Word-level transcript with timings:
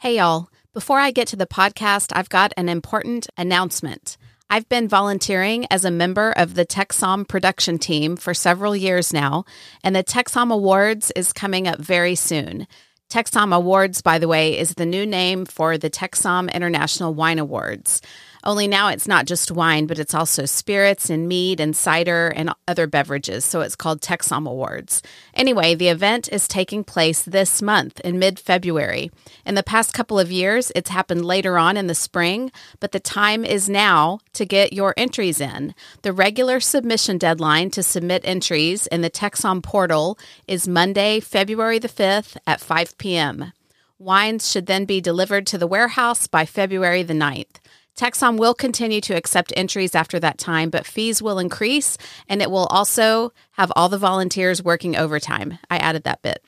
Hey, 0.00 0.18
y'all. 0.18 0.48
Before 0.74 1.00
I 1.00 1.10
get 1.10 1.26
to 1.26 1.36
the 1.36 1.44
podcast, 1.44 2.12
I've 2.14 2.28
got 2.28 2.52
an 2.56 2.68
important 2.68 3.26
announcement. 3.36 4.16
I've 4.48 4.68
been 4.68 4.86
volunteering 4.86 5.66
as 5.72 5.84
a 5.84 5.90
member 5.90 6.30
of 6.36 6.54
the 6.54 6.64
TEXSOM 6.64 7.26
production 7.26 7.80
team 7.80 8.14
for 8.14 8.32
several 8.32 8.76
years 8.76 9.12
now, 9.12 9.44
and 9.82 9.96
the 9.96 10.04
TEXSOM 10.04 10.52
Awards 10.52 11.10
is 11.16 11.32
coming 11.32 11.66
up 11.66 11.80
very 11.80 12.14
soon. 12.14 12.68
TEXSOM 13.10 13.52
Awards, 13.52 14.00
by 14.00 14.20
the 14.20 14.28
way, 14.28 14.56
is 14.56 14.74
the 14.74 14.86
new 14.86 15.04
name 15.04 15.44
for 15.44 15.76
the 15.76 15.90
TEXSOM 15.90 16.54
International 16.54 17.12
Wine 17.12 17.40
Awards. 17.40 18.00
Only 18.44 18.68
now 18.68 18.88
it's 18.88 19.08
not 19.08 19.26
just 19.26 19.50
wine, 19.50 19.86
but 19.86 19.98
it's 19.98 20.14
also 20.14 20.44
spirits 20.44 21.10
and 21.10 21.28
mead 21.28 21.60
and 21.60 21.76
cider 21.76 22.28
and 22.28 22.52
other 22.66 22.86
beverages. 22.86 23.44
So 23.44 23.60
it's 23.60 23.76
called 23.76 24.00
TEXSOM 24.00 24.48
Awards. 24.48 25.02
Anyway, 25.34 25.74
the 25.74 25.88
event 25.88 26.28
is 26.30 26.48
taking 26.48 26.84
place 26.84 27.22
this 27.22 27.60
month 27.60 28.00
in 28.00 28.18
mid 28.18 28.38
February. 28.38 29.10
In 29.44 29.54
the 29.54 29.62
past 29.62 29.94
couple 29.94 30.18
of 30.18 30.30
years, 30.30 30.70
it's 30.74 30.90
happened 30.90 31.24
later 31.24 31.58
on 31.58 31.76
in 31.76 31.86
the 31.86 31.94
spring, 31.94 32.50
but 32.80 32.92
the 32.92 33.00
time 33.00 33.44
is 33.44 33.68
now 33.68 34.20
to 34.34 34.44
get 34.44 34.72
your 34.72 34.94
entries 34.96 35.40
in. 35.40 35.74
The 36.02 36.12
regular 36.12 36.60
submission 36.60 37.18
deadline 37.18 37.70
to 37.70 37.82
submit 37.82 38.22
entries 38.24 38.86
in 38.86 39.00
the 39.00 39.10
TEXSOM 39.10 39.62
portal 39.62 40.18
is 40.46 40.68
Monday, 40.68 41.20
February 41.20 41.78
the 41.78 41.88
5th 41.88 42.36
at 42.46 42.60
5 42.60 42.98
p.m. 42.98 43.52
Wines 43.98 44.48
should 44.48 44.66
then 44.66 44.84
be 44.84 45.00
delivered 45.00 45.44
to 45.48 45.58
the 45.58 45.66
warehouse 45.66 46.28
by 46.28 46.46
February 46.46 47.02
the 47.02 47.14
9th. 47.14 47.58
TEXSOM 47.98 48.38
will 48.38 48.54
continue 48.54 49.00
to 49.00 49.16
accept 49.16 49.52
entries 49.56 49.96
after 49.96 50.20
that 50.20 50.38
time, 50.38 50.70
but 50.70 50.86
fees 50.86 51.20
will 51.20 51.40
increase 51.40 51.98
and 52.28 52.40
it 52.40 52.48
will 52.48 52.66
also 52.66 53.32
have 53.52 53.72
all 53.74 53.88
the 53.88 53.98
volunteers 53.98 54.62
working 54.62 54.96
overtime. 54.96 55.58
I 55.68 55.78
added 55.78 56.04
that 56.04 56.22
bit. 56.22 56.44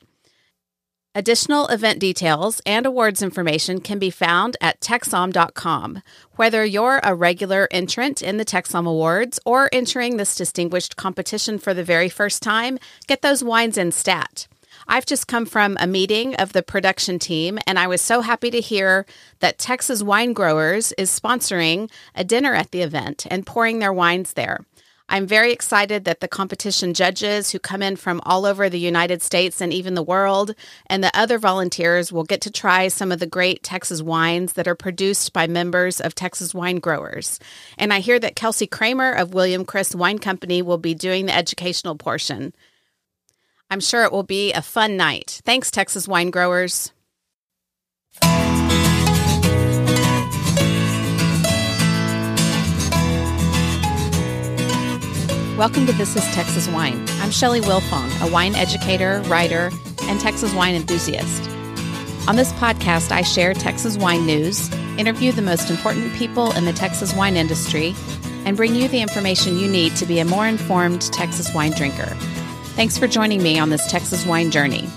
Additional 1.13 1.67
event 1.67 1.99
details 1.99 2.61
and 2.65 2.85
awards 2.85 3.21
information 3.21 3.81
can 3.81 3.99
be 3.99 4.09
found 4.09 4.55
at 4.61 4.79
texsom.com. 4.79 6.01
Whether 6.37 6.63
you're 6.63 7.01
a 7.03 7.13
regular 7.13 7.67
entrant 7.69 8.21
in 8.21 8.37
the 8.37 8.45
TEXSOM 8.45 8.87
Awards 8.87 9.37
or 9.45 9.69
entering 9.73 10.15
this 10.15 10.35
distinguished 10.35 10.95
competition 10.95 11.59
for 11.59 11.73
the 11.73 11.83
very 11.83 12.07
first 12.07 12.41
time, 12.41 12.79
get 13.07 13.21
those 13.23 13.43
wines 13.43 13.77
in 13.77 13.91
stat. 13.91 14.47
I've 14.91 15.05
just 15.05 15.29
come 15.29 15.45
from 15.45 15.77
a 15.79 15.87
meeting 15.87 16.35
of 16.35 16.51
the 16.51 16.61
production 16.61 17.17
team, 17.17 17.57
and 17.65 17.79
I 17.79 17.87
was 17.87 18.01
so 18.01 18.19
happy 18.19 18.51
to 18.51 18.59
hear 18.59 19.05
that 19.39 19.57
Texas 19.57 20.03
Wine 20.03 20.33
Growers 20.33 20.91
is 20.97 21.09
sponsoring 21.09 21.89
a 22.13 22.25
dinner 22.25 22.53
at 22.53 22.71
the 22.71 22.81
event 22.81 23.25
and 23.31 23.45
pouring 23.45 23.79
their 23.79 23.93
wines 23.93 24.33
there. 24.33 24.65
I'm 25.07 25.25
very 25.25 25.53
excited 25.53 26.03
that 26.03 26.19
the 26.19 26.27
competition 26.27 26.93
judges 26.93 27.51
who 27.51 27.59
come 27.59 27.81
in 27.81 27.95
from 27.95 28.19
all 28.25 28.45
over 28.45 28.67
the 28.67 28.79
United 28.79 29.21
States 29.21 29.61
and 29.61 29.73
even 29.73 29.93
the 29.93 30.03
world, 30.03 30.55
and 30.87 31.01
the 31.01 31.17
other 31.17 31.39
volunteers 31.39 32.11
will 32.11 32.25
get 32.25 32.41
to 32.41 32.51
try 32.51 32.89
some 32.89 33.13
of 33.13 33.19
the 33.19 33.25
great 33.25 33.63
Texas 33.63 34.01
wines 34.01 34.53
that 34.53 34.67
are 34.67 34.75
produced 34.75 35.31
by 35.31 35.47
members 35.47 36.01
of 36.01 36.15
Texas 36.15 36.53
Wine 36.53 36.79
Growers. 36.79 37.39
And 37.77 37.93
I 37.93 38.01
hear 38.01 38.19
that 38.19 38.35
Kelsey 38.35 38.67
Kramer 38.67 39.13
of 39.13 39.33
William 39.33 39.63
Chris 39.63 39.95
Wine 39.95 40.19
Company 40.19 40.61
will 40.61 40.77
be 40.77 40.93
doing 40.93 41.27
the 41.27 41.35
educational 41.35 41.95
portion. 41.95 42.53
I'm 43.71 43.79
sure 43.79 44.03
it 44.03 44.11
will 44.11 44.23
be 44.23 44.51
a 44.51 44.61
fun 44.61 44.97
night. 44.97 45.39
Thanks, 45.45 45.71
Texas 45.71 46.05
wine 46.05 46.29
growers. 46.29 46.91
Welcome 55.57 55.85
to 55.85 55.93
This 55.93 56.17
is 56.17 56.25
Texas 56.35 56.67
Wine. 56.67 57.05
I'm 57.21 57.31
Shelley 57.31 57.61
Wilfong, 57.61 58.27
a 58.27 58.29
wine 58.29 58.55
educator, 58.55 59.21
writer, 59.27 59.71
and 60.01 60.19
Texas 60.19 60.53
wine 60.53 60.75
enthusiast. 60.75 61.49
On 62.27 62.35
this 62.35 62.51
podcast, 62.53 63.13
I 63.13 63.21
share 63.21 63.53
Texas 63.53 63.97
wine 63.97 64.25
news, 64.25 64.69
interview 64.97 65.31
the 65.31 65.41
most 65.41 65.69
important 65.69 66.13
people 66.15 66.51
in 66.57 66.65
the 66.65 66.73
Texas 66.73 67.15
wine 67.15 67.37
industry, 67.37 67.95
and 68.45 68.57
bring 68.57 68.75
you 68.75 68.89
the 68.89 69.01
information 69.01 69.57
you 69.57 69.69
need 69.69 69.95
to 69.95 70.05
be 70.05 70.19
a 70.19 70.25
more 70.25 70.45
informed 70.45 71.03
Texas 71.13 71.53
wine 71.53 71.71
drinker. 71.71 72.17
Thanks 72.75 72.97
for 72.97 73.05
joining 73.07 73.43
me 73.43 73.59
on 73.59 73.69
this 73.69 73.85
Texas 73.91 74.25
wine 74.25 74.49
journey. 74.49 74.87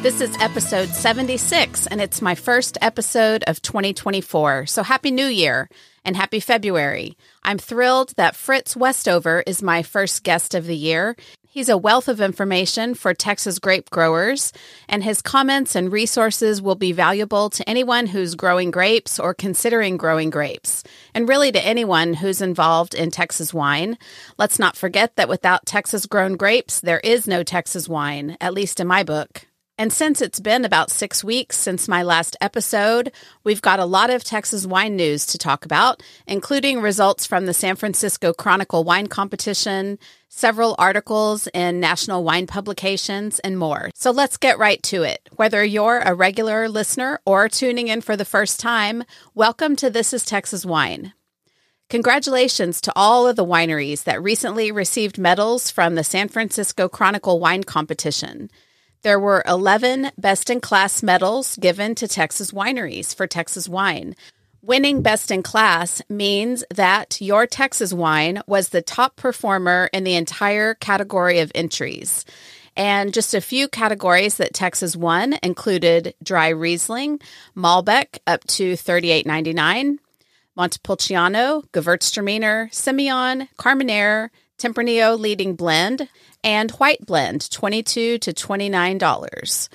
This 0.00 0.22
is 0.22 0.34
episode 0.40 0.88
76, 0.88 1.86
and 1.86 2.00
it's 2.00 2.22
my 2.22 2.34
first 2.34 2.78
episode 2.80 3.44
of 3.46 3.60
2024. 3.60 4.64
So, 4.64 4.82
Happy 4.82 5.10
New 5.10 5.26
Year 5.26 5.68
and 6.02 6.16
Happy 6.16 6.40
February. 6.40 7.18
I'm 7.44 7.58
thrilled 7.58 8.14
that 8.16 8.34
Fritz 8.34 8.74
Westover 8.74 9.44
is 9.46 9.62
my 9.62 9.82
first 9.82 10.24
guest 10.24 10.54
of 10.54 10.64
the 10.64 10.74
year. 10.74 11.14
He's 11.52 11.68
a 11.68 11.76
wealth 11.76 12.06
of 12.06 12.20
information 12.20 12.94
for 12.94 13.12
Texas 13.12 13.58
grape 13.58 13.90
growers, 13.90 14.52
and 14.88 15.02
his 15.02 15.20
comments 15.20 15.74
and 15.74 15.90
resources 15.90 16.62
will 16.62 16.76
be 16.76 16.92
valuable 16.92 17.50
to 17.50 17.68
anyone 17.68 18.06
who's 18.06 18.36
growing 18.36 18.70
grapes 18.70 19.18
or 19.18 19.34
considering 19.34 19.96
growing 19.96 20.30
grapes, 20.30 20.84
and 21.12 21.28
really 21.28 21.50
to 21.50 21.66
anyone 21.66 22.14
who's 22.14 22.40
involved 22.40 22.94
in 22.94 23.10
Texas 23.10 23.52
wine. 23.52 23.98
Let's 24.38 24.60
not 24.60 24.76
forget 24.76 25.16
that 25.16 25.28
without 25.28 25.66
Texas 25.66 26.06
grown 26.06 26.36
grapes, 26.36 26.78
there 26.78 27.00
is 27.00 27.26
no 27.26 27.42
Texas 27.42 27.88
wine, 27.88 28.36
at 28.40 28.54
least 28.54 28.78
in 28.78 28.86
my 28.86 29.02
book. 29.02 29.49
And 29.80 29.90
since 29.90 30.20
it's 30.20 30.40
been 30.40 30.66
about 30.66 30.90
six 30.90 31.24
weeks 31.24 31.56
since 31.56 31.88
my 31.88 32.02
last 32.02 32.36
episode, 32.42 33.12
we've 33.44 33.62
got 33.62 33.80
a 33.80 33.86
lot 33.86 34.10
of 34.10 34.22
Texas 34.22 34.66
wine 34.66 34.94
news 34.94 35.24
to 35.24 35.38
talk 35.38 35.64
about, 35.64 36.02
including 36.26 36.82
results 36.82 37.24
from 37.24 37.46
the 37.46 37.54
San 37.54 37.76
Francisco 37.76 38.34
Chronicle 38.34 38.84
Wine 38.84 39.06
Competition, 39.06 39.98
several 40.28 40.76
articles 40.78 41.48
in 41.54 41.80
national 41.80 42.24
wine 42.24 42.46
publications, 42.46 43.38
and 43.38 43.58
more. 43.58 43.90
So 43.94 44.10
let's 44.10 44.36
get 44.36 44.58
right 44.58 44.82
to 44.82 45.02
it. 45.02 45.26
Whether 45.36 45.64
you're 45.64 46.00
a 46.00 46.12
regular 46.12 46.68
listener 46.68 47.18
or 47.24 47.48
tuning 47.48 47.88
in 47.88 48.02
for 48.02 48.18
the 48.18 48.26
first 48.26 48.60
time, 48.60 49.02
welcome 49.34 49.76
to 49.76 49.88
This 49.88 50.12
is 50.12 50.26
Texas 50.26 50.66
Wine. 50.66 51.14
Congratulations 51.88 52.82
to 52.82 52.92
all 52.94 53.26
of 53.26 53.36
the 53.36 53.46
wineries 53.46 54.04
that 54.04 54.22
recently 54.22 54.70
received 54.70 55.16
medals 55.16 55.70
from 55.70 55.94
the 55.94 56.04
San 56.04 56.28
Francisco 56.28 56.86
Chronicle 56.86 57.40
Wine 57.40 57.64
Competition. 57.64 58.50
There 59.02 59.18
were 59.18 59.42
11 59.46 60.12
best 60.18 60.50
in 60.50 60.60
class 60.60 61.02
medals 61.02 61.56
given 61.56 61.94
to 61.94 62.06
Texas 62.06 62.50
wineries 62.50 63.14
for 63.14 63.26
Texas 63.26 63.66
wine. 63.66 64.14
Winning 64.60 65.00
best 65.00 65.30
in 65.30 65.42
class 65.42 66.02
means 66.10 66.64
that 66.74 67.18
your 67.18 67.46
Texas 67.46 67.94
wine 67.94 68.42
was 68.46 68.68
the 68.68 68.82
top 68.82 69.16
performer 69.16 69.88
in 69.94 70.04
the 70.04 70.16
entire 70.16 70.74
category 70.74 71.38
of 71.38 71.50
entries. 71.54 72.26
And 72.76 73.14
just 73.14 73.32
a 73.32 73.40
few 73.40 73.68
categories 73.68 74.36
that 74.36 74.52
Texas 74.52 74.94
won 74.94 75.38
included 75.42 76.14
dry 76.22 76.48
Riesling, 76.50 77.20
Malbec 77.56 78.18
up 78.26 78.44
to 78.48 78.74
$38.99, 78.74 79.96
Montepulciano, 80.56 81.62
Gewürztraminer, 81.72 82.70
Semillon, 82.70 83.48
Carmenere, 83.56 84.28
Tempranillo 84.60 85.18
leading 85.18 85.54
blend, 85.54 86.06
and 86.44 86.70
white 86.72 87.04
blend, 87.06 87.50
22 87.50 88.18
to 88.18 88.32
$29. 88.34 89.68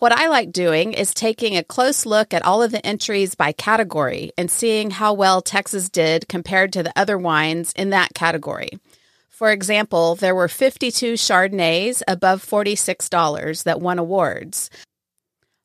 What 0.00 0.10
I 0.10 0.26
like 0.26 0.50
doing 0.50 0.94
is 0.94 1.14
taking 1.14 1.56
a 1.56 1.62
close 1.62 2.04
look 2.04 2.34
at 2.34 2.44
all 2.44 2.60
of 2.60 2.72
the 2.72 2.84
entries 2.84 3.36
by 3.36 3.52
category 3.52 4.32
and 4.36 4.50
seeing 4.50 4.90
how 4.90 5.12
well 5.12 5.42
Texas 5.42 5.88
did 5.88 6.26
compared 6.28 6.72
to 6.72 6.82
the 6.82 6.92
other 6.96 7.16
wines 7.16 7.72
in 7.74 7.90
that 7.90 8.14
category. 8.14 8.70
For 9.28 9.52
example, 9.52 10.16
there 10.16 10.34
were 10.34 10.48
52 10.48 11.12
Chardonnays 11.12 12.02
above 12.08 12.44
$46 12.44 13.62
that 13.62 13.80
won 13.80 14.00
awards. 14.00 14.70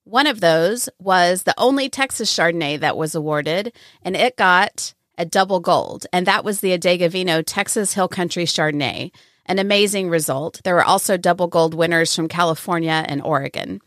One 0.03 0.27
of 0.27 0.39
those 0.39 0.87
was 0.99 1.43
the 1.43 1.55
only 1.57 1.89
Texas 1.89 2.31
Chardonnay 2.31 2.79
that 2.79 2.95
was 2.95 3.15
awarded, 3.15 3.73
and 4.03 4.15
it 4.15 4.37
got 4.37 4.93
a 5.17 5.25
double 5.25 5.59
gold, 5.59 6.05
and 6.13 6.25
that 6.27 6.43
was 6.43 6.61
the 6.61 6.77
Adega 6.77 7.09
Vinho 7.09 7.43
Texas 7.45 7.93
Hill 7.93 8.07
Country 8.07 8.45
Chardonnay 8.45 9.11
an 9.47 9.59
amazing 9.59 10.09
result. 10.09 10.61
There 10.63 10.75
were 10.75 10.83
also 10.83 11.17
double 11.17 11.47
gold 11.47 11.73
winners 11.73 12.15
from 12.15 12.27
California 12.27 13.05
and 13.07 13.21
Oregon. 13.21 13.81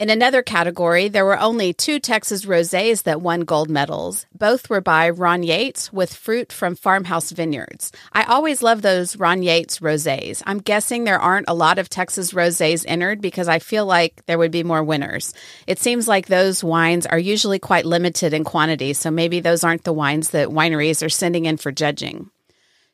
In 0.00 0.08
another 0.08 0.40
category, 0.40 1.08
there 1.08 1.26
were 1.26 1.38
only 1.38 1.74
two 1.74 2.00
Texas 2.00 2.46
rosés 2.46 3.02
that 3.02 3.20
won 3.20 3.42
gold 3.42 3.68
medals. 3.68 4.24
Both 4.34 4.70
were 4.70 4.80
by 4.80 5.10
Ron 5.10 5.42
Yates 5.42 5.92
with 5.92 6.14
fruit 6.14 6.54
from 6.54 6.74
Farmhouse 6.74 7.32
Vineyards. 7.32 7.92
I 8.10 8.22
always 8.22 8.62
love 8.62 8.80
those 8.80 9.18
Ron 9.18 9.42
Yates 9.42 9.80
rosés. 9.80 10.42
I'm 10.46 10.60
guessing 10.60 11.04
there 11.04 11.20
aren't 11.20 11.50
a 11.50 11.54
lot 11.54 11.78
of 11.78 11.90
Texas 11.90 12.32
rosés 12.32 12.86
entered 12.88 13.20
because 13.20 13.46
I 13.46 13.58
feel 13.58 13.84
like 13.84 14.24
there 14.24 14.38
would 14.38 14.50
be 14.50 14.62
more 14.64 14.82
winners. 14.82 15.34
It 15.66 15.78
seems 15.78 16.08
like 16.08 16.28
those 16.28 16.64
wines 16.64 17.04
are 17.04 17.18
usually 17.18 17.58
quite 17.58 17.84
limited 17.84 18.32
in 18.32 18.42
quantity, 18.42 18.94
so 18.94 19.10
maybe 19.10 19.40
those 19.40 19.64
aren't 19.64 19.84
the 19.84 19.92
wines 19.92 20.30
that 20.30 20.48
wineries 20.48 21.04
are 21.04 21.10
sending 21.10 21.44
in 21.44 21.58
for 21.58 21.72
judging. 21.72 22.30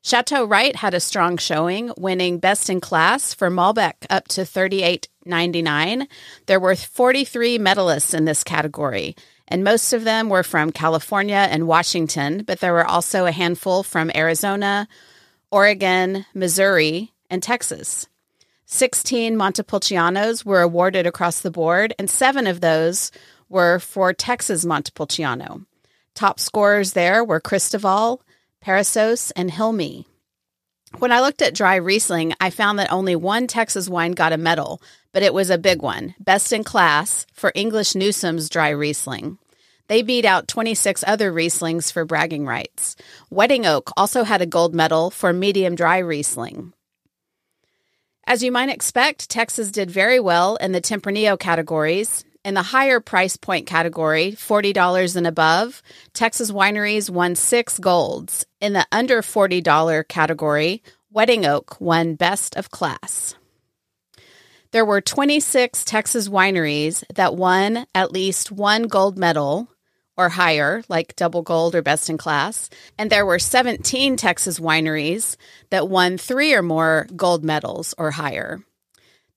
Chateau 0.02 0.44
Wright 0.44 0.74
had 0.74 0.94
a 0.94 0.98
strong 0.98 1.36
showing, 1.36 1.92
winning 1.96 2.38
Best 2.38 2.68
in 2.68 2.80
Class 2.80 3.32
for 3.32 3.48
Malbec 3.48 3.94
up 4.10 4.26
to 4.28 4.44
$38.99. 5.26 6.06
There 6.46 6.60
were 6.60 6.76
43 6.76 7.58
medalists 7.58 8.14
in 8.14 8.24
this 8.24 8.44
category, 8.44 9.16
and 9.48 9.64
most 9.64 9.92
of 9.92 10.04
them 10.04 10.28
were 10.28 10.42
from 10.42 10.72
California 10.72 11.46
and 11.50 11.66
Washington, 11.68 12.42
but 12.44 12.60
there 12.60 12.72
were 12.72 12.86
also 12.86 13.26
a 13.26 13.32
handful 13.32 13.82
from 13.82 14.10
Arizona, 14.14 14.88
Oregon, 15.50 16.26
Missouri, 16.34 17.12
and 17.30 17.42
Texas. 17.42 18.06
16 18.66 19.36
Montepulcianos 19.36 20.44
were 20.44 20.60
awarded 20.60 21.06
across 21.06 21.40
the 21.40 21.50
board, 21.50 21.94
and 21.98 22.10
seven 22.10 22.46
of 22.46 22.60
those 22.60 23.12
were 23.48 23.78
for 23.78 24.12
Texas 24.12 24.64
Montepulciano. 24.64 25.62
Top 26.14 26.40
scorers 26.40 26.92
there 26.92 27.22
were 27.22 27.40
Cristoval, 27.40 28.20
Perissos, 28.60 29.30
and 29.36 29.50
Hilmy. 29.50 30.06
When 30.98 31.12
I 31.12 31.20
looked 31.20 31.42
at 31.42 31.54
dry 31.54 31.76
Riesling, 31.76 32.32
I 32.40 32.48
found 32.48 32.78
that 32.78 32.90
only 32.90 33.16
one 33.16 33.46
Texas 33.46 33.86
wine 33.86 34.12
got 34.12 34.32
a 34.32 34.38
medal, 34.38 34.80
but 35.12 35.22
it 35.22 35.34
was 35.34 35.50
a 35.50 35.58
big 35.58 35.82
one, 35.82 36.14
best 36.18 36.54
in 36.54 36.64
class 36.64 37.26
for 37.34 37.52
English 37.54 37.94
Newsom's 37.94 38.48
dry 38.48 38.70
Riesling. 38.70 39.36
They 39.88 40.00
beat 40.00 40.24
out 40.24 40.48
26 40.48 41.04
other 41.06 41.30
Rieslings 41.30 41.92
for 41.92 42.06
bragging 42.06 42.46
rights. 42.46 42.96
Wedding 43.28 43.66
Oak 43.66 43.90
also 43.94 44.24
had 44.24 44.40
a 44.40 44.46
gold 44.46 44.74
medal 44.74 45.10
for 45.10 45.34
medium 45.34 45.74
dry 45.74 45.98
Riesling. 45.98 46.72
As 48.26 48.42
you 48.42 48.50
might 48.50 48.70
expect, 48.70 49.28
Texas 49.28 49.70
did 49.70 49.90
very 49.90 50.18
well 50.18 50.56
in 50.56 50.72
the 50.72 50.80
Tempranillo 50.80 51.38
categories. 51.38 52.24
In 52.46 52.54
the 52.54 52.62
higher 52.62 53.00
price 53.00 53.36
point 53.36 53.66
category, 53.66 54.30
$40 54.30 55.16
and 55.16 55.26
above, 55.26 55.82
Texas 56.12 56.52
wineries 56.52 57.10
won 57.10 57.34
six 57.34 57.76
golds. 57.76 58.46
In 58.60 58.72
the 58.72 58.86
under 58.92 59.20
$40 59.20 60.06
category, 60.06 60.80
Wedding 61.10 61.44
Oak 61.44 61.80
won 61.80 62.14
Best 62.14 62.54
of 62.54 62.70
Class. 62.70 63.34
There 64.70 64.84
were 64.84 65.00
26 65.00 65.84
Texas 65.84 66.28
wineries 66.28 67.02
that 67.16 67.34
won 67.34 67.84
at 67.96 68.12
least 68.12 68.52
one 68.52 68.84
gold 68.84 69.18
medal 69.18 69.68
or 70.16 70.28
higher, 70.28 70.84
like 70.88 71.16
double 71.16 71.42
gold 71.42 71.74
or 71.74 71.82
best 71.82 72.08
in 72.08 72.16
class. 72.16 72.70
And 72.96 73.10
there 73.10 73.26
were 73.26 73.40
17 73.40 74.16
Texas 74.16 74.60
wineries 74.60 75.34
that 75.70 75.88
won 75.88 76.16
three 76.16 76.54
or 76.54 76.62
more 76.62 77.08
gold 77.16 77.44
medals 77.44 77.92
or 77.98 78.12
higher. 78.12 78.60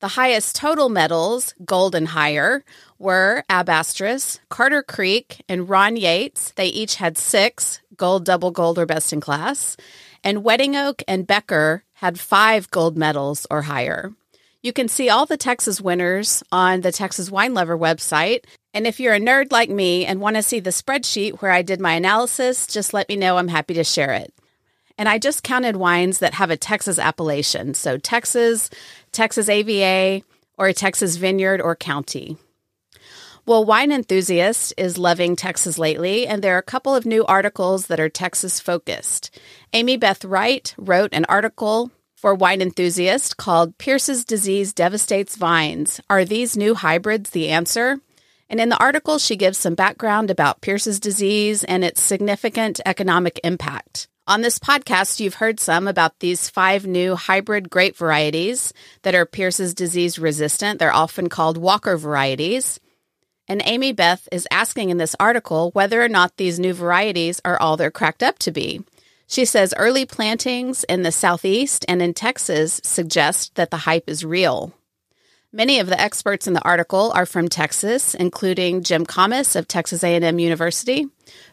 The 0.01 0.07
highest 0.09 0.55
total 0.55 0.87
medals, 0.87 1.53
gold 1.65 1.93
and 1.93 2.07
higher, 2.07 2.63
were 2.99 3.43
Ab 3.49 3.67
Astris, 3.67 4.39
Carter 4.47 4.81
Creek, 4.81 5.41
and 5.49 5.67
Ron 5.67 5.97
Yates. 5.97 6.51
They 6.51 6.67
each 6.67 6.95
had 6.95 7.17
six 7.17 7.81
gold, 7.97 8.23
double 8.23 8.51
gold, 8.51 8.79
or 8.79 8.85
best 8.85 9.11
in 9.11 9.19
class. 9.19 9.75
And 10.23 10.41
Wedding 10.41 10.77
Oak 10.77 11.03
and 11.05 11.27
Becker 11.27 11.83
had 11.95 12.17
five 12.17 12.71
gold 12.71 12.97
medals 12.97 13.45
or 13.51 13.63
higher. 13.63 14.13
You 14.63 14.71
can 14.71 14.87
see 14.87 15.09
all 15.09 15.25
the 15.25 15.35
Texas 15.35 15.81
winners 15.81 16.43
on 16.49 16.79
the 16.79 16.93
Texas 16.93 17.29
Wine 17.29 17.53
Lover 17.53 17.77
website. 17.77 18.45
And 18.73 18.87
if 18.87 19.01
you're 19.01 19.15
a 19.15 19.19
nerd 19.19 19.51
like 19.51 19.69
me 19.69 20.05
and 20.05 20.21
want 20.21 20.37
to 20.37 20.43
see 20.43 20.61
the 20.61 20.69
spreadsheet 20.69 21.41
where 21.41 21.51
I 21.51 21.61
did 21.61 21.81
my 21.81 21.95
analysis, 21.95 22.67
just 22.67 22.93
let 22.93 23.09
me 23.09 23.17
know. 23.17 23.37
I'm 23.37 23.49
happy 23.49 23.73
to 23.73 23.83
share 23.83 24.13
it. 24.13 24.33
And 24.99 25.07
I 25.07 25.17
just 25.17 25.43
counted 25.43 25.77
wines 25.77 26.19
that 26.19 26.33
have 26.33 26.49
a 26.49 26.57
Texas 26.57 26.99
appellation. 26.99 27.73
So 27.73 27.97
Texas, 27.97 28.69
Texas 29.13 29.47
AVA, 29.47 30.25
or 30.57 30.67
a 30.67 30.73
Texas 30.73 31.15
vineyard 31.15 31.61
or 31.61 31.73
county. 31.73 32.35
Well, 33.45 33.63
Wine 33.63 33.93
Enthusiast 33.93 34.73
is 34.75 34.97
loving 34.97 35.37
Texas 35.37 35.79
lately, 35.79 36.27
and 36.27 36.43
there 36.43 36.53
are 36.55 36.59
a 36.59 36.63
couple 36.63 36.93
of 36.93 37.05
new 37.05 37.25
articles 37.27 37.87
that 37.87 38.01
are 38.01 38.09
Texas 38.09 38.59
focused. 38.59 39.39
Amy 39.71 39.95
Beth 39.95 40.25
Wright 40.25 40.75
wrote 40.77 41.13
an 41.13 41.23
article 41.29 41.91
for 42.17 42.35
Wine 42.35 42.61
Enthusiast 42.61 43.37
called 43.37 43.77
Pierce's 43.77 44.25
Disease 44.25 44.73
Devastates 44.73 45.37
Vines. 45.37 46.01
Are 46.09 46.25
these 46.25 46.57
new 46.57 46.75
hybrids 46.75 47.29
the 47.29 47.47
answer? 47.47 48.01
And 48.49 48.59
in 48.59 48.67
the 48.67 48.77
article, 48.83 49.17
she 49.17 49.37
gives 49.37 49.57
some 49.57 49.75
background 49.75 50.29
about 50.29 50.59
Pierce's 50.59 50.99
disease 50.99 51.63
and 51.63 51.85
its 51.85 52.01
significant 52.01 52.81
economic 52.85 53.39
impact. 53.45 54.08
On 54.29 54.41
this 54.41 54.59
podcast, 54.59 55.19
you've 55.19 55.33
heard 55.33 55.59
some 55.59 55.87
about 55.87 56.19
these 56.19 56.51
five 56.51 56.85
new 56.85 57.15
hybrid 57.15 57.67
grape 57.67 57.97
varieties 57.97 58.71
that 59.01 59.15
are 59.15 59.25
Pierce's 59.25 59.73
disease 59.73 60.19
resistant. 60.19 60.77
They're 60.77 60.93
often 60.93 61.29
called 61.29 61.57
Walker 61.57 61.97
varieties. 61.97 62.79
And 63.47 63.59
Amy 63.65 63.91
Beth 63.91 64.29
is 64.31 64.47
asking 64.51 64.91
in 64.91 64.97
this 64.97 65.15
article 65.19 65.71
whether 65.71 65.99
or 65.99 66.07
not 66.07 66.37
these 66.37 66.59
new 66.59 66.75
varieties 66.75 67.41
are 67.43 67.59
all 67.59 67.75
they're 67.75 67.89
cracked 67.89 68.21
up 68.21 68.37
to 68.39 68.51
be. 68.51 68.83
She 69.25 69.45
says 69.45 69.73
early 69.77 70.05
plantings 70.05 70.83
in 70.83 71.01
the 71.01 71.11
southeast 71.11 71.83
and 71.87 71.99
in 71.99 72.13
Texas 72.13 72.79
suggest 72.83 73.55
that 73.55 73.71
the 73.71 73.77
hype 73.77 74.07
is 74.07 74.23
real. 74.23 74.75
Many 75.51 75.79
of 75.79 75.87
the 75.87 75.99
experts 75.99 76.45
in 76.45 76.53
the 76.53 76.63
article 76.63 77.11
are 77.15 77.25
from 77.25 77.49
Texas, 77.49 78.13
including 78.13 78.83
Jim 78.83 79.03
Kamas 79.03 79.55
of 79.55 79.67
Texas 79.67 80.03
A&M 80.03 80.37
University, 80.37 81.07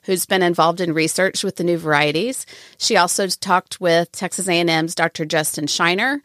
who's 0.04 0.26
been 0.26 0.42
involved 0.42 0.82
in 0.82 0.92
research 0.92 1.42
with 1.42 1.56
the 1.56 1.64
new 1.64 1.78
varieties. 1.78 2.44
She 2.76 2.98
also 2.98 3.26
talked 3.26 3.80
with 3.80 4.12
Texas 4.12 4.48
A&M's 4.48 4.94
Dr. 4.94 5.24
Justin 5.24 5.64
Scheiner, 5.64 6.20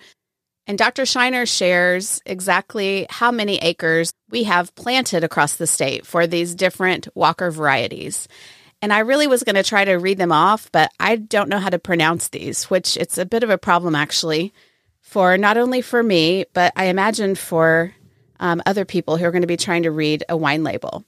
and 0.67 0.77
Dr. 0.77 1.03
Scheiner 1.03 1.47
shares 1.47 2.21
exactly 2.25 3.07
how 3.09 3.31
many 3.31 3.57
acres 3.59 4.11
we 4.29 4.43
have 4.43 4.75
planted 4.75 5.23
across 5.23 5.55
the 5.55 5.65
state 5.65 6.05
for 6.05 6.27
these 6.27 6.55
different 6.55 7.07
Walker 7.15 7.51
varieties. 7.51 8.27
And 8.81 8.91
I 8.91 8.99
really 8.99 9.27
was 9.27 9.43
going 9.43 9.55
to 9.55 9.63
try 9.63 9.85
to 9.85 9.93
read 9.93 10.17
them 10.17 10.33
off, 10.33 10.69
but 10.73 10.91
I 10.99 11.15
don't 11.15 11.49
know 11.49 11.59
how 11.59 11.69
to 11.69 11.79
pronounce 11.79 12.27
these, 12.27 12.65
which 12.65 12.97
it's 12.97 13.17
a 13.17 13.25
bit 13.25 13.43
of 13.43 13.49
a 13.49 13.57
problem 13.57 13.95
actually 13.95 14.53
for 15.11 15.37
not 15.37 15.57
only 15.57 15.81
for 15.81 16.01
me, 16.01 16.45
but 16.53 16.71
I 16.77 16.85
imagine 16.85 17.35
for 17.35 17.93
um, 18.39 18.61
other 18.65 18.85
people 18.85 19.17
who 19.17 19.25
are 19.25 19.31
going 19.31 19.41
to 19.41 19.47
be 19.47 19.57
trying 19.57 19.83
to 19.83 19.91
read 19.91 20.23
a 20.29 20.37
wine 20.37 20.63
label. 20.63 21.03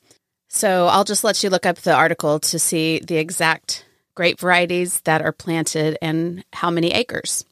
So 0.50 0.88
I'll 0.88 1.05
just 1.05 1.23
let 1.23 1.41
you 1.41 1.50
look 1.50 1.65
up 1.65 1.77
the 1.77 1.94
article 1.94 2.41
to 2.41 2.59
see 2.59 3.00
the 3.00 3.15
exact 3.15 3.85
grape 4.13 4.41
varieties 4.41 5.00
that 5.05 5.21
are 5.21 5.31
planted 5.31 5.97
and 6.01 6.44
how 6.51 6.69
many 6.69 6.91
acres. 6.91 7.45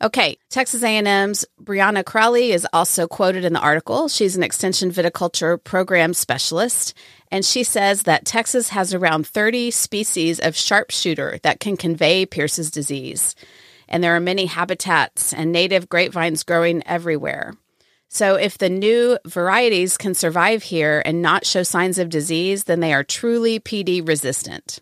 Okay, 0.00 0.38
Texas 0.48 0.82
A&M's 0.82 1.44
Brianna 1.62 2.02
Crowley 2.02 2.52
is 2.52 2.66
also 2.72 3.06
quoted 3.06 3.44
in 3.44 3.52
the 3.52 3.60
article. 3.60 4.08
She's 4.08 4.38
an 4.38 4.42
extension 4.42 4.90
viticulture 4.90 5.62
program 5.62 6.14
specialist, 6.14 6.94
and 7.30 7.44
she 7.44 7.62
says 7.62 8.04
that 8.04 8.24
Texas 8.24 8.70
has 8.70 8.94
around 8.94 9.26
30 9.26 9.70
species 9.70 10.40
of 10.40 10.56
sharpshooter 10.56 11.40
that 11.42 11.60
can 11.60 11.76
convey 11.76 12.24
Pierce's 12.24 12.70
disease 12.70 13.34
and 13.90 14.02
there 14.02 14.14
are 14.14 14.20
many 14.20 14.46
habitats 14.46 15.32
and 15.32 15.52
native 15.52 15.88
grapevines 15.88 16.44
growing 16.44 16.86
everywhere. 16.86 17.54
So, 18.08 18.34
if 18.34 18.58
the 18.58 18.68
new 18.68 19.18
varieties 19.26 19.96
can 19.96 20.14
survive 20.14 20.64
here 20.64 21.02
and 21.04 21.22
not 21.22 21.46
show 21.46 21.62
signs 21.62 21.98
of 21.98 22.08
disease, 22.08 22.64
then 22.64 22.80
they 22.80 22.92
are 22.92 23.04
truly 23.04 23.60
PD 23.60 24.06
resistant. 24.06 24.80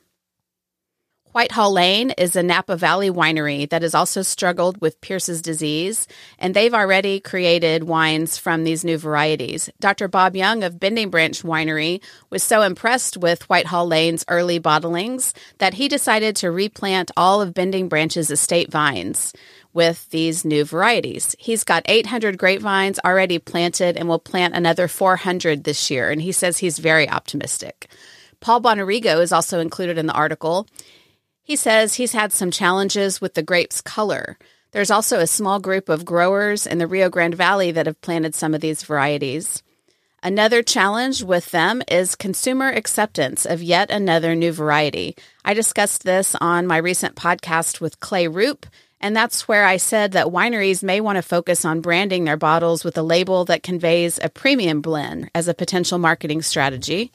Whitehall 1.33 1.73
Lane 1.73 2.11
is 2.13 2.37
a 2.37 2.43
Napa 2.43 2.75
Valley 2.77 3.11
winery 3.11 3.69
that 3.69 3.83
has 3.83 3.95
also 3.95 4.23
struggled 4.23 4.81
with 4.81 5.01
Pierce's 5.03 5.43
disease, 5.43 6.09
and 6.39 6.55
they've 6.55 6.73
already 6.73 7.21
created 7.21 7.85
wines 7.85 8.39
from 8.39 8.65
these 8.65 8.83
new 8.83 8.97
varieties. 8.97 9.69
Dr. 9.79 10.09
Bob 10.09 10.35
Young 10.35 10.65
of 10.65 10.81
Bending 10.81 11.11
Branch 11.11 11.43
Winery 11.43 12.03
was 12.31 12.43
so 12.43 12.63
impressed 12.63 13.19
with 13.19 13.49
Whitehall 13.51 13.87
Lane's 13.87 14.25
early 14.29 14.59
bottlings 14.59 15.35
that 15.59 15.75
he 15.75 15.87
decided 15.87 16.35
to 16.37 16.51
replant 16.51 17.11
all 17.15 17.43
of 17.43 17.53
Bending 17.53 17.89
Branch's 17.89 18.31
estate 18.31 18.73
vines 18.73 19.35
with 19.75 20.09
these 20.09 20.47
new 20.47 20.65
varieties. 20.65 21.37
He's 21.39 21.63
got 21.63 21.83
800 21.85 22.39
grapevines 22.39 22.99
already 23.05 23.39
planted 23.39 23.99
and 23.99 24.09
will 24.09 24.19
plant 24.19 24.55
another 24.55 24.89
400 24.89 25.65
this 25.65 25.91
year, 25.91 26.11
and 26.11 26.23
he 26.23 26.33
says 26.33 26.57
he's 26.57 26.79
very 26.79 27.09
optimistic. 27.09 27.87
Paul 28.41 28.63
Bonarrigo 28.63 29.21
is 29.21 29.33
also 29.33 29.61
included 29.61 29.99
in 29.99 30.07
the 30.07 30.13
article. 30.13 30.67
He 31.49 31.57
says 31.57 31.95
he's 31.95 32.13
had 32.13 32.31
some 32.35 32.51
challenges 32.51 33.23
with 33.23 33.33
the 33.33 33.43
grape's 33.43 33.81
color. 33.81 34.37
There's 34.73 34.91
also 34.91 35.19
a 35.19 35.27
small 35.27 35.61
group 35.61 35.89
of 35.89 36.05
growers 36.05 36.67
in 36.67 36.77
the 36.77 36.87
Rio 36.87 37.09
Grande 37.09 37.37
Valley 37.37 37.71
that 37.71 37.87
have 37.87 38.03
planted 38.03 38.35
some 38.35 38.53
of 38.53 38.61
these 38.61 38.83
varieties. 38.83 39.63
Another 40.23 40.63
challenge 40.63 41.23
with 41.23 41.51
them 41.51 41.83
is 41.89 42.17
consumer 42.17 42.69
acceptance 42.69 43.47
of 43.47 43.63
yet 43.63 43.91
another 43.91 44.35
new 44.35 44.53
variety. 44.53 45.17
I 45.43 45.55
discussed 45.55 46.03
this 46.03 46.35
on 46.39 46.67
my 46.67 46.77
recent 46.77 47.17
podcast 47.17 47.81
with 47.81 47.99
Clay 47.99 48.29
Roop, 48.29 48.67
and 49.01 49.17
that's 49.17 49.49
where 49.49 49.65
I 49.65 49.79
said 49.79 50.13
that 50.13 50.27
wineries 50.27 50.83
may 50.83 51.01
want 51.01 51.17
to 51.17 51.23
focus 51.23 51.65
on 51.65 51.81
branding 51.81 52.25
their 52.25 52.37
bottles 52.37 52.85
with 52.85 52.99
a 52.99 53.03
label 53.03 53.47
that 53.47 53.63
conveys 53.63 54.21
a 54.23 54.29
premium 54.29 54.83
blend 54.83 55.31
as 55.35 55.49
a 55.49 55.55
potential 55.55 55.97
marketing 55.97 56.43
strategy. 56.43 57.11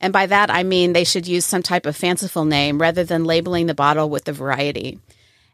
And 0.00 0.12
by 0.12 0.26
that, 0.26 0.50
I 0.50 0.62
mean 0.62 0.92
they 0.92 1.04
should 1.04 1.26
use 1.26 1.44
some 1.44 1.62
type 1.62 1.86
of 1.86 1.96
fanciful 1.96 2.44
name 2.44 2.80
rather 2.80 3.04
than 3.04 3.24
labeling 3.24 3.66
the 3.66 3.74
bottle 3.74 4.08
with 4.08 4.24
the 4.24 4.32
variety. 4.32 4.98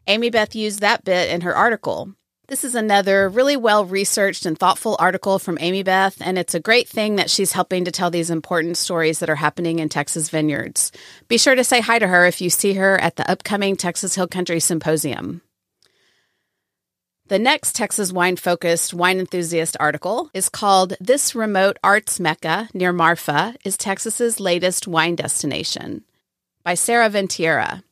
Amy 0.07 0.29
Beth 0.29 0.55
used 0.55 0.79
that 0.79 1.03
bit 1.03 1.29
in 1.29 1.41
her 1.41 1.55
article. 1.55 2.13
This 2.47 2.63
is 2.63 2.75
another 2.75 3.27
really 3.27 3.57
well 3.57 3.83
researched 3.83 4.45
and 4.45 4.57
thoughtful 4.57 4.95
article 4.99 5.37
from 5.37 5.57
Amy 5.59 5.83
Beth, 5.83 6.15
and 6.21 6.37
it's 6.37 6.55
a 6.55 6.61
great 6.61 6.87
thing 6.87 7.17
that 7.17 7.29
she's 7.29 7.51
helping 7.51 7.83
to 7.83 7.91
tell 7.91 8.09
these 8.09 8.29
important 8.29 8.77
stories 8.77 9.19
that 9.19 9.29
are 9.29 9.35
happening 9.35 9.79
in 9.79 9.89
Texas 9.89 10.29
vineyards. 10.29 10.93
Be 11.27 11.37
sure 11.37 11.55
to 11.55 11.63
say 11.65 11.81
hi 11.81 11.99
to 11.99 12.07
her 12.07 12.25
if 12.25 12.39
you 12.39 12.49
see 12.49 12.75
her 12.75 12.97
at 12.99 13.17
the 13.17 13.29
upcoming 13.29 13.75
Texas 13.75 14.15
Hill 14.15 14.29
Country 14.29 14.61
Symposium. 14.61 15.41
The 17.27 17.39
next 17.39 17.75
Texas 17.75 18.13
wine 18.13 18.37
focused 18.37 18.93
wine 18.93 19.19
enthusiast 19.19 19.75
article 19.81 20.29
is 20.33 20.47
called 20.47 20.93
This 21.01 21.35
Remote 21.35 21.75
Arts 21.83 22.21
Mecca 22.21 22.69
near 22.73 22.93
Marfa 22.93 23.53
is 23.65 23.75
Texas's 23.75 24.39
latest 24.39 24.87
wine 24.87 25.15
destination 25.15 26.05
by 26.63 26.73
Sara 26.75 27.09
Ventiera. 27.09 27.83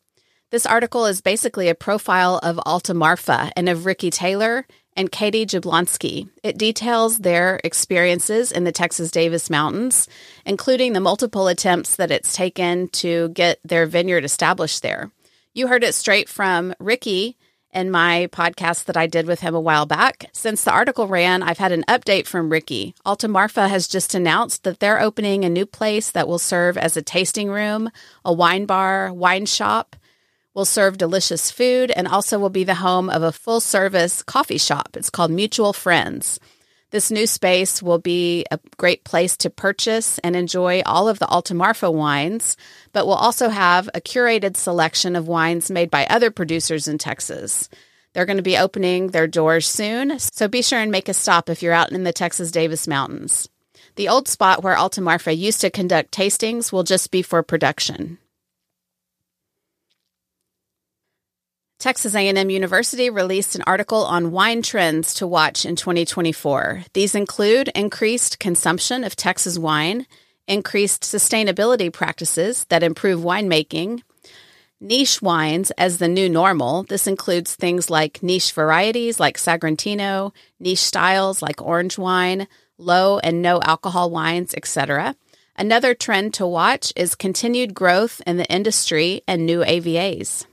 This 0.51 0.65
article 0.65 1.05
is 1.05 1.19
basically 1.19 1.67
a 1.67 1.75
profile 1.75 2.39
of 2.43 2.61
Alta 2.65 2.93
Marfa 2.93 3.51
and 3.57 3.67
of 3.67 3.85
Ricky 3.85 4.09
Taylor 4.09 4.65
and 4.95 5.11
Katie 5.11 5.45
Jablonski. 5.45 6.29
It 6.41 6.57
details 6.57 7.17
their 7.17 7.59
experiences 7.65 8.53
in 8.53 8.63
the 8.63 8.71
Texas 8.71 9.11
Davis 9.11 9.49
Mountains, 9.49 10.07
including 10.45 10.93
the 10.93 11.01
multiple 11.01 11.49
attempts 11.49 11.97
that 11.97 12.09
it's 12.09 12.33
taken 12.33 12.87
to 12.89 13.27
get 13.29 13.59
their 13.65 13.85
vineyard 13.85 14.23
established 14.23 14.81
there. 14.81 15.11
You 15.53 15.67
heard 15.67 15.83
it 15.83 15.93
straight 15.93 16.29
from 16.29 16.73
Ricky 16.79 17.35
in 17.75 17.91
my 17.91 18.29
podcast 18.31 18.85
that 18.85 18.95
I 18.95 19.05
did 19.05 19.27
with 19.27 19.41
him 19.41 19.53
a 19.53 19.59
while 19.59 19.85
back. 19.85 20.29
Since 20.31 20.63
the 20.63 20.71
article 20.71 21.07
ran, 21.07 21.43
I've 21.43 21.57
had 21.57 21.73
an 21.73 21.83
update 21.87 22.25
from 22.25 22.49
Ricky. 22.49 22.95
Alta 23.05 23.27
Marfa 23.27 23.67
has 23.67 23.87
just 23.87 24.15
announced 24.15 24.63
that 24.63 24.79
they're 24.79 25.01
opening 25.01 25.43
a 25.43 25.49
new 25.49 25.65
place 25.65 26.09
that 26.11 26.27
will 26.27 26.39
serve 26.39 26.77
as 26.77 26.95
a 26.95 27.01
tasting 27.01 27.49
room, 27.49 27.91
a 28.23 28.31
wine 28.33 28.65
bar, 28.65 29.11
wine 29.13 29.45
shop, 29.45 29.95
will 30.53 30.65
serve 30.65 30.97
delicious 30.97 31.51
food, 31.51 31.91
and 31.91 32.07
also 32.07 32.39
will 32.39 32.49
be 32.49 32.63
the 32.63 32.75
home 32.75 33.09
of 33.09 33.21
a 33.21 33.31
full 33.33 33.59
service 33.59 34.23
coffee 34.23 34.57
shop. 34.57 34.95
It's 34.95 35.09
called 35.09 35.31
Mutual 35.31 35.73
Friends. 35.73 36.39
This 36.95 37.11
new 37.11 37.27
space 37.27 37.83
will 37.83 37.99
be 37.99 38.45
a 38.51 38.59
great 38.77 39.03
place 39.03 39.35
to 39.39 39.49
purchase 39.49 40.17
and 40.19 40.33
enjoy 40.33 40.81
all 40.85 41.09
of 41.09 41.19
the 41.19 41.27
Alta 41.27 41.53
Marfa 41.53 41.91
wines, 41.91 42.55
but 42.93 43.05
we'll 43.05 43.17
also 43.17 43.49
have 43.49 43.89
a 43.93 43.99
curated 43.99 44.55
selection 44.55 45.17
of 45.17 45.27
wines 45.27 45.69
made 45.69 45.91
by 45.91 46.05
other 46.05 46.31
producers 46.31 46.87
in 46.87 46.97
Texas. 46.97 47.67
They're 48.13 48.25
going 48.25 48.37
to 48.37 48.43
be 48.43 48.57
opening 48.57 49.07
their 49.07 49.27
doors 49.27 49.67
soon, 49.67 50.19
so 50.19 50.47
be 50.47 50.61
sure 50.61 50.79
and 50.79 50.89
make 50.89 51.09
a 51.09 51.13
stop 51.13 51.49
if 51.49 51.61
you're 51.61 51.73
out 51.73 51.91
in 51.91 52.05
the 52.05 52.13
Texas 52.13 52.49
Davis 52.49 52.87
Mountains. 52.87 53.49
The 53.97 54.07
old 54.07 54.29
spot 54.29 54.63
where 54.63 54.77
Alta 54.77 55.01
Marfa 55.01 55.35
used 55.35 55.59
to 55.59 55.69
conduct 55.69 56.13
tastings 56.13 56.71
will 56.71 56.83
just 56.83 57.11
be 57.11 57.21
for 57.21 57.43
production. 57.43 58.19
Texas 61.77 62.15
A&M 62.15 62.49
University 62.49 63.09
released 63.09 63.55
an 63.55 63.63
article 63.67 64.05
on 64.05 64.31
wine 64.31 64.61
trends 64.61 65.13
to 65.15 65.27
watch 65.27 65.65
in 65.65 65.75
2024. 65.75 66.85
These 66.93 67.15
include 67.15 67.69
increased 67.75 68.39
consumption 68.39 69.03
of 69.03 69.15
Texas 69.15 69.59
wine, 69.59 70.07
increased 70.47 71.03
sustainability 71.03 71.91
practices 71.91 72.65
that 72.69 72.81
improve 72.81 73.19
winemaking, 73.19 74.01
niche 74.79 75.21
wines 75.21 75.71
as 75.71 75.97
the 75.97 76.07
new 76.07 76.29
normal. 76.29 76.83
This 76.83 77.07
includes 77.07 77.53
things 77.55 77.89
like 77.89 78.23
niche 78.23 78.53
varieties 78.53 79.19
like 79.19 79.37
Sagrantino, 79.37 80.33
niche 80.59 80.79
styles 80.79 81.41
like 81.41 81.61
orange 81.61 81.97
wine, 81.97 82.47
low 82.77 83.19
and 83.19 83.41
no 83.41 83.61
alcohol 83.61 84.09
wines, 84.09 84.53
etc. 84.55 85.15
Another 85.57 85.93
trend 85.93 86.33
to 86.35 86.47
watch 86.47 86.93
is 86.95 87.15
continued 87.15 87.73
growth 87.73 88.21
in 88.25 88.37
the 88.37 88.51
industry 88.51 89.21
and 89.27 89.45
new 89.45 89.59
AVAs. 89.59 90.45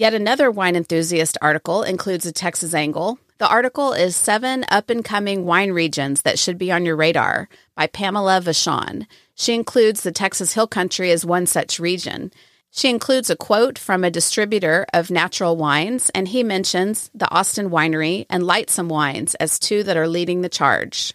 Yet 0.00 0.14
another 0.14 0.50
wine 0.50 0.76
enthusiast 0.76 1.36
article 1.42 1.82
includes 1.82 2.24
a 2.24 2.32
Texas 2.32 2.72
angle. 2.72 3.18
The 3.36 3.46
article 3.46 3.92
is 3.92 4.16
Seven 4.16 4.64
Up 4.70 4.88
and 4.88 5.04
Coming 5.04 5.44
Wine 5.44 5.72
Regions 5.72 6.22
That 6.22 6.38
Should 6.38 6.56
Be 6.56 6.72
on 6.72 6.86
Your 6.86 6.96
Radar 6.96 7.50
by 7.74 7.86
Pamela 7.86 8.40
Vachon. 8.40 9.06
She 9.34 9.52
includes 9.52 10.00
the 10.00 10.10
Texas 10.10 10.54
Hill 10.54 10.68
Country 10.68 11.10
as 11.10 11.26
one 11.26 11.44
such 11.44 11.78
region. 11.78 12.32
She 12.70 12.88
includes 12.88 13.28
a 13.28 13.36
quote 13.36 13.78
from 13.78 14.02
a 14.02 14.10
distributor 14.10 14.86
of 14.94 15.10
natural 15.10 15.54
wines, 15.54 16.08
and 16.14 16.28
he 16.28 16.42
mentions 16.42 17.10
the 17.12 17.30
Austin 17.30 17.68
Winery 17.68 18.24
and 18.30 18.44
Lightsome 18.44 18.88
Wines 18.88 19.34
as 19.34 19.58
two 19.58 19.82
that 19.82 19.98
are 19.98 20.08
leading 20.08 20.40
the 20.40 20.48
charge. 20.48 21.12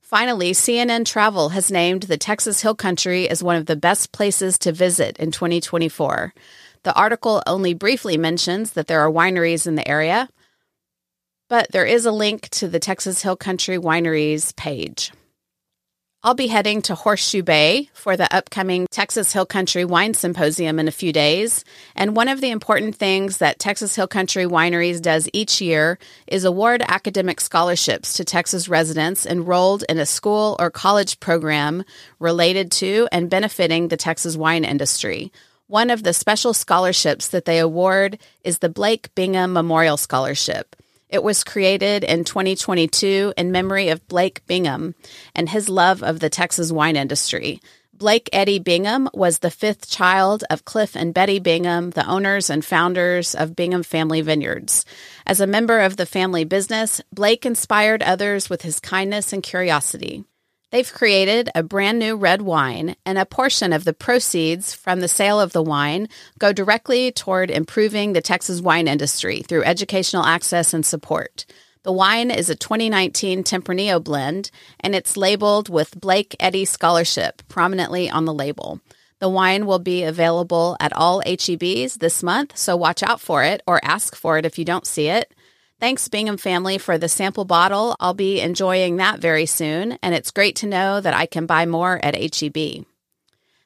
Finally, 0.00 0.50
CNN 0.50 1.06
Travel 1.06 1.50
has 1.50 1.70
named 1.70 2.02
the 2.04 2.18
Texas 2.18 2.60
Hill 2.60 2.74
Country 2.74 3.28
as 3.28 3.40
one 3.40 3.54
of 3.54 3.66
the 3.66 3.76
best 3.76 4.10
places 4.10 4.58
to 4.58 4.72
visit 4.72 5.16
in 5.18 5.30
2024. 5.30 6.34
The 6.84 6.94
article 6.94 7.42
only 7.46 7.72
briefly 7.72 8.18
mentions 8.18 8.72
that 8.72 8.86
there 8.86 9.00
are 9.00 9.10
wineries 9.10 9.66
in 9.66 9.74
the 9.74 9.88
area, 9.88 10.28
but 11.48 11.72
there 11.72 11.86
is 11.86 12.04
a 12.04 12.12
link 12.12 12.50
to 12.50 12.68
the 12.68 12.78
Texas 12.78 13.22
Hill 13.22 13.36
Country 13.36 13.78
Wineries 13.78 14.54
page. 14.54 15.10
I'll 16.22 16.34
be 16.34 16.46
heading 16.46 16.82
to 16.82 16.94
Horseshoe 16.94 17.42
Bay 17.42 17.90
for 17.94 18.18
the 18.18 18.34
upcoming 18.34 18.86
Texas 18.90 19.32
Hill 19.32 19.46
Country 19.46 19.84
Wine 19.84 20.12
Symposium 20.12 20.78
in 20.78 20.88
a 20.88 20.92
few 20.92 21.12
days. 21.12 21.64
And 21.94 22.16
one 22.16 22.28
of 22.28 22.42
the 22.42 22.50
important 22.50 22.96
things 22.96 23.38
that 23.38 23.58
Texas 23.58 23.94
Hill 23.94 24.08
Country 24.08 24.44
Wineries 24.44 25.00
does 25.00 25.28
each 25.32 25.62
year 25.62 25.98
is 26.26 26.44
award 26.44 26.82
academic 26.86 27.40
scholarships 27.40 28.14
to 28.14 28.24
Texas 28.24 28.68
residents 28.68 29.26
enrolled 29.26 29.84
in 29.88 29.98
a 29.98 30.06
school 30.06 30.56
or 30.58 30.70
college 30.70 31.20
program 31.20 31.84
related 32.18 32.70
to 32.72 33.08
and 33.10 33.30
benefiting 33.30 33.88
the 33.88 33.96
Texas 33.96 34.36
wine 34.36 34.64
industry. 34.64 35.30
One 35.66 35.88
of 35.88 36.02
the 36.02 36.12
special 36.12 36.52
scholarships 36.52 37.28
that 37.28 37.46
they 37.46 37.58
award 37.58 38.18
is 38.44 38.58
the 38.58 38.68
Blake 38.68 39.14
Bingham 39.14 39.54
Memorial 39.54 39.96
Scholarship. 39.96 40.76
It 41.08 41.22
was 41.22 41.42
created 41.42 42.04
in 42.04 42.24
2022 42.24 43.32
in 43.34 43.50
memory 43.50 43.88
of 43.88 44.06
Blake 44.06 44.44
Bingham 44.46 44.94
and 45.34 45.48
his 45.48 45.70
love 45.70 46.02
of 46.02 46.20
the 46.20 46.28
Texas 46.28 46.70
wine 46.70 46.96
industry. 46.96 47.60
Blake 47.94 48.28
Eddie 48.30 48.58
Bingham 48.58 49.08
was 49.14 49.38
the 49.38 49.50
fifth 49.50 49.88
child 49.88 50.44
of 50.50 50.66
Cliff 50.66 50.94
and 50.94 51.14
Betty 51.14 51.38
Bingham, 51.38 51.90
the 51.90 52.06
owners 52.06 52.50
and 52.50 52.62
founders 52.62 53.34
of 53.34 53.56
Bingham 53.56 53.84
Family 53.84 54.20
Vineyards. 54.20 54.84
As 55.26 55.40
a 55.40 55.46
member 55.46 55.80
of 55.80 55.96
the 55.96 56.04
family 56.04 56.44
business, 56.44 57.00
Blake 57.10 57.46
inspired 57.46 58.02
others 58.02 58.50
with 58.50 58.60
his 58.62 58.80
kindness 58.80 59.32
and 59.32 59.42
curiosity. 59.42 60.24
They've 60.74 60.92
created 60.92 61.50
a 61.54 61.62
brand 61.62 62.00
new 62.00 62.16
red 62.16 62.42
wine, 62.42 62.96
and 63.06 63.16
a 63.16 63.24
portion 63.24 63.72
of 63.72 63.84
the 63.84 63.92
proceeds 63.92 64.74
from 64.74 64.98
the 64.98 65.06
sale 65.06 65.40
of 65.40 65.52
the 65.52 65.62
wine 65.62 66.08
go 66.40 66.52
directly 66.52 67.12
toward 67.12 67.48
improving 67.48 68.12
the 68.12 68.20
Texas 68.20 68.60
wine 68.60 68.88
industry 68.88 69.42
through 69.42 69.62
educational 69.62 70.24
access 70.24 70.74
and 70.74 70.84
support. 70.84 71.46
The 71.84 71.92
wine 71.92 72.32
is 72.32 72.50
a 72.50 72.56
2019 72.56 73.44
Tempranillo 73.44 74.02
blend, 74.02 74.50
and 74.80 74.96
it's 74.96 75.16
labeled 75.16 75.68
with 75.68 76.00
Blake 76.00 76.34
Eddie 76.40 76.64
Scholarship 76.64 77.42
prominently 77.46 78.10
on 78.10 78.24
the 78.24 78.34
label. 78.34 78.80
The 79.20 79.28
wine 79.28 79.66
will 79.66 79.78
be 79.78 80.02
available 80.02 80.76
at 80.80 80.92
all 80.92 81.22
HEBs 81.22 82.00
this 82.00 82.20
month, 82.20 82.58
so 82.58 82.76
watch 82.76 83.04
out 83.04 83.20
for 83.20 83.44
it 83.44 83.62
or 83.68 83.78
ask 83.84 84.16
for 84.16 84.38
it 84.38 84.44
if 84.44 84.58
you 84.58 84.64
don't 84.64 84.88
see 84.88 85.06
it. 85.06 85.32
Thanks, 85.80 86.08
Bingham 86.08 86.36
family, 86.36 86.78
for 86.78 86.98
the 86.98 87.08
sample 87.08 87.44
bottle. 87.44 87.96
I'll 88.00 88.14
be 88.14 88.40
enjoying 88.40 88.96
that 88.96 89.20
very 89.20 89.44
soon, 89.46 89.98
and 90.02 90.14
it's 90.14 90.30
great 90.30 90.56
to 90.56 90.66
know 90.66 91.00
that 91.00 91.14
I 91.14 91.26
can 91.26 91.46
buy 91.46 91.66
more 91.66 92.00
at 92.02 92.14
HEB. 92.14 92.86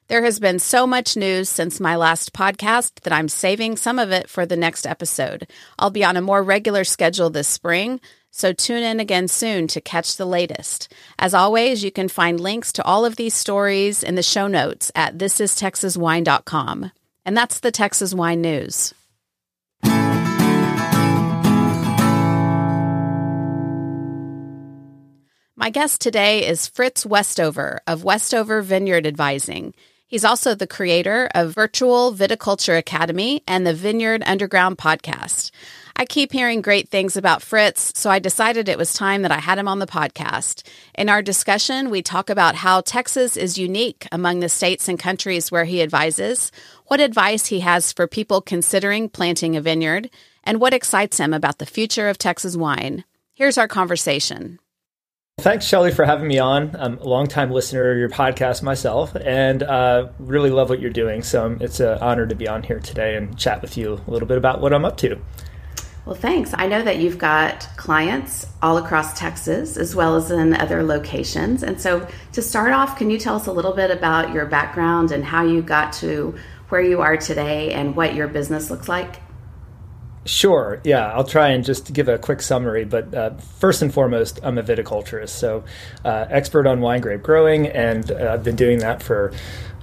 There 0.07 0.23
has 0.23 0.39
been 0.39 0.57
so 0.57 0.87
much 0.87 1.15
news 1.15 1.49
since 1.49 1.79
my 1.79 1.95
last 1.95 2.33
podcast 2.33 3.01
that 3.01 3.13
I'm 3.13 3.29
saving 3.29 3.77
some 3.77 3.99
of 3.99 4.11
it 4.11 4.27
for 4.27 4.43
the 4.43 4.57
next 4.57 4.87
episode. 4.87 5.47
I'll 5.77 5.91
be 5.91 6.03
on 6.03 6.17
a 6.17 6.21
more 6.21 6.41
regular 6.41 6.83
schedule 6.83 7.29
this 7.29 7.47
spring, 7.47 8.01
so 8.31 8.51
tune 8.51 8.81
in 8.81 8.99
again 8.99 9.27
soon 9.27 9.67
to 9.67 9.79
catch 9.79 10.17
the 10.17 10.25
latest. 10.25 10.91
As 11.19 11.35
always, 11.35 11.83
you 11.83 11.91
can 11.91 12.09
find 12.09 12.39
links 12.39 12.73
to 12.73 12.83
all 12.83 13.05
of 13.05 13.17
these 13.17 13.35
stories 13.35 14.01
in 14.01 14.15
the 14.15 14.23
show 14.23 14.47
notes 14.47 14.91
at 14.95 15.19
thisistexaswine.com. 15.19 16.91
And 17.23 17.37
that's 17.37 17.59
the 17.59 17.71
Texas 17.71 18.11
Wine 18.11 18.41
News. 18.41 18.95
My 25.59 25.71
guest 25.71 25.99
today 25.99 26.47
is 26.47 26.69
Fritz 26.69 27.05
Westover 27.05 27.81
of 27.85 28.05
Westover 28.05 28.61
Vineyard 28.61 29.05
Advising. 29.05 29.73
He's 30.07 30.23
also 30.23 30.55
the 30.55 30.65
creator 30.65 31.29
of 31.35 31.53
Virtual 31.53 32.13
Viticulture 32.13 32.77
Academy 32.77 33.43
and 33.45 33.67
the 33.67 33.73
Vineyard 33.73 34.23
Underground 34.25 34.77
podcast. 34.77 35.51
I 35.97 36.05
keep 36.05 36.31
hearing 36.31 36.61
great 36.61 36.87
things 36.87 37.17
about 37.17 37.41
Fritz, 37.41 37.91
so 37.99 38.09
I 38.09 38.19
decided 38.19 38.69
it 38.69 38.77
was 38.77 38.93
time 38.93 39.23
that 39.23 39.33
I 39.33 39.39
had 39.39 39.57
him 39.57 39.67
on 39.67 39.79
the 39.79 39.85
podcast. 39.85 40.65
In 40.95 41.09
our 41.09 41.21
discussion, 41.21 41.89
we 41.89 42.01
talk 42.01 42.29
about 42.29 42.55
how 42.55 42.79
Texas 42.79 43.35
is 43.35 43.57
unique 43.57 44.07
among 44.13 44.39
the 44.39 44.47
states 44.47 44.87
and 44.87 44.97
countries 44.97 45.51
where 45.51 45.65
he 45.65 45.81
advises, 45.81 46.53
what 46.87 47.01
advice 47.01 47.47
he 47.47 47.59
has 47.59 47.91
for 47.91 48.07
people 48.07 48.39
considering 48.39 49.09
planting 49.09 49.57
a 49.57 49.61
vineyard, 49.61 50.09
and 50.45 50.61
what 50.61 50.73
excites 50.73 51.17
him 51.17 51.33
about 51.33 51.57
the 51.57 51.65
future 51.65 52.07
of 52.07 52.17
Texas 52.17 52.55
wine. 52.55 53.03
Here's 53.33 53.57
our 53.57 53.67
conversation. 53.67 54.57
Thanks, 55.39 55.65
Shelley, 55.65 55.91
for 55.91 56.03
having 56.03 56.27
me 56.27 56.37
on. 56.37 56.75
I'm 56.77 56.97
a 56.97 57.03
longtime 57.03 57.51
listener 57.51 57.91
of 57.91 57.97
your 57.97 58.09
podcast 58.09 58.61
myself 58.61 59.15
and 59.15 59.63
uh, 59.63 60.09
really 60.19 60.49
love 60.49 60.69
what 60.69 60.81
you're 60.81 60.89
doing. 60.89 61.23
So 61.23 61.45
um, 61.45 61.57
it's 61.61 61.79
an 61.79 61.97
honor 61.99 62.27
to 62.27 62.35
be 62.35 62.47
on 62.47 62.61
here 62.63 62.79
today 62.79 63.15
and 63.15 63.37
chat 63.37 63.61
with 63.61 63.77
you 63.77 64.01
a 64.05 64.11
little 64.11 64.27
bit 64.27 64.37
about 64.37 64.59
what 64.59 64.73
I'm 64.73 64.83
up 64.83 64.97
to. 64.97 65.17
Well, 66.05 66.15
thanks. 66.15 66.51
I 66.53 66.67
know 66.67 66.81
that 66.81 66.97
you've 66.97 67.17
got 67.17 67.69
clients 67.77 68.47
all 68.61 68.77
across 68.77 69.17
Texas 69.17 69.77
as 69.77 69.95
well 69.95 70.15
as 70.15 70.31
in 70.31 70.53
other 70.55 70.83
locations. 70.83 71.63
And 71.63 71.79
so, 71.79 72.07
to 72.33 72.41
start 72.41 72.73
off, 72.73 72.97
can 72.97 73.09
you 73.09 73.17
tell 73.17 73.35
us 73.35 73.45
a 73.45 73.51
little 73.51 73.73
bit 73.73 73.91
about 73.91 74.33
your 74.33 74.45
background 74.45 75.11
and 75.11 75.23
how 75.23 75.43
you 75.43 75.61
got 75.61 75.93
to 75.93 76.35
where 76.69 76.81
you 76.81 77.01
are 77.01 77.15
today 77.15 77.73
and 77.73 77.95
what 77.95 78.15
your 78.15 78.27
business 78.27 78.69
looks 78.69 78.89
like? 78.89 79.21
Sure. 80.25 80.81
Yeah, 80.83 81.11
I'll 81.13 81.23
try 81.23 81.49
and 81.49 81.63
just 81.63 81.93
give 81.93 82.07
a 82.07 82.17
quick 82.17 82.41
summary. 82.41 82.85
But 82.85 83.13
uh, 83.13 83.31
first 83.59 83.81
and 83.81 83.93
foremost, 83.93 84.39
I'm 84.43 84.57
a 84.57 84.63
viticulturist, 84.63 85.29
so 85.29 85.63
uh, 86.05 86.25
expert 86.29 86.67
on 86.67 86.81
wine 86.81 87.01
grape 87.01 87.23
growing, 87.23 87.67
and 87.67 88.11
uh, 88.11 88.33
I've 88.33 88.43
been 88.43 88.55
doing 88.55 88.79
that 88.79 89.01
for 89.01 89.31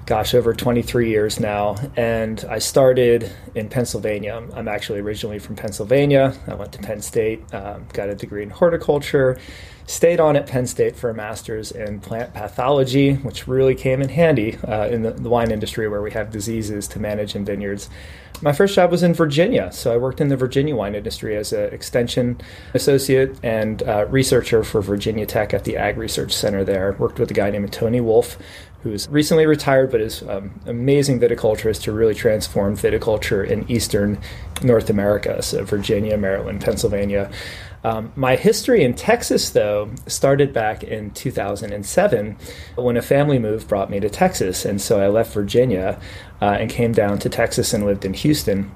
gosh, 0.07 0.35
over 0.35 0.55
23 0.55 1.11
years 1.11 1.40
now. 1.40 1.75
And 1.97 2.45
I 2.49 2.61
started 2.61 3.31
in 3.55 3.69
Pennsylvania. 3.69 4.40
I'm 4.55 4.69
actually 4.69 5.00
originally 5.00 5.40
from 5.40 5.57
Pennsylvania. 5.57 6.33
I 6.47 6.55
went 6.55 6.73
to 6.73 6.78
Penn 6.78 7.02
State, 7.02 7.43
um, 7.52 7.87
got 7.93 8.09
a 8.09 8.14
degree 8.14 8.45
in 8.45 8.50
horticulture, 8.50 9.38
stayed 9.87 10.21
on 10.21 10.37
at 10.37 10.47
Penn 10.47 10.66
State 10.66 10.97
for 10.97 11.11
a 11.11 11.14
master's 11.14 11.71
in 11.71 12.00
plant 12.00 12.35
pathology, 12.35 13.14
which 13.14 13.47
really 13.47 13.75
came 13.75 14.02
in 14.02 14.09
handy 14.09 14.57
uh, 14.59 14.88
in 14.88 15.02
the, 15.02 15.12
the 15.12 15.28
wine 15.28 15.50
industry 15.50 15.88
where 15.88 16.02
we 16.02 16.11
have 16.11 16.31
diseases 16.31 16.88
to 16.88 16.99
manage 16.99 17.35
in 17.35 17.45
vineyards. 17.45 17.88
My 18.43 18.52
first 18.52 18.75
job 18.75 18.90
was 18.90 19.02
in 19.02 19.14
Virginia, 19.14 19.73
so 19.73 19.95
I 19.95 19.97
worked 19.97 20.21
in 20.21 20.28
the 20.28 20.37
Virginia 20.37 20.76
wine 20.76 20.95
industry 20.95 21.37
as 21.37 21.55
an 21.55 21.73
extension 21.73 22.38
associate 22.75 23.38
and 23.43 23.83
uh, 23.83 24.07
researcher 24.11 24.62
for 24.62 24.83
Virginia 24.83 25.25
Tech 25.25 25.55
at 25.55 25.64
the 25.64 25.78
Ag 25.78 25.97
Research 25.97 26.35
Center 26.35 26.62
there. 26.62 26.95
Worked 26.99 27.19
with 27.19 27.31
a 27.31 27.35
guy 27.35 27.49
named 27.50 27.73
Tony 27.73 28.02
Wolf, 28.02 28.37
who's 28.83 29.09
recently 29.09 29.47
retired 29.47 29.90
but 29.90 30.00
is 30.00 30.23
um, 30.23 30.61
amazing 30.66 31.18
viticulturist 31.18 31.83
to 31.83 31.92
really 31.92 32.14
transform 32.14 32.76
viticulture 32.76 33.47
in 33.47 33.68
eastern 33.71 34.18
North 34.62 34.90
America, 34.90 35.42
so 35.42 35.64
Virginia, 35.64 36.16
Maryland, 36.16 36.61
Pennsylvania. 36.61 37.30
Um, 37.85 38.12
my 38.16 38.35
history 38.35 38.83
in 38.83 38.95
Texas, 38.95 39.50
though, 39.50 39.90
started 40.09 40.52
back 40.52 40.83
in 40.83 41.12
2007 41.12 42.37
when 42.75 42.97
a 42.97 43.02
family 43.02 43.38
move 43.38 43.68
brought 43.68 43.90
me 43.90 44.00
to 44.00 44.11
Texas. 44.11 44.64
And 44.64 44.80
so 44.80 45.00
I 45.00 45.06
left 45.06 45.33
Virginia 45.33 46.00
uh, 46.42 46.56
and 46.59 46.68
came 46.68 46.92
down 46.92 47.21
to 47.21 47.28
Texas 47.28 47.73
and 47.73 47.87
lived 47.87 48.04
in 48.04 48.12
Houston. 48.14 48.73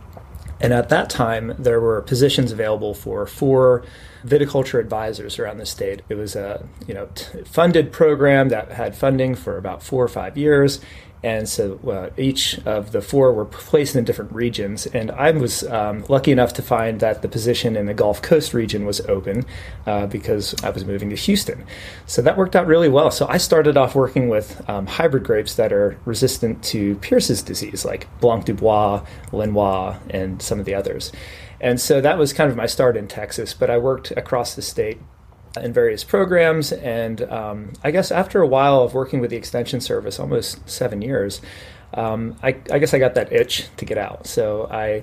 And 0.61 0.73
at 0.73 0.91
that 0.91 1.09
time, 1.09 1.55
there 1.59 1.81
were 1.81 2.03
positions 2.03 2.53
available 2.53 2.95
for 2.95 3.27
four 3.27 3.85
viticulture 4.25 4.79
advisors 4.79 5.39
around 5.39 5.59
the 5.59 5.67
state. 5.67 6.03
It 6.09 6.15
was 6.15 6.37
a 6.37 6.67
you 6.87 6.95
know 6.95 7.09
t- 7.15 7.43
funded 7.45 7.93
program 7.93 8.51
that 8.51 8.71
had 8.71 8.95
funding 8.95 9.35
for 9.35 9.57
about 9.57 9.83
four 9.83 10.05
or 10.05 10.09
five 10.09 10.37
years, 10.37 10.81
and 11.23 11.49
so 11.49 11.79
uh, 11.87 12.11
each 12.17 12.59
of 12.65 12.93
the 12.93 13.03
four 13.03 13.33
were 13.33 13.45
placed 13.45 13.95
in 13.95 14.05
different 14.05 14.33
regions. 14.33 14.87
And 14.87 15.11
I 15.11 15.31
was 15.33 15.63
um, 15.65 16.05
lucky 16.09 16.33
enough 16.33 16.55
to 16.55 16.63
find 16.63 17.01
that 17.01 17.21
the 17.21 17.29
position 17.29 17.77
in 17.77 17.87
the 17.87 17.95
Gulf 17.95 18.23
Coast 18.23 18.55
region 18.55 18.87
was 18.87 19.01
open 19.03 19.45
uh, 19.87 20.07
because 20.07 20.55
I 20.65 20.71
was 20.71 20.85
moving 20.85 21.11
to 21.11 21.17
Houston. 21.17 21.67
So 22.07 22.23
that 22.23 22.39
worked 22.39 22.57
out 22.57 22.67
really 22.67 22.89
well. 22.89 23.11
So 23.11 23.27
I 23.29 23.37
started 23.37 23.77
off 23.77 23.95
working 23.95 24.29
with 24.29 24.67
um, 24.69 24.87
hybrid 24.87 25.25
grapes 25.25 25.55
that 25.55 25.73
are 25.73 25.99
resistant 26.07 26.63
to 26.65 26.95
Pierce's 26.97 27.43
disease, 27.43 27.85
like 27.85 28.09
Blanc 28.21 28.47
du 28.47 28.55
Bois, 28.55 29.05
Lenoir, 29.31 30.01
and 30.09 30.41
some 30.41 30.59
of 30.59 30.65
the 30.65 30.75
others. 30.75 31.13
And 31.61 31.79
so 31.79 32.01
that 32.01 32.17
was 32.17 32.33
kind 32.33 32.51
of 32.51 32.57
my 32.57 32.65
start 32.65 32.97
in 32.97 33.07
Texas, 33.07 33.53
but 33.53 33.69
I 33.69 33.77
worked 33.77 34.13
across 34.13 34.55
the 34.55 34.63
state 34.63 34.99
in 35.57 35.73
various 35.73 36.05
programs. 36.05 36.73
And 36.73 37.23
um, 37.23 37.73
I 37.83 37.91
guess 37.91 38.11
after 38.11 38.41
a 38.41 38.47
while 38.47 38.83
of 38.83 38.95
working 38.95 39.21
with 39.21 39.31
the 39.31 39.37
Extension 39.37 39.81
Service, 39.81 40.21
almost 40.21 40.69
seven 40.69 41.03
years, 41.03 41.41
um, 41.95 42.37
I, 42.43 42.49
I, 42.71 42.79
guess 42.79 42.95
I 42.95 42.99
got 42.99 43.15
that 43.15 43.33
itch 43.33 43.67
to 43.79 43.85
get 43.85 43.99
out. 43.99 44.27
So 44.27 44.69
I 44.71 45.03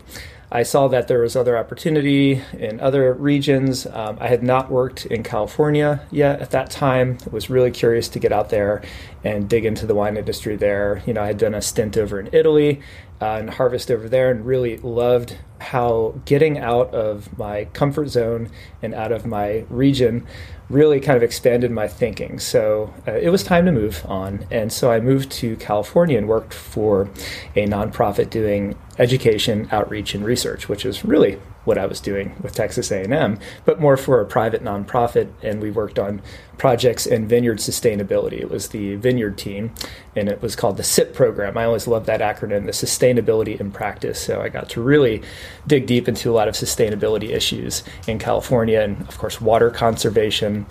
I 0.49 0.63
saw 0.63 0.87
that 0.87 1.09
there 1.09 1.19
was 1.19 1.35
other 1.35 1.57
opportunity 1.57 2.41
in 2.57 2.79
other 2.79 3.13
regions. 3.13 3.85
Um, 3.85 4.17
I 4.21 4.27
had 4.27 4.43
not 4.43 4.71
worked 4.71 5.05
in 5.05 5.21
California 5.21 6.01
yet 6.09 6.41
at 6.41 6.51
that 6.51 6.71
time. 6.71 7.17
I 7.25 7.29
was 7.31 7.49
really 7.49 7.71
curious 7.71 8.07
to 8.09 8.19
get 8.19 8.31
out 8.31 8.49
there 8.49 8.81
and 9.25 9.49
dig 9.49 9.65
into 9.65 9.85
the 9.85 9.93
wine 9.93 10.15
industry 10.15 10.55
there. 10.55 11.03
You 11.05 11.13
know, 11.13 11.21
I 11.21 11.27
had 11.27 11.37
done 11.37 11.53
a 11.53 11.61
stint 11.61 11.97
over 11.97 12.17
in 12.17 12.29
Italy 12.31 12.81
uh, 13.21 13.37
and 13.39 13.49
harvest 13.49 13.91
over 13.91 14.07
there 14.07 14.31
and 14.31 14.45
really 14.45 14.77
loved 14.77 15.35
how 15.59 16.21
getting 16.23 16.59
out 16.59 16.93
of 16.93 17.37
my 17.37 17.65
comfort 17.73 18.07
zone 18.07 18.49
and 18.81 18.93
out 18.93 19.11
of 19.11 19.25
my 19.25 19.65
region 19.69 20.25
really 20.69 20.99
kind 20.99 21.17
of 21.17 21.23
expanded 21.23 21.71
my 21.71 21.87
thinking. 21.87 22.39
So 22.39 22.93
uh, 23.07 23.13
it 23.13 23.29
was 23.29 23.43
time 23.43 23.65
to 23.65 23.71
move 23.71 24.05
on. 24.05 24.45
And 24.51 24.71
so 24.71 24.91
I 24.91 24.99
moved 24.99 25.31
to 25.33 25.57
California 25.57 26.17
and 26.17 26.27
worked 26.27 26.53
for 26.53 27.09
a 27.55 27.65
nonprofit 27.65 28.29
doing 28.29 28.77
education, 28.99 29.67
outreach, 29.71 30.15
and 30.15 30.25
research, 30.25 30.67
which 30.67 30.85
is 30.85 31.05
really 31.05 31.39
what 31.65 31.77
I 31.77 31.85
was 31.85 31.99
doing 31.99 32.35
with 32.41 32.53
Texas 32.53 32.91
A&M, 32.91 33.39
but 33.65 33.79
more 33.79 33.97
for 33.97 34.21
a 34.21 34.25
private 34.25 34.63
nonprofit. 34.63 35.29
And 35.43 35.61
we 35.61 35.69
worked 35.69 35.99
on 35.99 36.21
projects 36.57 37.05
in 37.05 37.27
vineyard 37.27 37.59
sustainability. 37.59 38.39
It 38.39 38.49
was 38.49 38.69
the 38.69 38.95
vineyard 38.95 39.37
team, 39.37 39.71
and 40.15 40.29
it 40.29 40.41
was 40.41 40.55
called 40.55 40.77
the 40.77 40.83
SIP 40.83 41.13
program. 41.13 41.57
I 41.57 41.65
always 41.65 41.85
love 41.85 42.05
that 42.07 42.21
acronym, 42.21 42.65
the 42.65 42.71
Sustainability 42.71 43.59
in 43.59 43.71
Practice. 43.71 44.19
So 44.19 44.41
I 44.41 44.49
got 44.49 44.69
to 44.69 44.81
really 44.81 45.21
dig 45.67 45.85
deep 45.85 46.07
into 46.07 46.31
a 46.31 46.33
lot 46.33 46.47
of 46.47 46.55
sustainability 46.55 47.29
issues 47.29 47.83
in 48.07 48.17
California, 48.17 48.81
and 48.81 49.01
of 49.07 49.17
course, 49.17 49.39
water 49.39 49.69
conservation, 49.69 50.65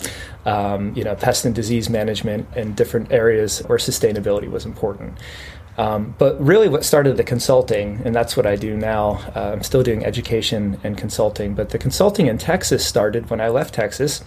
um, 0.45 0.93
you 0.95 1.03
know, 1.03 1.15
pest 1.15 1.45
and 1.45 1.55
disease 1.55 1.89
management, 1.89 2.47
and 2.55 2.75
different 2.75 3.11
areas 3.11 3.59
where 3.67 3.77
sustainability 3.77 4.49
was 4.49 4.65
important. 4.65 5.17
Um, 5.77 6.15
but 6.17 6.43
really, 6.43 6.67
what 6.67 6.83
started 6.83 7.17
the 7.17 7.23
consulting, 7.23 8.01
and 8.03 8.15
that's 8.15 8.35
what 8.35 8.47
I 8.47 8.55
do 8.55 8.75
now. 8.75 9.21
Uh, 9.35 9.51
I'm 9.53 9.63
still 9.63 9.83
doing 9.83 10.03
education 10.03 10.79
and 10.83 10.97
consulting, 10.97 11.53
but 11.53 11.69
the 11.69 11.77
consulting 11.77 12.25
in 12.25 12.39
Texas 12.39 12.85
started 12.85 13.29
when 13.29 13.39
I 13.39 13.49
left 13.49 13.75
Texas. 13.75 14.23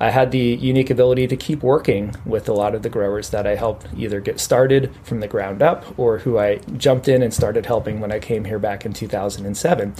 I 0.00 0.10
had 0.10 0.30
the 0.30 0.38
unique 0.38 0.90
ability 0.90 1.26
to 1.28 1.36
keep 1.36 1.62
working 1.62 2.14
with 2.24 2.48
a 2.48 2.52
lot 2.52 2.74
of 2.74 2.82
the 2.82 2.88
growers 2.88 3.30
that 3.30 3.46
I 3.46 3.54
helped 3.54 3.86
either 3.96 4.20
get 4.20 4.40
started 4.40 4.94
from 5.02 5.20
the 5.20 5.28
ground 5.28 5.62
up 5.62 5.98
or 5.98 6.18
who 6.18 6.38
I 6.38 6.56
jumped 6.76 7.08
in 7.08 7.22
and 7.22 7.32
started 7.32 7.66
helping 7.66 8.00
when 8.00 8.12
I 8.12 8.18
came 8.18 8.44
here 8.44 8.58
back 8.58 8.84
in 8.84 8.92
2007. 8.92 9.94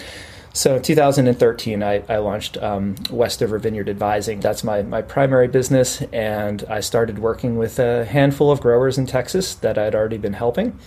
So 0.53 0.77
in 0.77 0.83
2013, 0.83 1.83
I, 1.83 2.05
I 2.09 2.19
launched 2.19 2.57
um, 2.59 2.95
Westover 3.11 3.59
Vineyard 3.59 3.89
Advising. 3.89 4.39
That's 4.39 4.63
my, 4.63 4.83
my 4.83 5.03
primary 5.03 5.49
business, 5.49 6.01
and 6.13 6.63
I 6.71 6.79
started 6.79 7.19
working 7.19 7.57
with 7.57 7.81
a 7.81 8.05
handful 8.05 8.53
of 8.53 8.61
growers 8.61 8.97
in 8.97 9.07
Texas 9.07 9.57
that 9.57 9.77
I'd 9.79 9.97
already 9.97 10.17
been 10.17 10.35
helping. 10.35 10.79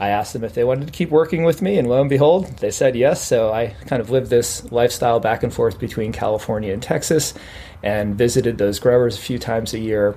I 0.00 0.08
asked 0.08 0.32
them 0.32 0.44
if 0.44 0.54
they 0.54 0.64
wanted 0.64 0.86
to 0.86 0.92
keep 0.92 1.10
working 1.10 1.44
with 1.44 1.60
me, 1.60 1.78
and 1.78 1.86
lo 1.86 2.00
and 2.00 2.08
behold, 2.08 2.46
they 2.56 2.70
said 2.70 2.96
yes. 2.96 3.22
So 3.22 3.52
I 3.52 3.76
kind 3.84 4.00
of 4.00 4.08
lived 4.08 4.30
this 4.30 4.72
lifestyle 4.72 5.20
back 5.20 5.42
and 5.42 5.52
forth 5.52 5.78
between 5.78 6.10
California 6.10 6.72
and 6.72 6.82
Texas 6.82 7.34
and 7.82 8.16
visited 8.16 8.56
those 8.56 8.78
growers 8.78 9.18
a 9.18 9.20
few 9.20 9.38
times 9.38 9.74
a 9.74 9.78
year. 9.78 10.16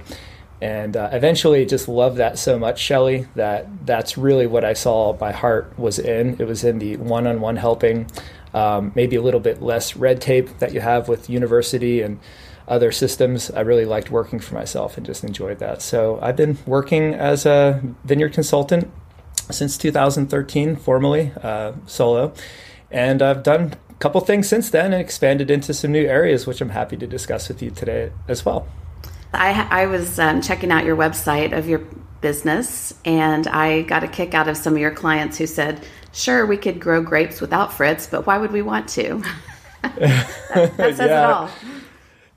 And 0.62 0.96
uh, 0.96 1.10
eventually 1.12 1.66
just 1.66 1.90
loved 1.90 2.16
that 2.18 2.40
so 2.40 2.58
much, 2.58 2.80
Shelley, 2.80 3.28
that 3.36 3.86
that's 3.86 4.18
really 4.18 4.48
what 4.48 4.64
I 4.64 4.72
saw 4.72 5.18
my 5.20 5.34
heart 5.34 5.78
was 5.78 6.00
in. 6.00 6.38
It 6.40 6.48
was 6.48 6.64
in 6.64 6.80
the 6.80 6.96
one 6.96 7.28
on 7.28 7.42
one 7.42 7.58
helping 7.58 8.10
um, 8.54 8.94
maybe 8.96 9.18
a 9.18 9.22
little 9.22 9.42
bit 9.42 9.62
less 9.62 9.98
red 9.98 10.22
tape 10.22 10.60
that 10.60 10.74
you 10.74 10.80
have 10.80 11.10
with 11.10 11.30
university 11.30 12.02
and 12.02 12.22
other 12.70 12.94
systems. 12.94 13.52
I 13.52 13.60
really 13.60 13.84
liked 13.84 14.10
working 14.12 14.40
for 14.40 14.56
myself 14.56 14.96
and 14.96 15.06
just 15.06 15.26
enjoyed 15.26 15.60
that. 15.60 15.82
So 15.82 16.20
I've 16.22 16.38
been 16.38 16.58
working 16.66 17.14
as 17.14 17.46
a 17.46 17.82
vineyard 18.06 18.32
consultant 18.32 18.90
since 19.50 19.78
2013, 19.78 20.76
formally 20.76 21.32
uh, 21.42 21.74
solo, 21.86 22.34
and 22.92 23.22
I've 23.22 23.44
done 23.44 23.74
a 23.90 23.94
couple 23.96 24.22
things 24.22 24.48
since 24.48 24.70
then 24.70 24.94
and 24.94 25.02
expanded 25.02 25.52
into 25.52 25.74
some 25.74 25.92
new 25.92 26.06
areas, 26.06 26.48
which 26.48 26.62
I'm 26.62 26.70
happy 26.70 26.98
to 26.98 27.08
discuss 27.08 27.48
with 27.48 27.62
you 27.62 27.72
today 27.72 28.12
as 28.28 28.46
well. 28.46 28.68
I, 29.34 29.68
I 29.70 29.86
was 29.88 30.20
um, 30.20 30.42
checking 30.42 30.72
out 30.72 30.86
your 30.86 30.96
website 30.96 31.58
of 31.58 31.68
your 31.68 31.80
business, 32.22 32.94
and 33.04 33.48
I 33.48 33.82
got 33.82 34.04
a 34.04 34.08
kick 34.08 34.34
out 34.34 34.48
of 34.48 34.56
some 34.58 34.74
of 34.74 34.80
your 34.80 34.94
clients 34.94 35.38
who 35.38 35.48
said 35.48 35.84
sure, 36.14 36.46
we 36.46 36.58
could 36.58 36.80
grow 36.80 37.02
grapes 37.02 37.42
without 37.42 37.74
Fritz, 37.74 38.08
but 38.08 38.26
why 38.26 38.38
would 38.38 38.52
we 38.52 38.62
want 38.62 38.88
to? 38.90 39.22
that, 39.82 39.98
that, 40.78 40.96
says 40.96 41.00
yeah. 41.00 41.06
it 41.06 41.34
all. 41.34 41.50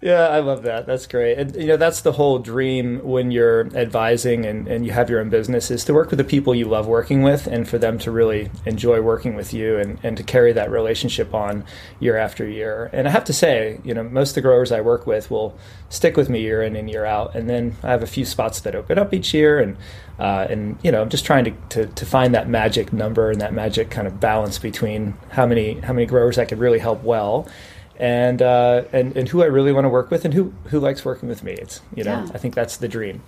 Yeah, 0.06 0.28
I 0.28 0.38
love 0.38 0.62
that. 0.62 0.86
That's 0.86 1.04
great. 1.04 1.36
And 1.36 1.56
you 1.56 1.66
know, 1.66 1.76
that's 1.76 2.02
the 2.02 2.12
whole 2.12 2.38
dream 2.38 3.00
when 3.02 3.32
you're 3.32 3.66
advising 3.76 4.46
and, 4.46 4.68
and 4.68 4.86
you 4.86 4.92
have 4.92 5.10
your 5.10 5.18
own 5.18 5.30
business 5.30 5.68
is 5.68 5.84
to 5.86 5.92
work 5.92 6.10
with 6.10 6.18
the 6.18 6.24
people 6.24 6.54
you 6.54 6.66
love 6.66 6.86
working 6.86 7.24
with 7.24 7.48
and 7.48 7.68
for 7.68 7.76
them 7.76 7.98
to 7.98 8.12
really 8.12 8.48
enjoy 8.66 9.00
working 9.00 9.34
with 9.34 9.52
you 9.52 9.78
and, 9.78 9.98
and 10.04 10.16
to 10.16 10.22
carry 10.22 10.52
that 10.52 10.70
relationship 10.70 11.34
on 11.34 11.64
year 11.98 12.16
after 12.16 12.48
year. 12.48 12.88
And 12.92 13.08
I 13.08 13.10
have 13.10 13.24
to 13.24 13.32
say, 13.32 13.80
you 13.82 13.94
know, 13.94 14.04
most 14.04 14.28
of 14.28 14.34
the 14.36 14.42
growers 14.42 14.70
I 14.70 14.80
work 14.80 15.08
with 15.08 15.28
will 15.28 15.58
stick 15.88 16.16
with 16.16 16.30
me 16.30 16.40
year 16.40 16.62
in 16.62 16.76
and 16.76 16.88
year 16.88 17.04
out. 17.04 17.34
And 17.34 17.50
then 17.50 17.74
I 17.82 17.90
have 17.90 18.04
a 18.04 18.06
few 18.06 18.24
spots 18.24 18.60
that 18.60 18.76
open 18.76 19.00
up 19.00 19.12
each 19.12 19.34
year 19.34 19.58
and 19.58 19.76
uh, 20.20 20.46
and 20.48 20.78
you 20.84 20.92
know, 20.92 21.02
I'm 21.02 21.10
just 21.10 21.26
trying 21.26 21.44
to, 21.46 21.50
to, 21.70 21.86
to 21.86 22.06
find 22.06 22.32
that 22.32 22.48
magic 22.48 22.92
number 22.92 23.32
and 23.32 23.40
that 23.40 23.52
magic 23.52 23.90
kind 23.90 24.06
of 24.06 24.20
balance 24.20 24.58
between 24.60 25.14
how 25.30 25.46
many 25.46 25.80
how 25.80 25.92
many 25.92 26.06
growers 26.06 26.38
I 26.38 26.44
could 26.44 26.58
really 26.58 26.78
help 26.78 27.02
well 27.02 27.48
and 27.98 28.42
uh, 28.42 28.84
and 28.92 29.16
and 29.16 29.28
who 29.28 29.42
I 29.42 29.46
really 29.46 29.72
want 29.72 29.84
to 29.84 29.88
work 29.88 30.10
with, 30.10 30.24
and 30.24 30.34
who 30.34 30.52
who 30.66 30.80
likes 30.80 31.04
working 31.04 31.28
with 31.28 31.42
me. 31.42 31.52
It's 31.52 31.80
you 31.94 32.04
know 32.04 32.24
yeah. 32.24 32.30
I 32.34 32.38
think 32.38 32.54
that's 32.54 32.76
the 32.76 32.88
dream. 32.88 33.22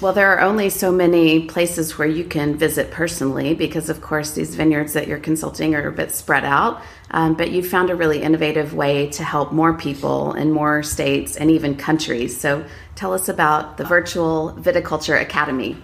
Well, 0.00 0.14
there 0.14 0.32
are 0.32 0.40
only 0.40 0.70
so 0.70 0.90
many 0.90 1.44
places 1.46 1.98
where 1.98 2.08
you 2.08 2.24
can 2.24 2.56
visit 2.56 2.90
personally 2.90 3.52
because, 3.52 3.90
of 3.90 4.00
course, 4.00 4.30
these 4.30 4.54
vineyards 4.54 4.94
that 4.94 5.06
you're 5.06 5.18
consulting 5.18 5.74
are 5.74 5.86
a 5.86 5.92
bit 5.92 6.10
spread 6.10 6.42
out. 6.42 6.80
Um, 7.10 7.34
but 7.34 7.50
you 7.50 7.62
found 7.62 7.90
a 7.90 7.94
really 7.94 8.22
innovative 8.22 8.72
way 8.72 9.08
to 9.10 9.22
help 9.22 9.52
more 9.52 9.74
people 9.74 10.32
in 10.32 10.52
more 10.52 10.82
states 10.82 11.36
and 11.36 11.50
even 11.50 11.76
countries. 11.76 12.40
So 12.40 12.64
tell 12.94 13.12
us 13.12 13.28
about 13.28 13.76
the 13.76 13.84
Virtual 13.84 14.54
Viticulture 14.58 15.20
Academy. 15.20 15.76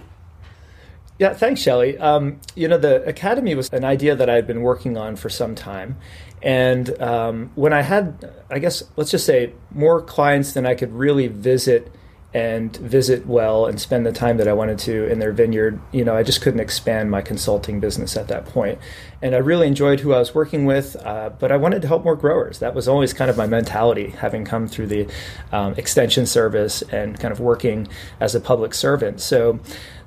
Yeah, 1.19 1.33
thanks, 1.33 1.63
Shelley. 1.63 1.97
Um, 1.97 2.41
you 2.55 2.69
know, 2.69 2.77
the 2.77 3.03
academy 3.05 3.55
was 3.55 3.71
an 3.71 3.85
idea 3.85 4.15
that 4.15 4.29
I 4.29 4.35
had 4.35 4.47
been 4.47 4.61
working 4.61 4.99
on 4.99 5.17
for 5.17 5.31
some 5.31 5.55
time. 5.55 5.97
And 6.43 7.01
um, 7.01 7.51
when 7.55 7.73
I 7.73 7.81
had, 7.81 8.31
I 8.51 8.59
guess, 8.59 8.83
let's 8.97 9.11
just 9.11 9.25
say, 9.25 9.55
more 9.71 10.03
clients 10.03 10.53
than 10.53 10.67
I 10.67 10.75
could 10.75 10.93
really 10.93 11.29
visit 11.29 11.91
and 12.35 12.77
visit 12.77 13.27
well 13.27 13.67
and 13.67 13.81
spend 13.81 14.05
the 14.05 14.13
time 14.13 14.37
that 14.37 14.49
I 14.49 14.53
wanted 14.53 14.79
to 14.81 15.07
in 15.07 15.21
their 15.21 15.33
vineyard, 15.33 15.81
you 15.93 16.05
know, 16.05 16.15
I 16.15 16.23
just 16.23 16.43
couldn't 16.43 16.61
expand 16.61 17.11
my 17.11 17.23
consulting 17.23 17.81
business 17.81 18.17
at 18.17 18.29
that 18.29 18.45
point. 18.45 18.79
And 19.23 19.35
I 19.35 19.39
really 19.39 19.67
enjoyed 19.67 20.01
who 20.01 20.13
I 20.13 20.19
was 20.19 20.35
working 20.35 20.67
with, 20.67 20.97
uh, 21.05 21.31
but 21.31 21.51
I 21.51 21.57
wanted 21.57 21.81
to 21.83 21.89
help 21.89 22.05
more 22.05 22.17
growers. 22.17 22.59
That 22.59 22.75
was 22.75 22.89
always 22.89 23.15
kind 23.15 23.31
of 23.31 23.37
my 23.37 23.47
mentality, 23.47 24.09
having 24.11 24.45
come 24.45 24.69
through 24.69 24.89
the 24.89 25.09
um, 25.53 25.75
extension 25.79 26.27
service 26.27 26.83
and 26.83 27.19
kind 27.19 27.33
of 27.33 27.41
working 27.41 27.89
as 28.21 28.35
a 28.35 28.41
public 28.41 28.75
servant. 28.75 29.21
So 29.21 29.59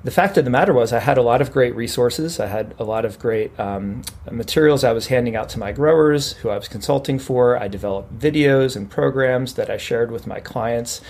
the 0.04 0.10
fact 0.10 0.38
of 0.38 0.44
the 0.44 0.50
matter 0.50 0.72
was, 0.72 0.92
I 0.92 1.00
had 1.00 1.18
a 1.18 1.22
lot 1.22 1.42
of 1.42 1.52
great 1.52 1.74
resources. 1.74 2.40
I 2.40 2.46
had 2.46 2.74
a 2.78 2.84
lot 2.84 3.04
of 3.04 3.18
great 3.18 3.58
um, 3.58 4.02
materials 4.30 4.84
I 4.84 4.92
was 4.92 5.08
handing 5.08 5.36
out 5.36 5.48
to 5.50 5.58
my 5.58 5.72
growers 5.72 6.32
who 6.34 6.48
I 6.48 6.56
was 6.56 6.68
consulting 6.68 7.18
for. 7.18 7.58
I 7.58 7.68
developed 7.68 8.18
videos 8.18 8.76
and 8.76 8.88
programs 8.88 9.54
that 9.54 9.68
I 9.68 9.76
shared 9.76 10.10
with 10.10 10.26
my 10.26 10.40
clients. 10.40 11.02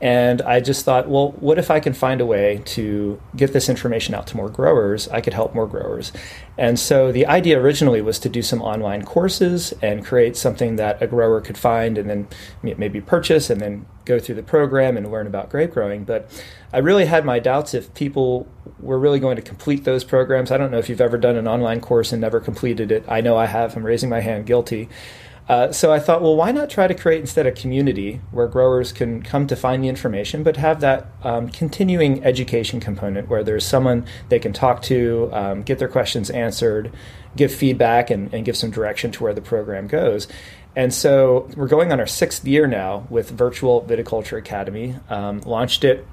And 0.00 0.42
I 0.42 0.60
just 0.60 0.84
thought, 0.84 1.08
well, 1.08 1.32
what 1.32 1.58
if 1.58 1.70
I 1.70 1.80
can 1.80 1.94
find 1.94 2.20
a 2.20 2.26
way 2.26 2.60
to 2.66 3.20
get 3.34 3.54
this 3.54 3.68
information 3.68 4.14
out 4.14 4.26
to 4.28 4.36
more 4.36 4.50
growers? 4.50 5.08
I 5.08 5.22
could 5.22 5.32
help 5.32 5.54
more 5.54 5.66
growers. 5.66 6.12
And 6.58 6.78
so 6.78 7.12
the 7.12 7.26
idea 7.26 7.58
originally 7.58 8.02
was 8.02 8.18
to 8.20 8.28
do 8.28 8.42
some 8.42 8.60
online 8.60 9.04
courses 9.04 9.72
and 9.80 10.04
create 10.04 10.36
something 10.36 10.76
that 10.76 11.02
a 11.02 11.06
grower 11.06 11.40
could 11.40 11.56
find 11.56 11.96
and 11.96 12.10
then 12.10 12.28
maybe 12.62 13.00
purchase 13.00 13.48
and 13.48 13.60
then 13.60 13.86
go 14.04 14.18
through 14.18 14.34
the 14.34 14.42
program 14.42 14.96
and 14.96 15.10
learn 15.10 15.26
about 15.26 15.48
grape 15.48 15.72
growing. 15.72 16.04
But 16.04 16.30
I 16.74 16.78
really 16.78 17.06
had 17.06 17.24
my 17.24 17.38
doubts 17.38 17.72
if 17.72 17.92
people 17.94 18.46
were 18.80 18.98
really 18.98 19.18
going 19.18 19.36
to 19.36 19.42
complete 19.42 19.84
those 19.84 20.04
programs. 20.04 20.50
I 20.50 20.58
don't 20.58 20.70
know 20.70 20.78
if 20.78 20.90
you've 20.90 21.00
ever 21.00 21.16
done 21.16 21.36
an 21.36 21.48
online 21.48 21.80
course 21.80 22.12
and 22.12 22.20
never 22.20 22.38
completed 22.38 22.92
it. 22.92 23.04
I 23.08 23.22
know 23.22 23.36
I 23.36 23.46
have. 23.46 23.76
I'm 23.76 23.84
raising 23.84 24.10
my 24.10 24.20
hand 24.20 24.44
guilty. 24.44 24.90
Uh, 25.48 25.70
so 25.70 25.92
I 25.92 26.00
thought, 26.00 26.22
well, 26.22 26.34
why 26.34 26.50
not 26.50 26.70
try 26.70 26.88
to 26.88 26.94
create 26.94 27.20
instead 27.20 27.46
a 27.46 27.52
community 27.52 28.20
where 28.32 28.48
growers 28.48 28.90
can 28.90 29.22
come 29.22 29.46
to 29.46 29.54
find 29.54 29.82
the 29.82 29.88
information, 29.88 30.42
but 30.42 30.56
have 30.56 30.80
that 30.80 31.06
um, 31.22 31.48
continuing 31.50 32.24
education 32.24 32.80
component 32.80 33.28
where 33.28 33.44
there's 33.44 33.64
someone 33.64 34.06
they 34.28 34.40
can 34.40 34.52
talk 34.52 34.82
to, 34.82 35.30
um, 35.32 35.62
get 35.62 35.78
their 35.78 35.88
questions 35.88 36.30
answered, 36.30 36.92
give 37.36 37.54
feedback, 37.54 38.10
and, 38.10 38.34
and 38.34 38.44
give 38.44 38.56
some 38.56 38.70
direction 38.70 39.12
to 39.12 39.22
where 39.22 39.34
the 39.34 39.40
program 39.40 39.86
goes. 39.86 40.26
And 40.74 40.92
so 40.92 41.48
we're 41.56 41.68
going 41.68 41.92
on 41.92 42.00
our 42.00 42.06
sixth 42.06 42.44
year 42.44 42.66
now 42.66 43.06
with 43.08 43.30
Virtual 43.30 43.82
Viticulture 43.82 44.36
Academy. 44.36 44.96
Um, 45.08 45.40
launched 45.40 45.84
it 45.84 46.06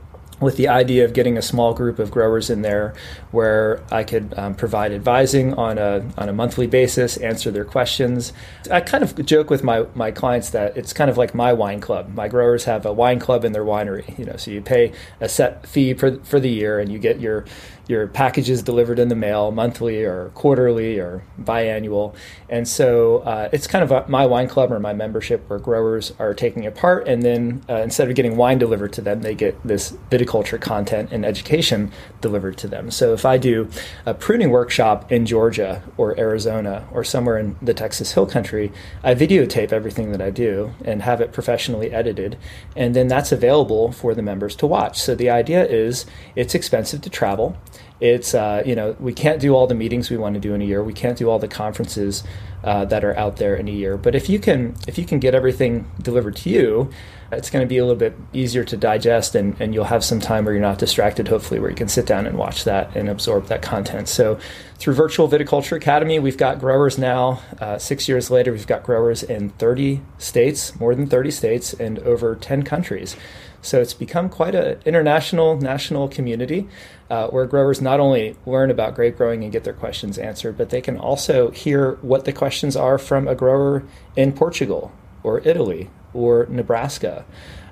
with 0.43 0.57
the 0.57 0.67
idea 0.67 1.05
of 1.05 1.13
getting 1.13 1.37
a 1.37 1.41
small 1.41 1.73
group 1.73 1.99
of 1.99 2.11
growers 2.11 2.49
in 2.49 2.61
there 2.61 2.93
where 3.31 3.81
I 3.91 4.03
could 4.03 4.33
um, 4.37 4.55
provide 4.55 4.91
advising 4.91 5.53
on 5.53 5.77
a, 5.77 6.05
on 6.17 6.29
a 6.29 6.33
monthly 6.33 6.67
basis, 6.67 7.17
answer 7.17 7.51
their 7.51 7.65
questions. 7.65 8.33
I 8.69 8.81
kind 8.81 9.03
of 9.03 9.25
joke 9.25 9.49
with 9.49 9.63
my, 9.63 9.85
my 9.95 10.11
clients 10.11 10.51
that 10.51 10.77
it's 10.77 10.93
kind 10.93 11.09
of 11.09 11.17
like 11.17 11.33
my 11.33 11.53
wine 11.53 11.79
club. 11.79 12.13
My 12.13 12.27
growers 12.27 12.65
have 12.65 12.85
a 12.85 12.93
wine 12.93 13.19
club 13.19 13.45
in 13.45 13.51
their 13.51 13.65
winery, 13.65 14.17
you 14.17 14.25
know, 14.25 14.37
so 14.37 14.51
you 14.51 14.61
pay 14.61 14.91
a 15.19 15.29
set 15.29 15.65
fee 15.65 15.93
for, 15.93 16.17
for 16.23 16.39
the 16.39 16.49
year 16.49 16.79
and 16.79 16.91
you 16.91 16.99
get 16.99 17.19
your 17.19 17.45
your 17.87 18.07
packages 18.07 18.63
delivered 18.63 18.97
in 18.97 19.09
the 19.09 19.15
mail 19.15 19.51
monthly 19.51 20.03
or 20.03 20.29
quarterly 20.33 20.99
or 20.99 21.23
biannual. 21.41 22.15
And 22.49 22.67
so 22.67 23.19
uh, 23.19 23.49
it's 23.51 23.67
kind 23.67 23.83
of 23.83 23.91
a, 23.91 24.07
my 24.07 24.25
wine 24.25 24.47
club 24.47 24.71
or 24.71 24.79
my 24.79 24.93
membership 24.93 25.49
where 25.49 25.59
growers 25.59 26.13
are 26.19 26.33
taking 26.33 26.63
it 26.63 26.75
part. 26.75 27.07
And 27.07 27.23
then 27.23 27.63
uh, 27.69 27.75
instead 27.75 28.09
of 28.09 28.15
getting 28.15 28.37
wine 28.37 28.57
delivered 28.57 28.93
to 28.93 29.01
them, 29.01 29.21
they 29.21 29.35
get 29.35 29.61
this 29.65 29.91
viticulture 30.09 30.59
content 30.59 31.11
and 31.11 31.25
education 31.25 31.91
delivered 32.21 32.57
to 32.59 32.67
them. 32.67 32.89
So 32.89 33.13
if 33.13 33.25
I 33.25 33.37
do 33.37 33.67
a 34.05 34.13
pruning 34.13 34.49
workshop 34.49 35.11
in 35.11 35.25
Georgia 35.25 35.83
or 35.97 36.17
Arizona 36.17 36.87
or 36.91 37.03
somewhere 37.03 37.37
in 37.37 37.57
the 37.61 37.73
Texas 37.73 38.13
Hill 38.13 38.25
Country, 38.25 38.71
I 39.03 39.13
videotape 39.13 39.73
everything 39.73 40.11
that 40.11 40.21
I 40.21 40.29
do 40.29 40.73
and 40.85 41.01
have 41.01 41.19
it 41.19 41.33
professionally 41.33 41.91
edited. 41.91 42.37
And 42.75 42.95
then 42.95 43.07
that's 43.07 43.31
available 43.31 43.91
for 43.91 44.15
the 44.15 44.21
members 44.21 44.55
to 44.57 44.67
watch. 44.67 45.01
So 45.01 45.15
the 45.15 45.29
idea 45.29 45.65
is 45.65 46.05
it's 46.35 46.55
expensive 46.55 47.01
to 47.01 47.09
travel 47.09 47.57
it's 48.03 48.35
uh, 48.35 48.61
you 48.65 48.75
know 48.75 48.97
we 48.99 49.13
can't 49.13 49.39
do 49.39 49.55
all 49.55 49.65
the 49.65 49.73
meetings 49.73 50.09
we 50.09 50.17
want 50.17 50.33
to 50.35 50.41
do 50.41 50.53
in 50.53 50.61
a 50.61 50.65
year. 50.65 50.83
We 50.83 50.93
can't 50.93 51.17
do 51.17 51.29
all 51.29 51.39
the 51.39 51.47
conferences 51.47 52.21
uh, 52.61 52.83
that 52.85 53.05
are 53.05 53.15
out 53.17 53.37
there 53.37 53.55
in 53.55 53.69
a 53.69 53.71
year. 53.71 53.95
But 53.95 54.13
if 54.13 54.29
you 54.29 54.39
can 54.39 54.75
if 54.87 54.97
you 54.97 55.05
can 55.05 55.19
get 55.19 55.33
everything 55.33 55.89
delivered 56.01 56.35
to 56.37 56.49
you, 56.49 56.91
it's 57.31 57.49
going 57.49 57.63
to 57.63 57.67
be 57.67 57.77
a 57.77 57.85
little 57.85 57.97
bit 57.97 58.13
easier 58.33 58.65
to 58.65 58.75
digest, 58.75 59.35
and, 59.35 59.55
and 59.61 59.73
you'll 59.73 59.85
have 59.85 60.03
some 60.03 60.19
time 60.19 60.43
where 60.43 60.53
you're 60.53 60.61
not 60.61 60.79
distracted. 60.79 61.29
Hopefully, 61.29 61.61
where 61.61 61.69
you 61.69 61.77
can 61.77 61.87
sit 61.87 62.05
down 62.05 62.27
and 62.27 62.37
watch 62.37 62.65
that 62.65 62.93
and 62.93 63.07
absorb 63.07 63.47
that 63.47 63.61
content. 63.61 64.09
So 64.09 64.37
through 64.79 64.95
Virtual 64.95 65.29
Viticulture 65.29 65.77
Academy, 65.77 66.19
we've 66.19 66.37
got 66.37 66.59
growers 66.59 66.97
now. 66.97 67.41
Uh, 67.61 67.77
six 67.77 68.09
years 68.09 68.29
later, 68.29 68.51
we've 68.51 68.67
got 68.67 68.83
growers 68.83 69.23
in 69.23 69.51
30 69.51 70.01
states, 70.17 70.77
more 70.77 70.93
than 70.93 71.07
30 71.07 71.31
states, 71.31 71.73
and 71.73 71.99
over 71.99 72.35
10 72.35 72.63
countries. 72.63 73.15
So 73.63 73.79
it's 73.79 73.93
become 73.93 74.29
quite 74.29 74.53
an 74.53 74.81
international, 74.85 75.55
national 75.55 76.09
community 76.09 76.67
uh, 77.09 77.27
where 77.29 77.45
growers 77.45 77.81
not 77.81 77.99
only 77.99 78.35
learn 78.45 78.69
about 78.69 78.93
grape 78.93 79.17
growing 79.17 79.41
and 79.41 79.51
get 79.51 79.63
their 79.63 79.73
questions 79.73 80.17
answered, 80.17 80.57
but 80.57 80.69
they 80.69 80.81
can 80.81 80.97
also 80.97 81.49
hear 81.51 81.93
what 82.01 82.25
the 82.25 82.33
questions 82.33 82.75
are 82.75 82.97
from 82.97 83.27
a 83.27 83.35
grower 83.35 83.83
in 84.17 84.33
Portugal 84.33 84.91
or 85.23 85.39
Italy 85.47 85.89
or 86.13 86.45
Nebraska. 86.49 87.25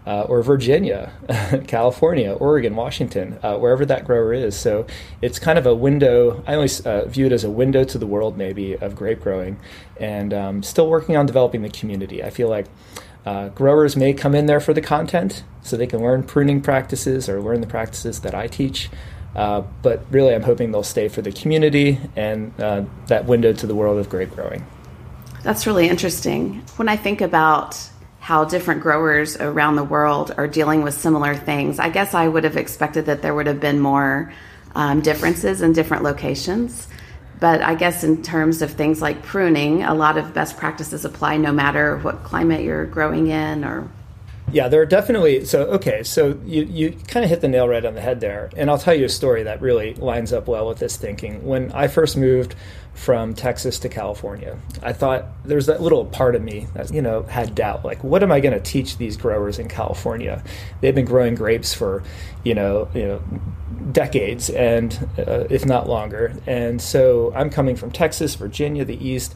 Uh, 0.04 0.23
or 0.23 0.41
Virginia, 0.41 1.12
California, 1.67 2.34
Oregon, 2.34 2.75
Washington, 2.75 3.38
uh, 3.43 3.56
wherever 3.58 3.86
that 3.86 4.04
grower 4.04 4.34
is. 4.34 4.60
So 4.60 4.88
it's 5.21 5.38
kind 5.38 5.60
of 5.60 5.67
a 5.67 5.75
window. 5.75 6.43
I 6.47 6.56
always 6.56 6.84
uh, 6.84 7.06
view 7.06 7.27
it 7.27 7.32
as 7.32 7.43
a 7.43 7.51
window 7.51 7.84
to 7.84 7.99
the 7.99 8.08
world, 8.08 8.36
maybe, 8.36 8.73
of 8.73 8.95
grape 8.95 9.21
growing, 9.21 9.60
and 9.99 10.34
um, 10.34 10.63
still 10.63 10.89
working 10.89 11.17
on 11.17 11.27
developing 11.27 11.62
the 11.62 11.69
community. 11.69 12.23
I 12.23 12.32
feel 12.32 12.49
like 12.49 12.65
uh, 13.25 13.49
growers 13.49 13.95
may 13.95 14.13
come 14.13 14.34
in 14.34 14.45
there 14.45 14.60
for 14.60 14.73
the 14.73 14.81
content 14.81 15.43
so 15.62 15.77
they 15.77 15.88
can 15.88 16.01
learn 16.01 16.23
pruning 16.23 16.62
practices 16.62 17.29
or 17.29 17.41
learn 17.41 17.62
the 17.62 17.67
practices 17.67 18.21
that 18.21 18.34
I 18.34 18.47
teach. 18.47 18.89
Uh, 19.36 19.62
but 19.81 20.03
really, 20.10 20.34
I'm 20.34 20.43
hoping 20.43 20.71
they'll 20.71 20.84
stay 20.84 21.07
for 21.07 21.21
the 21.21 21.31
community 21.31 21.99
and 22.15 22.53
uh, 22.60 22.84
that 23.07 23.25
window 23.25 23.53
to 23.53 23.67
the 23.67 23.75
world 23.75 23.97
of 23.99 24.10
grape 24.10 24.31
growing. 24.31 24.65
That's 25.43 25.65
really 25.65 25.88
interesting. 25.88 26.63
When 26.75 26.89
I 26.89 26.97
think 26.97 27.21
about 27.21 27.79
how 28.19 28.45
different 28.45 28.81
growers 28.81 29.38
around 29.38 29.75
the 29.75 29.84
world 29.84 30.34
are 30.38 30.47
dealing 30.47 30.84
with 30.84 30.93
similar 30.93 31.36
things, 31.36 31.79
I 31.79 31.89
guess 31.89 32.13
I 32.13 32.27
would 32.27 32.43
have 32.43 32.57
expected 32.57 33.05
that 33.05 33.21
there 33.21 33.34
would 33.34 33.47
have 33.47 33.60
been 33.60 33.79
more 33.79 34.31
um, 34.75 35.01
differences 35.01 35.62
in 35.62 35.73
different 35.73 36.03
locations. 36.03 36.88
But 37.41 37.63
I 37.63 37.73
guess 37.73 38.04
in 38.04 38.21
terms 38.21 38.62
of 38.62 38.71
things 38.71 39.01
like 39.01 39.23
pruning, 39.23 39.82
a 39.82 39.95
lot 39.95 40.19
of 40.19 40.32
best 40.32 40.58
practices 40.58 41.06
apply 41.06 41.38
no 41.38 41.51
matter 41.51 41.97
what 41.97 42.23
climate 42.23 42.62
you're 42.62 42.86
growing 42.86 43.27
in 43.27 43.65
or 43.65 43.89
yeah, 44.51 44.67
there 44.67 44.81
are 44.81 44.85
definitely 44.85 45.45
so 45.45 45.63
okay. 45.63 46.03
So 46.03 46.39
you 46.45 46.63
you 46.63 46.91
kind 47.07 47.23
of 47.23 47.29
hit 47.29 47.41
the 47.41 47.47
nail 47.47 47.67
right 47.67 47.83
on 47.83 47.93
the 47.93 48.01
head 48.01 48.19
there, 48.19 48.49
and 48.55 48.69
I'll 48.69 48.77
tell 48.77 48.93
you 48.93 49.05
a 49.05 49.09
story 49.09 49.43
that 49.43 49.61
really 49.61 49.93
lines 49.95 50.33
up 50.33 50.47
well 50.47 50.67
with 50.67 50.79
this 50.79 50.97
thinking. 50.97 51.45
When 51.45 51.71
I 51.71 51.87
first 51.87 52.17
moved 52.17 52.55
from 52.93 53.33
Texas 53.33 53.79
to 53.79 53.89
California, 53.89 54.57
I 54.83 54.93
thought 54.93 55.25
there's 55.45 55.67
that 55.67 55.81
little 55.81 56.05
part 56.05 56.35
of 56.35 56.41
me 56.41 56.67
that 56.73 56.93
you 56.93 57.01
know 57.01 57.23
had 57.23 57.55
doubt, 57.55 57.85
like 57.85 58.03
what 58.03 58.23
am 58.23 58.31
I 58.31 58.39
going 58.39 58.53
to 58.53 58.59
teach 58.59 58.97
these 58.97 59.17
growers 59.17 59.59
in 59.59 59.67
California? 59.69 60.43
They've 60.81 60.95
been 60.95 61.05
growing 61.05 61.35
grapes 61.35 61.73
for 61.73 62.03
you 62.43 62.53
know 62.53 62.89
you 62.93 63.07
know 63.07 63.23
decades 63.91 64.49
and 64.49 64.93
uh, 65.17 65.45
if 65.49 65.65
not 65.65 65.87
longer, 65.87 66.33
and 66.45 66.81
so 66.81 67.31
I'm 67.35 67.49
coming 67.49 67.75
from 67.75 67.91
Texas, 67.91 68.35
Virginia, 68.35 68.85
the 68.85 69.05
East, 69.05 69.35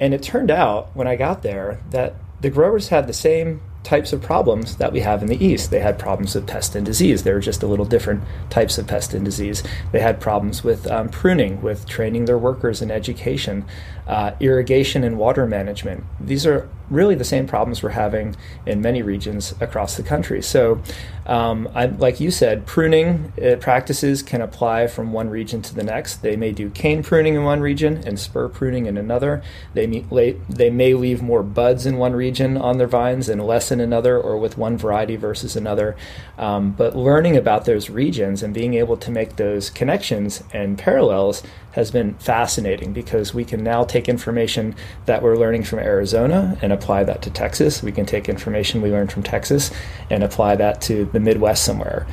and 0.00 0.14
it 0.14 0.22
turned 0.22 0.50
out 0.50 0.94
when 0.94 1.06
I 1.06 1.16
got 1.16 1.42
there 1.42 1.80
that 1.90 2.16
the 2.40 2.50
growers 2.50 2.88
had 2.88 3.06
the 3.06 3.12
same 3.12 3.60
types 3.84 4.12
of 4.12 4.20
problems 4.20 4.76
that 4.76 4.92
we 4.92 5.00
have 5.00 5.22
in 5.22 5.28
the 5.28 5.42
East. 5.44 5.70
They 5.70 5.80
had 5.80 5.98
problems 5.98 6.34
with 6.34 6.46
pest 6.46 6.74
and 6.74 6.84
disease. 6.84 7.22
They 7.22 7.32
were 7.32 7.40
just 7.40 7.62
a 7.62 7.66
little 7.66 7.84
different 7.84 8.22
types 8.50 8.76
of 8.76 8.86
pest 8.86 9.14
and 9.14 9.24
disease. 9.24 9.62
They 9.92 10.00
had 10.00 10.20
problems 10.20 10.62
with 10.62 10.86
um, 10.88 11.08
pruning, 11.08 11.62
with 11.62 11.86
training 11.86 12.26
their 12.26 12.38
workers 12.38 12.82
in 12.82 12.90
education, 12.90 13.64
uh, 14.06 14.32
irrigation 14.40 15.04
and 15.04 15.16
water 15.16 15.46
management. 15.46 16.04
These 16.20 16.46
are 16.46 16.68
really 16.90 17.14
the 17.14 17.24
same 17.24 17.46
problems 17.46 17.82
we're 17.82 17.90
having 17.90 18.36
in 18.66 18.80
many 18.80 19.02
regions 19.02 19.54
across 19.60 19.96
the 19.96 20.02
country. 20.02 20.42
So, 20.42 20.80
um, 21.26 21.68
I, 21.74 21.86
like 21.86 22.20
you 22.20 22.30
said, 22.30 22.64
pruning 22.64 23.32
uh, 23.42 23.56
practices 23.56 24.22
can 24.22 24.40
apply 24.40 24.86
from 24.86 25.12
one 25.12 25.28
region 25.28 25.60
to 25.62 25.74
the 25.74 25.84
next. 25.84 26.22
They 26.22 26.36
may 26.36 26.52
do 26.52 26.70
cane 26.70 27.02
pruning 27.02 27.34
in 27.34 27.44
one 27.44 27.60
region 27.60 28.02
and 28.06 28.18
spur 28.18 28.48
pruning 28.48 28.86
in 28.86 28.96
another. 28.96 29.42
They 29.74 29.86
may, 29.86 30.36
they 30.48 30.70
may 30.70 30.94
leave 30.94 31.20
more 31.20 31.42
buds 31.42 31.84
in 31.84 31.98
one 31.98 32.14
region 32.14 32.56
on 32.56 32.78
their 32.78 32.86
vines 32.86 33.28
and 33.28 33.46
less 33.46 33.70
in 33.70 33.78
another, 33.78 34.18
or 34.18 34.38
with 34.38 34.56
one 34.56 34.78
variety 34.78 35.16
versus 35.16 35.54
another. 35.54 35.96
Um, 36.38 36.70
but 36.72 36.96
learning 36.96 37.36
about 37.36 37.66
those 37.66 37.90
regions 37.90 38.42
and 38.42 38.54
being 38.54 38.72
able 38.74 38.96
to 38.96 39.10
make 39.10 39.36
those 39.36 39.68
connections 39.68 40.42
and 40.54 40.78
parallels 40.78 41.42
has 41.72 41.90
been 41.90 42.14
fascinating 42.14 42.92
because 42.92 43.34
we 43.34 43.44
can 43.44 43.62
now 43.62 43.84
take 43.84 44.08
information 44.08 44.74
that 45.06 45.22
we're 45.22 45.36
learning 45.36 45.62
from 45.62 45.78
Arizona 45.78 46.58
and 46.62 46.72
apply 46.78 47.04
that 47.04 47.22
to 47.22 47.30
Texas. 47.30 47.82
We 47.82 47.92
can 47.92 48.06
take 48.06 48.28
information 48.28 48.80
we 48.80 48.90
learned 48.90 49.12
from 49.12 49.22
Texas 49.22 49.70
and 50.10 50.22
apply 50.22 50.56
that 50.56 50.80
to 50.82 51.04
the 51.06 51.20
Midwest 51.20 51.64
somewhere, 51.64 52.06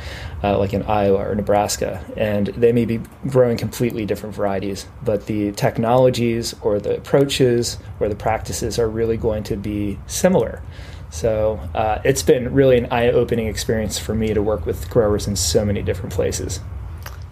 uh, 0.44 0.58
like 0.58 0.74
in 0.74 0.84
Iowa 0.84 1.30
or 1.30 1.36
Nebraska. 1.36 2.04
And 2.18 2.48
they 2.48 2.72
may 2.72 2.86
be 2.86 3.00
growing 3.28 3.58
completely 3.58 4.06
different 4.06 4.36
varieties, 4.36 4.88
but 5.04 5.28
the 5.28 5.52
technologies 5.54 6.56
or 6.62 6.80
the 6.80 6.98
approaches 6.98 7.78
or 8.00 8.10
the 8.10 8.16
practices 8.16 8.80
are 8.80 8.90
really 8.90 9.18
going 9.18 9.44
to 9.44 9.56
be 9.56 10.00
similar. 10.08 10.62
So 11.10 11.60
uh, 11.74 12.02
it's 12.04 12.24
been 12.24 12.54
really 12.54 12.78
an 12.78 12.88
eye 12.92 13.10
opening 13.10 13.48
experience 13.48 13.98
for 13.98 14.14
me 14.14 14.34
to 14.34 14.42
work 14.42 14.66
with 14.66 14.90
growers 14.90 15.28
in 15.28 15.36
so 15.36 15.64
many 15.64 15.82
different 15.82 16.14
places. 16.14 16.60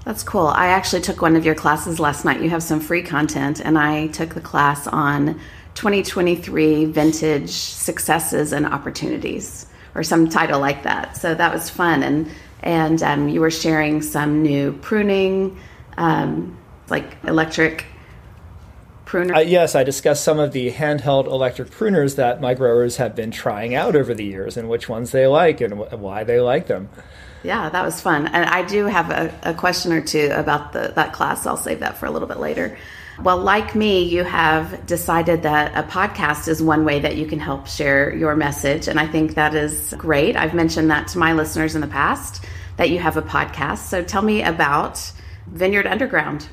That's 0.06 0.24
cool. 0.24 0.48
I 0.48 0.67
actually 0.67 1.02
took 1.02 1.22
one 1.22 1.36
of 1.36 1.46
your 1.46 1.56
classes 1.56 2.00
last 2.00 2.26
night. 2.26 2.41
You 2.41 2.50
have 2.50 2.63
some 2.63 2.80
free 2.80 3.04
content, 3.04 3.62
and 3.62 3.78
I 3.78 4.08
took 4.08 4.34
the 4.34 4.41
class 4.41 4.86
on 4.88 5.39
2023 5.76 6.86
vintage 6.86 7.50
successes 7.50 8.54
and 8.54 8.66
opportunities, 8.66 9.66
or 9.96 10.04
some 10.04 10.30
title 10.30 10.60
like 10.60 10.84
that. 10.84 11.18
So 11.18 11.34
that 11.34 11.54
was 11.54 11.70
fun, 11.70 12.04
and 12.04 12.30
and 12.62 13.02
um, 13.04 13.30
you 13.30 13.42
were 13.42 13.52
sharing 13.52 14.02
some 14.02 14.42
new 14.42 14.74
pruning, 14.74 15.60
um, 15.98 16.58
like 16.90 17.18
electric 17.24 17.86
pruner. 19.06 19.36
Uh, 19.36 19.40
yes, 19.40 19.76
I 19.76 19.84
discussed 19.84 20.24
some 20.24 20.40
of 20.40 20.54
the 20.54 20.72
handheld 20.72 21.26
electric 21.26 21.70
pruners 21.70 22.16
that 22.16 22.42
my 22.42 22.54
growers 22.54 22.98
have 22.98 23.16
been 23.16 23.32
trying 23.32 23.76
out 23.76 23.96
over 23.96 24.14
the 24.14 24.26
years, 24.26 24.58
and 24.58 24.70
which 24.70 24.90
ones 24.90 25.12
they 25.12 25.28
like 25.28 25.62
and 25.62 25.80
why 25.80 26.24
they 26.24 26.40
like 26.40 26.68
them. 26.68 26.90
Yeah, 27.44 27.70
that 27.70 27.84
was 27.84 28.00
fun. 28.00 28.28
And 28.28 28.46
I 28.46 28.64
do 28.64 28.86
have 28.86 29.12
a, 29.12 29.34
a 29.44 29.54
question 29.54 29.92
or 29.92 30.02
two 30.02 30.32
about 30.34 30.72
the, 30.72 30.94
that 30.96 31.12
class. 31.12 31.46
I'll 31.46 31.58
save 31.58 31.82
that 31.82 31.98
for 31.98 32.06
a 32.06 32.12
little 32.12 32.28
bit 32.28 32.40
later. 32.40 32.78
Well, 33.21 33.38
like 33.38 33.76
me, 33.76 34.04
you 34.04 34.23
have 34.23 34.86
decided 34.86 35.43
that 35.43 35.71
a 35.76 35.88
podcast 35.88 36.47
is 36.47 36.63
one 36.63 36.84
way 36.84 36.99
that 36.99 37.15
you 37.15 37.28
can 37.28 37.39
help 37.39 37.67
share 37.67 38.13
your 38.15 38.36
message. 38.36 38.88
And 38.88 38.99
I 38.99 39.08
think 39.08 39.36
that 39.36 39.54
is 39.54 39.93
great. 39.97 40.36
I've 40.36 40.54
mentioned 40.54 40.89
that 40.89 41.08
to 41.10 41.19
my 41.19 41.34
listeners 41.34 41.76
in 41.76 41.82
the 41.82 41.88
past 41.88 42.43
that 42.78 42.89
you 42.89 42.99
have 42.99 43.15
a 43.15 43.21
podcast. 43.21 43.80
So 43.89 44.04
tell 44.04 44.23
me 44.23 44.41
about 44.41 45.12
Vineyard 45.47 45.86
Underground. 45.86 46.47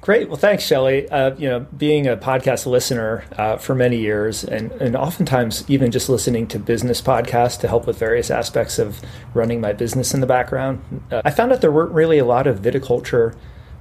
Great. 0.00 0.28
Well, 0.28 0.38
thanks, 0.38 0.64
Shelley. 0.64 1.06
Uh, 1.10 1.34
you 1.34 1.48
know, 1.48 1.66
being 1.76 2.06
a 2.06 2.16
podcast 2.16 2.64
listener 2.64 3.24
uh, 3.36 3.58
for 3.58 3.74
many 3.74 3.98
years, 3.98 4.42
and 4.44 4.70
and 4.72 4.96
oftentimes 4.96 5.68
even 5.68 5.90
just 5.90 6.08
listening 6.08 6.46
to 6.46 6.58
business 6.58 7.02
podcasts 7.02 7.60
to 7.60 7.68
help 7.68 7.86
with 7.86 7.98
various 7.98 8.30
aspects 8.30 8.78
of 8.78 9.02
running 9.34 9.60
my 9.60 9.72
business 9.72 10.14
in 10.14 10.20
the 10.20 10.26
background, 10.26 11.02
uh, 11.10 11.20
I 11.24 11.30
found 11.30 11.52
out 11.52 11.60
there 11.60 11.72
weren't 11.72 11.92
really 11.92 12.18
a 12.18 12.24
lot 12.24 12.46
of 12.46 12.60
viticulture 12.60 13.36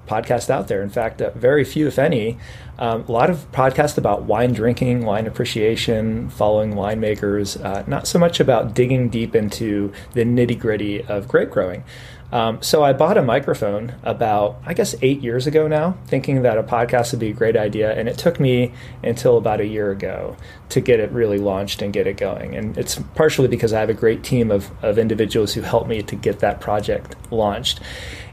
podcasts 0.07 0.49
out 0.49 0.67
there. 0.67 0.81
In 0.81 0.89
fact, 0.89 1.21
uh, 1.21 1.31
very 1.31 1.63
few, 1.63 1.87
if 1.87 1.99
any. 1.99 2.37
Um, 2.79 3.05
a 3.07 3.11
lot 3.11 3.29
of 3.29 3.51
podcasts 3.51 3.97
about 3.97 4.23
wine 4.23 4.53
drinking, 4.53 5.05
wine 5.05 5.25
appreciation, 5.25 6.29
following 6.29 6.73
winemakers. 6.73 7.63
Uh, 7.63 7.83
not 7.87 8.07
so 8.07 8.19
much 8.19 8.39
about 8.39 8.73
digging 8.73 9.09
deep 9.09 9.35
into 9.35 9.91
the 10.13 10.23
nitty 10.23 10.59
gritty 10.59 11.03
of 11.03 11.27
grape 11.27 11.49
growing. 11.49 11.83
Um, 12.31 12.61
so 12.61 12.83
I 12.83 12.91
bought 12.91 13.17
a 13.17 13.21
microphone 13.21 13.95
about, 14.03 14.61
I 14.65 14.73
guess, 14.73 14.95
eight 15.01 15.21
years 15.21 15.47
ago 15.47 15.67
now, 15.67 15.97
thinking 16.07 16.41
that 16.41 16.57
a 16.57 16.63
podcast 16.63 17.11
would 17.11 17.21
be 17.21 17.29
a 17.29 17.33
great 17.33 17.55
idea. 17.55 17.97
And 17.97 18.09
it 18.09 18.17
took 18.17 18.39
me 18.39 18.73
until 19.01 19.37
about 19.37 19.61
a 19.61 19.65
year 19.65 19.91
ago 19.91 20.35
to 20.69 20.81
get 20.81 20.99
it 20.99 21.09
really 21.11 21.37
launched 21.37 21.81
and 21.81 21.93
get 21.93 22.05
it 22.05 22.17
going. 22.17 22.55
And 22.55 22.77
it's 22.77 22.99
partially 23.15 23.47
because 23.47 23.71
I 23.71 23.79
have 23.79 23.89
a 23.89 23.93
great 23.93 24.23
team 24.23 24.51
of, 24.51 24.69
of 24.83 24.97
individuals 24.97 25.53
who 25.53 25.61
helped 25.61 25.87
me 25.87 26.01
to 26.03 26.15
get 26.15 26.39
that 26.39 26.59
project 26.59 27.15
launched. 27.31 27.79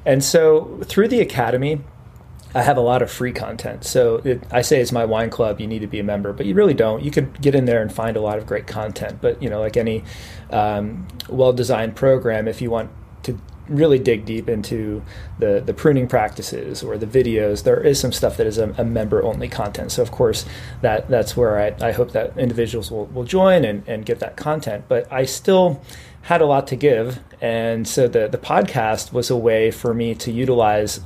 And 0.05 0.25
so 0.25 0.81
through 0.85 1.09
the 1.09 1.21
Academy, 1.21 1.81
I 2.55 2.63
have 2.63 2.77
a 2.77 2.81
lot 2.81 3.03
of 3.03 3.11
free 3.11 3.33
content. 3.33 3.85
So 3.85 4.17
it, 4.25 4.43
I 4.53 4.63
say 4.63 4.81
it's 4.81 4.93
my 4.93 5.05
wine 5.05 5.31
club. 5.31 5.61
You 5.61 5.67
need 5.67 5.81
to 5.81 5.89
be 5.89 5.99
a 5.99 6.05
member, 6.05 6.33
but 6.33 6.47
you 6.47 6.55
really 6.55 6.75
don't. 6.75 7.03
You 7.03 7.11
could 7.11 7.41
get 7.41 7.55
in 7.55 7.65
there 7.65 7.83
and 7.83 7.93
find 7.93 8.17
a 8.17 8.21
lot 8.21 8.39
of 8.39 8.47
great 8.47 8.67
content. 8.67 9.21
But 9.21 9.43
you 9.43 9.51
know, 9.51 9.61
like 9.61 9.77
any 9.77 10.05
um, 10.51 11.09
well-designed 11.29 11.97
program, 11.97 12.47
if 12.47 12.63
you 12.63 12.71
want 12.71 12.91
to 13.25 13.41
really 13.69 13.99
dig 13.99 14.25
deep 14.25 14.49
into 14.49 15.03
the, 15.39 15.63
the 15.65 15.75
pruning 15.75 16.07
practices 16.07 16.83
or 16.83 16.99
the 16.99 17.07
videos, 17.07 17.65
there 17.65 17.81
is 17.81 17.99
some 17.99 18.13
stuff 18.13 18.37
that 18.37 18.47
is 18.47 18.59
a, 18.59 18.75
a 18.79 18.85
member 18.85 19.23
only 19.23 19.49
content. 19.49 19.93
So, 19.93 20.03
of 20.03 20.11
course, 20.11 20.45
that 20.83 21.09
that's 21.09 21.37
where 21.37 21.59
I, 21.59 21.89
I 21.89 21.93
hope 21.93 22.13
that 22.13 22.37
individuals 22.37 22.91
will, 22.91 23.07
will 23.07 23.25
join 23.25 23.65
and, 23.65 23.87
and 23.89 24.05
get 24.05 24.21
that 24.21 24.37
content. 24.37 24.85
But 24.89 25.11
I 25.13 25.25
still 25.25 25.83
had 26.23 26.41
a 26.41 26.47
lot 26.47 26.67
to 26.69 26.77
give. 26.77 27.21
And 27.41 27.87
so 27.87 28.09
the, 28.09 28.29
the 28.29 28.39
podcast 28.39 29.13
was 29.13 29.31
a 29.31 29.37
way 29.37 29.71
for 29.71 29.93
me 29.93 30.15
to 30.17 30.33
utilize 30.33 31.01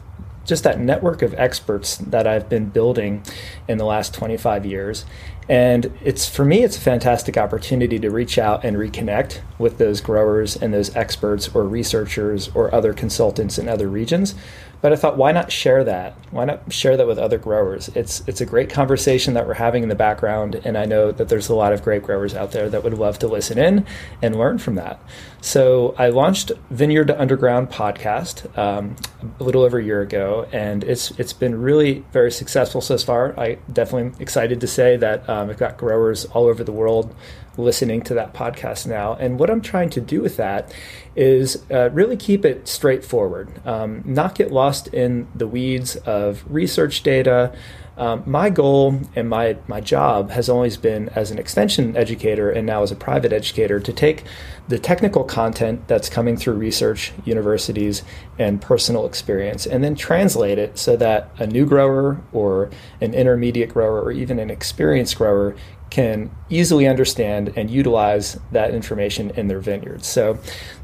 just 0.45 0.65
that 0.65 0.81
network 0.81 1.23
of 1.23 1.35
experts 1.35 1.99
that 1.99 2.27
I've 2.27 2.49
been 2.49 2.71
building 2.71 3.23
in 3.69 3.79
the 3.79 3.85
last 3.85 4.15
25 4.15 4.65
years 4.65 5.05
and 5.49 5.91
it's 6.03 6.29
for 6.29 6.45
me, 6.45 6.63
it's 6.63 6.77
a 6.77 6.81
fantastic 6.81 7.39
opportunity 7.39 7.99
to 7.99 8.11
reach 8.11 8.39
out 8.39 8.65
and 8.65 8.77
reconnect 8.77 9.41
with 9.59 9.79
those 9.79 10.01
growers 10.01 10.57
and 10.57 10.75
those 10.75 10.95
experts 10.95 11.49
or 11.55 11.65
researchers 11.65 12.51
or 12.55 12.75
other 12.75 12.93
consultants 12.93 13.59
in 13.59 13.69
other 13.69 13.89
regions 13.89 14.35
but 14.81 14.93
I 14.93 14.97
thought, 14.97 15.17
why 15.17 15.33
not 15.33 15.51
share 15.51 15.83
that? 15.85 16.17
Why 16.31 16.45
not 16.45 16.73
share 16.73 16.97
that 16.97 17.07
with 17.07 17.19
other 17.19 17.39
growers? 17.39 17.89
It's 17.95 18.23
it's 18.29 18.41
a 18.41 18.47
great 18.47 18.71
conversation 18.71 19.35
that 19.35 19.47
we're 19.47 19.55
having 19.55 19.83
in 19.83 19.89
the 19.89 19.95
background, 19.95 20.61
and 20.65 20.79
I 20.79 20.85
know 20.85 21.11
that 21.11 21.29
there's 21.29 21.49
a 21.49 21.55
lot 21.55 21.73
of 21.73 21.83
great 21.83 22.03
growers 22.03 22.35
out 22.35 22.53
there 22.53 22.69
that 22.71 22.85
would 22.85 22.95
love 22.95 23.19
to 23.21 23.29
listen 23.29 23.59
in 23.59 23.87
and 24.23 24.37
learn 24.37 24.59
from 24.59 24.77
that. 24.77 25.01
So 25.41 25.95
I 25.99 26.09
launched 26.09 26.53
Vineyard 26.71 27.11
Underground 27.11 27.71
podcast 27.71 28.57
um, 28.59 28.97
a 29.41 29.45
little 29.45 29.63
over 29.63 29.79
a 29.79 29.85
year 29.85 30.03
ago, 30.03 30.47
and 30.53 30.85
it's 30.85 31.11
it's 31.13 31.33
been 31.33 31.61
really 31.61 32.05
very 32.13 32.31
successful 32.31 32.81
so 32.81 32.99
far. 32.99 33.39
I 33.39 33.59
definitely 33.73 34.21
excited 34.23 34.61
to 34.61 34.67
say 34.67 34.97
that 34.97 35.29
um, 35.29 35.51
I've 35.51 35.59
got 35.59 35.77
growers 35.77 36.25
all 36.27 36.47
over 36.47 36.63
the 36.63 36.73
world 36.73 37.15
listening 37.59 38.01
to 38.03 38.15
that 38.15 38.33
podcast 38.33 38.87
now. 38.87 39.15
And 39.15 39.39
what 39.39 39.51
I'm 39.51 39.61
trying 39.61 39.91
to 39.91 40.01
do 40.01 40.23
with 40.23 40.37
that 40.37 40.73
is 41.17 41.65
uh, 41.71 41.91
really 41.91 42.17
keep 42.17 42.45
it 42.45 42.69
straightforward, 42.69 43.67
um, 43.67 44.03
not 44.05 44.35
get 44.37 44.53
lost 44.53 44.89
in 44.89 45.27
the 45.35 45.49
weeds 45.49 45.97
of 45.97 46.45
research 46.49 47.03
data. 47.03 47.53
Um, 47.97 48.23
my 48.27 48.49
goal 48.49 49.01
and 49.17 49.29
my, 49.29 49.57
my 49.67 49.81
job 49.81 50.31
has 50.31 50.49
always 50.49 50.77
been 50.77 51.09
as 51.17 51.33
an 51.33 51.39
extension 51.41 51.97
educator 51.97 52.49
and 52.49 52.65
now 52.65 52.85
as 52.85 52.93
a 52.93 52.97
private 52.97 53.33
educator 53.33 53.81
to 53.81 53.93
take 53.93 54.23
the 54.69 54.79
technical 54.79 55.25
content 55.25 55.89
that's 55.89 56.09
coming 56.09 56.37
through 56.37 56.55
research, 56.55 57.13
universities, 57.25 58.05
and 58.39 58.63
personal 58.63 59.05
experience 59.05 59.67
and 59.67 59.83
then 59.83 59.97
translate 59.97 60.59
it 60.59 60.79
so 60.79 60.95
that 60.95 61.29
a 61.39 61.47
new 61.49 61.67
grower 61.67 62.23
or 62.33 62.71
an 63.01 63.15
intermediate 63.15 63.71
grower 63.71 64.01
or 64.01 64.13
even 64.13 64.39
an 64.39 64.49
experienced 64.49 65.19
grower 65.19 65.57
can 65.91 66.31
easily 66.51 66.87
understand 66.87 67.53
and 67.57 67.71
utilize 67.71 68.39
that 68.53 68.75
information 68.75 69.31
in 69.31 69.49
their 69.49 69.61
vineyards. 69.61 70.07
So, 70.07 70.39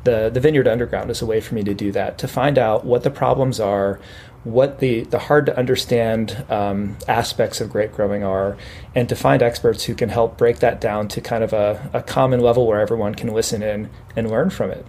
the, 0.04 0.30
the 0.32 0.40
Vineyard 0.40 0.68
Underground 0.68 1.10
is 1.10 1.22
a 1.22 1.26
way 1.26 1.40
for 1.40 1.54
me 1.54 1.62
to 1.64 1.74
do 1.74 1.92
that, 1.92 2.18
to 2.18 2.28
find 2.28 2.58
out 2.58 2.84
what 2.84 3.02
the 3.02 3.10
problems 3.10 3.60
are, 3.60 4.00
what 4.44 4.78
the, 4.78 5.04
the 5.04 5.18
hard 5.18 5.46
to 5.46 5.58
understand 5.58 6.44
um, 6.50 6.96
aspects 7.08 7.60
of 7.60 7.70
grape 7.70 7.92
growing 7.92 8.22
are, 8.22 8.56
and 8.94 9.08
to 9.08 9.16
find 9.16 9.42
experts 9.42 9.84
who 9.84 9.94
can 9.94 10.10
help 10.10 10.36
break 10.36 10.58
that 10.58 10.80
down 10.80 11.08
to 11.08 11.20
kind 11.20 11.42
of 11.42 11.52
a, 11.52 11.90
a 11.92 12.02
common 12.02 12.40
level 12.40 12.66
where 12.66 12.80
everyone 12.80 13.14
can 13.14 13.28
listen 13.32 13.62
in 13.62 13.90
and 14.16 14.30
learn 14.30 14.50
from 14.50 14.70
it. 14.70 14.86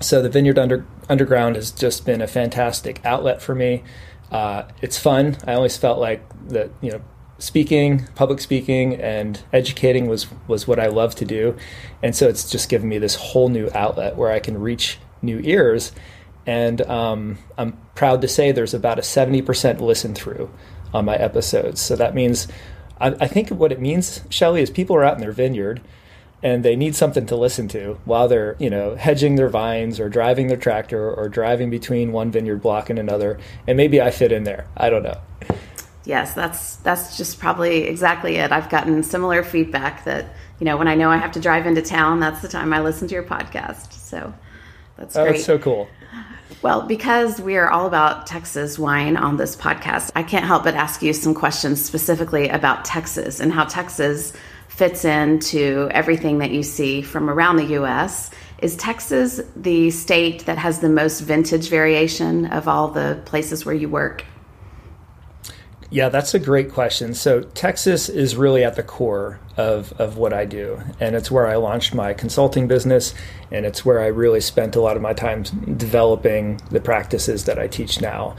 So, 0.00 0.20
the 0.20 0.28
Vineyard 0.28 0.58
Under, 0.58 0.86
Underground 1.08 1.56
has 1.56 1.70
just 1.70 2.04
been 2.04 2.20
a 2.20 2.26
fantastic 2.26 3.00
outlet 3.04 3.40
for 3.40 3.54
me. 3.54 3.82
Uh, 4.30 4.64
it's 4.80 4.98
fun. 4.98 5.36
I 5.46 5.52
always 5.54 5.76
felt 5.76 5.98
like 5.98 6.22
that, 6.48 6.70
you 6.80 6.90
know, 6.90 7.02
speaking, 7.42 8.06
public 8.14 8.40
speaking, 8.40 8.94
and 8.94 9.42
educating 9.52 10.06
was 10.06 10.28
was 10.46 10.68
what 10.68 10.78
I 10.78 10.86
love 10.86 11.16
to 11.16 11.24
do, 11.24 11.56
and 12.02 12.14
so 12.14 12.28
it's 12.28 12.48
just 12.48 12.68
given 12.68 12.88
me 12.88 12.98
this 12.98 13.16
whole 13.16 13.48
new 13.48 13.68
outlet 13.74 14.16
where 14.16 14.30
I 14.30 14.38
can 14.38 14.60
reach 14.60 14.98
new 15.20 15.40
ears. 15.42 15.92
And 16.46 16.82
um, 16.82 17.38
I'm 17.58 17.76
proud 17.94 18.20
to 18.22 18.28
say 18.28 18.50
there's 18.50 18.74
about 18.74 18.98
a 18.98 19.02
70% 19.02 19.80
listen 19.80 20.12
through 20.12 20.50
on 20.92 21.04
my 21.04 21.14
episodes. 21.14 21.80
So 21.80 21.94
that 21.94 22.16
means, 22.16 22.48
I, 23.00 23.10
I 23.20 23.28
think 23.28 23.50
what 23.50 23.70
it 23.70 23.80
means, 23.80 24.22
Shelley, 24.28 24.60
is 24.60 24.68
people 24.68 24.96
are 24.96 25.04
out 25.04 25.14
in 25.14 25.20
their 25.20 25.30
vineyard 25.30 25.80
and 26.42 26.64
they 26.64 26.74
need 26.74 26.96
something 26.96 27.26
to 27.26 27.36
listen 27.36 27.68
to 27.68 27.98
while 28.04 28.26
they're 28.26 28.56
you 28.58 28.68
know 28.68 28.96
hedging 28.96 29.36
their 29.36 29.48
vines 29.48 30.00
or 30.00 30.08
driving 30.08 30.48
their 30.48 30.56
tractor 30.56 31.12
or 31.12 31.28
driving 31.28 31.70
between 31.70 32.10
one 32.12 32.30
vineyard 32.30 32.60
block 32.60 32.90
and 32.90 32.98
another 32.98 33.38
and 33.66 33.76
maybe 33.76 34.00
i 34.00 34.10
fit 34.10 34.32
in 34.32 34.42
there 34.44 34.66
i 34.76 34.90
don't 34.90 35.04
know 35.04 35.20
yes, 36.04 36.34
that's 36.34 36.76
that's 36.76 37.16
just 37.16 37.38
probably 37.38 37.84
exactly 37.84 38.36
it. 38.36 38.52
I've 38.52 38.68
gotten 38.68 39.02
similar 39.02 39.42
feedback 39.42 40.04
that 40.04 40.34
you 40.58 40.64
know 40.64 40.76
when 40.76 40.88
I 40.88 40.94
know 40.94 41.10
I 41.10 41.16
have 41.16 41.32
to 41.32 41.40
drive 41.40 41.66
into 41.66 41.82
town, 41.82 42.20
that's 42.20 42.42
the 42.42 42.48
time 42.48 42.72
I 42.72 42.80
listen 42.80 43.08
to 43.08 43.14
your 43.14 43.24
podcast. 43.24 43.92
So 43.92 44.32
that's 44.96 45.16
oh, 45.16 45.24
great. 45.24 45.32
That's 45.32 45.44
so 45.44 45.58
cool. 45.58 45.88
Well, 46.60 46.82
because 46.82 47.40
we 47.40 47.56
are 47.56 47.70
all 47.70 47.86
about 47.86 48.26
Texas 48.26 48.78
wine 48.78 49.16
on 49.16 49.36
this 49.36 49.56
podcast, 49.56 50.12
I 50.14 50.22
can't 50.22 50.44
help 50.44 50.64
but 50.64 50.74
ask 50.74 51.02
you 51.02 51.12
some 51.12 51.34
questions 51.34 51.84
specifically 51.84 52.48
about 52.48 52.84
Texas 52.84 53.40
and 53.40 53.52
how 53.52 53.64
Texas 53.64 54.32
fits 54.68 55.04
into 55.04 55.88
everything 55.90 56.38
that 56.38 56.50
you 56.50 56.62
see 56.62 57.02
from 57.02 57.28
around 57.28 57.56
the 57.56 57.64
U.S. 57.64 58.30
Is 58.58 58.76
Texas 58.76 59.40
the 59.56 59.90
state 59.90 60.46
that 60.46 60.56
has 60.56 60.78
the 60.78 60.88
most 60.88 61.20
vintage 61.20 61.68
variation 61.68 62.46
of 62.46 62.68
all 62.68 62.88
the 62.88 63.20
places 63.24 63.64
where 63.66 63.74
you 63.74 63.88
work? 63.88 64.24
Yeah, 65.92 66.08
that's 66.08 66.32
a 66.32 66.38
great 66.38 66.72
question. 66.72 67.12
So, 67.12 67.42
Texas 67.42 68.08
is 68.08 68.34
really 68.34 68.64
at 68.64 68.76
the 68.76 68.82
core 68.82 69.38
of, 69.58 69.92
of 70.00 70.16
what 70.16 70.32
I 70.32 70.46
do. 70.46 70.80
And 70.98 71.14
it's 71.14 71.30
where 71.30 71.46
I 71.46 71.56
launched 71.56 71.94
my 71.94 72.14
consulting 72.14 72.66
business. 72.66 73.12
And 73.50 73.66
it's 73.66 73.84
where 73.84 74.00
I 74.00 74.06
really 74.06 74.40
spent 74.40 74.74
a 74.74 74.80
lot 74.80 74.96
of 74.96 75.02
my 75.02 75.12
time 75.12 75.42
developing 75.76 76.62
the 76.70 76.80
practices 76.80 77.44
that 77.44 77.58
I 77.58 77.66
teach 77.66 78.00
now. 78.00 78.36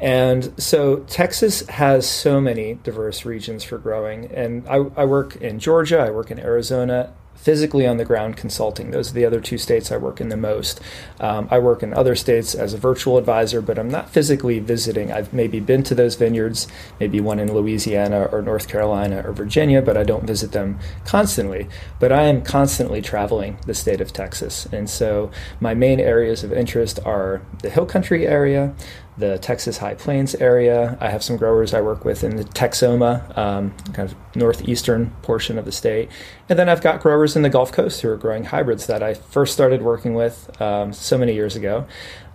And 0.00 0.52
so, 0.60 0.96
Texas 1.06 1.64
has 1.68 2.04
so 2.04 2.40
many 2.40 2.74
diverse 2.82 3.24
regions 3.24 3.62
for 3.62 3.78
growing. 3.78 4.24
And 4.32 4.68
I, 4.68 4.78
I 4.96 5.04
work 5.04 5.36
in 5.36 5.60
Georgia, 5.60 6.00
I 6.00 6.10
work 6.10 6.32
in 6.32 6.40
Arizona, 6.40 7.14
physically 7.38 7.86
on 7.86 7.96
the 7.96 8.04
ground 8.04 8.36
consulting. 8.36 8.90
Those 8.90 9.10
are 9.10 9.14
the 9.14 9.24
other 9.24 9.40
two 9.40 9.58
states 9.58 9.92
I 9.92 9.96
work 9.96 10.20
in 10.20 10.28
the 10.28 10.36
most. 10.36 10.80
Um, 11.20 11.48
I 11.50 11.58
work 11.58 11.82
in 11.82 11.94
other 11.94 12.14
states 12.14 12.54
as 12.54 12.74
a 12.74 12.78
virtual 12.78 13.16
advisor, 13.16 13.62
but 13.62 13.78
I'm 13.78 13.88
not 13.88 14.10
physically 14.10 14.58
visiting. 14.58 15.12
I've 15.12 15.32
maybe 15.32 15.60
been 15.60 15.82
to 15.84 15.94
those 15.94 16.16
vineyards, 16.16 16.66
maybe 16.98 17.20
one 17.20 17.38
in 17.38 17.52
Louisiana 17.54 18.28
or 18.32 18.42
North 18.42 18.68
Carolina 18.68 19.22
or 19.24 19.32
Virginia, 19.32 19.80
but 19.80 19.96
I 19.96 20.02
don't 20.02 20.24
visit 20.24 20.52
them 20.52 20.78
constantly. 21.04 21.68
But 22.00 22.12
I 22.12 22.24
am 22.24 22.42
constantly 22.42 23.00
traveling 23.00 23.58
the 23.66 23.74
state 23.74 24.00
of 24.00 24.12
Texas. 24.12 24.66
And 24.66 24.90
so 24.90 25.30
my 25.60 25.74
main 25.74 26.00
areas 26.00 26.42
of 26.42 26.52
interest 26.52 26.98
are 27.04 27.40
the 27.62 27.70
Hill 27.70 27.86
Country 27.86 28.26
area, 28.26 28.74
the 29.18 29.38
Texas 29.38 29.78
High 29.78 29.94
Plains 29.94 30.34
area. 30.36 30.96
I 31.00 31.10
have 31.10 31.22
some 31.22 31.36
growers 31.36 31.74
I 31.74 31.80
work 31.80 32.04
with 32.04 32.22
in 32.22 32.36
the 32.36 32.44
Texoma, 32.44 33.36
um, 33.36 33.74
kind 33.92 34.10
of 34.10 34.16
northeastern 34.36 35.10
portion 35.22 35.58
of 35.58 35.64
the 35.64 35.72
state. 35.72 36.08
And 36.48 36.58
then 36.58 36.68
I've 36.68 36.82
got 36.82 37.00
growers 37.00 37.36
in 37.36 37.42
the 37.42 37.50
Gulf 37.50 37.72
Coast 37.72 38.00
who 38.00 38.10
are 38.10 38.16
growing 38.16 38.44
hybrids 38.44 38.86
that 38.86 39.02
I 39.02 39.14
first 39.14 39.52
started 39.52 39.82
working 39.82 40.14
with 40.14 40.60
um, 40.60 40.92
so 40.92 41.18
many 41.18 41.34
years 41.34 41.56
ago, 41.56 41.86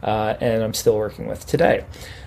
uh, 0.02 0.36
and 0.42 0.62
I'm 0.62 0.74
still 0.74 0.98
working 0.98 1.28
with 1.28 1.46
today. 1.46 1.86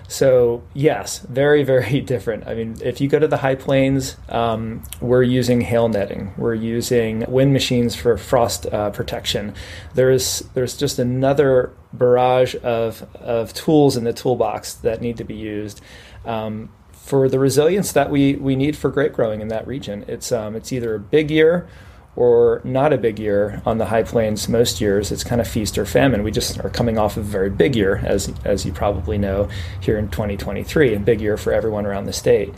So 0.08 0.62
yes, 0.74 1.18
very 1.20 1.62
very 1.62 2.00
different. 2.12 2.46
I 2.46 2.54
mean, 2.54 2.76
if 2.82 3.00
you 3.00 3.08
go 3.08 3.18
to 3.18 3.28
the 3.28 3.38
high 3.38 3.54
plains, 3.54 4.16
um, 4.28 4.82
we're 5.00 5.22
using 5.22 5.60
hail 5.60 5.88
netting, 5.88 6.32
we're 6.36 6.54
using 6.54 7.24
wind 7.28 7.52
machines 7.52 7.94
for 7.94 8.16
frost 8.16 8.66
uh, 8.66 8.90
protection. 8.90 9.54
There's 9.94 10.40
there's 10.54 10.76
just 10.76 10.98
another 10.98 11.72
barrage 11.92 12.54
of 12.62 13.06
of 13.16 13.52
tools 13.54 13.96
in 13.96 14.04
the 14.04 14.12
toolbox 14.12 14.74
that 14.74 15.00
need 15.00 15.16
to 15.16 15.24
be 15.24 15.34
used. 15.34 15.80
Um, 16.24 16.70
for 16.92 17.28
the 17.28 17.38
resilience 17.38 17.92
that 17.92 18.10
we, 18.10 18.34
we 18.34 18.56
need 18.56 18.76
for 18.76 18.90
grape 18.90 19.12
growing 19.12 19.40
in 19.40 19.46
that 19.46 19.64
region, 19.64 20.04
it's 20.08 20.32
um, 20.32 20.56
it's 20.56 20.72
either 20.72 20.96
a 20.96 20.98
big 20.98 21.30
year 21.30 21.68
or 22.16 22.60
not 22.64 22.92
a 22.92 22.98
big 22.98 23.18
year 23.18 23.62
on 23.66 23.78
the 23.78 23.84
high 23.84 24.02
plains 24.02 24.48
most 24.48 24.80
years 24.80 25.12
it's 25.12 25.22
kind 25.22 25.40
of 25.40 25.46
feast 25.46 25.78
or 25.78 25.84
famine. 25.84 26.22
We 26.22 26.30
just 26.30 26.58
are 26.60 26.70
coming 26.70 26.98
off 26.98 27.16
of 27.16 27.24
a 27.24 27.28
very 27.28 27.50
big 27.50 27.76
year 27.76 27.96
as 28.04 28.32
as 28.44 28.64
you 28.64 28.72
probably 28.72 29.18
know 29.18 29.48
here 29.80 29.98
in 29.98 30.08
2023 30.08 30.94
a 30.94 30.98
big 30.98 31.20
year 31.20 31.36
for 31.36 31.52
everyone 31.52 31.86
around 31.86 32.06
the 32.06 32.12
state 32.12 32.52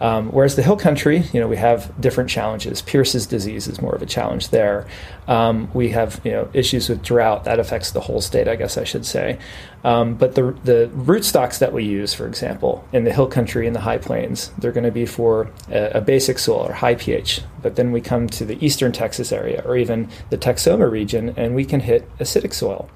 um, 0.00 0.28
whereas 0.28 0.56
the 0.56 0.62
hill 0.62 0.76
country, 0.76 1.24
you 1.32 1.40
know, 1.40 1.48
we 1.48 1.56
have 1.56 1.98
different 2.00 2.28
challenges. 2.28 2.82
Pierce's 2.82 3.26
disease 3.26 3.66
is 3.66 3.80
more 3.80 3.94
of 3.94 4.02
a 4.02 4.06
challenge 4.06 4.50
there. 4.50 4.86
Um, 5.26 5.70
we 5.72 5.88
have, 5.90 6.20
you 6.24 6.32
know, 6.32 6.48
issues 6.52 6.88
with 6.88 7.02
drought 7.02 7.44
that 7.44 7.58
affects 7.58 7.92
the 7.92 8.00
whole 8.00 8.20
state, 8.20 8.46
I 8.46 8.56
guess 8.56 8.76
I 8.76 8.84
should 8.84 9.06
say. 9.06 9.38
Um, 9.84 10.14
but 10.14 10.34
the 10.34 10.52
the 10.64 10.90
rootstocks 10.94 11.58
that 11.60 11.72
we 11.72 11.84
use, 11.84 12.12
for 12.12 12.26
example, 12.26 12.86
in 12.92 13.04
the 13.04 13.12
hill 13.12 13.26
country 13.26 13.66
and 13.66 13.74
the 13.74 13.80
high 13.80 13.98
plains, 13.98 14.50
they're 14.58 14.72
going 14.72 14.84
to 14.84 14.90
be 14.90 15.06
for 15.06 15.50
a, 15.70 15.98
a, 15.98 16.00
basic 16.00 16.38
soil 16.38 16.66
or 16.66 16.72
high 16.72 16.96
pH. 16.96 17.42
But 17.62 17.76
then 17.76 17.92
we 17.92 18.00
come 18.00 18.26
to 18.28 18.44
the 18.44 18.62
eastern 18.64 18.92
Texas 18.92 19.32
area 19.32 19.62
or 19.64 19.76
even 19.76 20.08
the 20.30 20.38
Texoma 20.38 20.90
region, 20.90 21.34
and 21.36 21.54
we 21.54 21.64
can 21.64 21.80
hit 21.80 22.10
acidic 22.18 22.52
soil. 22.52 22.88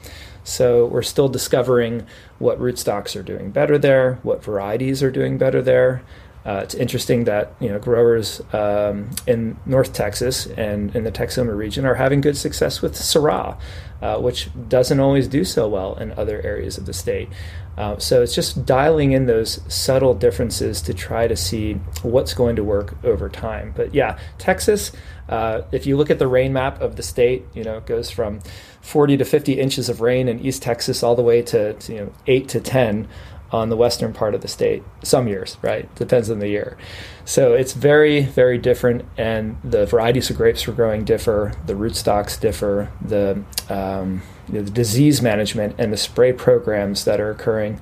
So 0.42 0.86
we're 0.86 1.02
still 1.02 1.28
discovering 1.28 2.06
what 2.38 2.58
rootstocks 2.58 3.18
are 3.18 3.22
doing 3.22 3.50
better 3.50 3.78
there, 3.78 4.14
what 4.22 4.42
varieties 4.42 5.02
are 5.02 5.10
doing 5.10 5.38
better 5.38 5.62
there. 5.62 6.02
Uh, 6.44 6.60
it's 6.64 6.74
interesting 6.74 7.24
that 7.24 7.52
you 7.60 7.68
know 7.68 7.78
growers 7.78 8.40
um, 8.52 9.10
in 9.26 9.58
North 9.66 9.92
Texas 9.92 10.46
and 10.46 10.94
in 10.96 11.04
the 11.04 11.12
Texoma 11.12 11.56
region 11.56 11.84
are 11.84 11.94
having 11.94 12.20
good 12.20 12.36
success 12.36 12.80
with 12.80 12.94
Syrah, 12.94 13.58
uh, 14.00 14.18
which 14.18 14.48
doesn't 14.68 15.00
always 15.00 15.28
do 15.28 15.44
so 15.44 15.68
well 15.68 15.94
in 15.96 16.12
other 16.12 16.40
areas 16.42 16.78
of 16.78 16.86
the 16.86 16.94
state. 16.94 17.28
Uh, 17.76 17.98
so 17.98 18.22
it's 18.22 18.34
just 18.34 18.66
dialing 18.66 19.12
in 19.12 19.26
those 19.26 19.60
subtle 19.72 20.12
differences 20.12 20.82
to 20.82 20.92
try 20.92 21.26
to 21.26 21.36
see 21.36 21.74
what's 22.02 22.34
going 22.34 22.56
to 22.56 22.64
work 22.64 22.94
over 23.04 23.28
time. 23.28 23.72
But 23.74 23.94
yeah, 23.94 24.18
Texas, 24.38 24.92
uh, 25.28 25.62
if 25.72 25.86
you 25.86 25.96
look 25.96 26.10
at 26.10 26.18
the 26.18 26.26
rain 26.26 26.52
map 26.52 26.80
of 26.80 26.96
the 26.96 27.02
state, 27.02 27.44
you 27.54 27.64
know 27.64 27.78
it 27.78 27.86
goes 27.86 28.10
from 28.10 28.40
40 28.80 29.18
to 29.18 29.24
50 29.24 29.60
inches 29.60 29.88
of 29.88 30.00
rain 30.00 30.28
in 30.28 30.40
East 30.40 30.62
Texas 30.62 31.02
all 31.02 31.14
the 31.14 31.22
way 31.22 31.42
to, 31.42 31.74
to 31.74 31.92
you 31.92 32.00
know 32.00 32.12
eight 32.26 32.48
to 32.48 32.60
10 32.60 33.06
on 33.52 33.68
the 33.68 33.76
western 33.76 34.12
part 34.12 34.34
of 34.34 34.40
the 34.40 34.48
state. 34.48 34.82
Some 35.02 35.26
years, 35.28 35.58
right? 35.62 35.92
Depends 35.96 36.30
on 36.30 36.38
the 36.38 36.48
year. 36.48 36.76
So 37.24 37.54
it's 37.54 37.72
very, 37.72 38.22
very 38.22 38.58
different, 38.58 39.04
and 39.16 39.56
the 39.64 39.86
varieties 39.86 40.30
of 40.30 40.36
grapes 40.36 40.66
we're 40.66 40.74
growing 40.74 41.04
differ. 41.04 41.52
The 41.66 41.74
rootstocks 41.74 42.38
differ. 42.40 42.90
The, 43.00 43.42
um, 43.68 44.22
you 44.48 44.54
know, 44.54 44.62
the 44.62 44.70
disease 44.70 45.20
management 45.20 45.76
and 45.78 45.92
the 45.92 45.96
spray 45.96 46.32
programs 46.32 47.04
that 47.04 47.20
are 47.20 47.30
occurring 47.30 47.80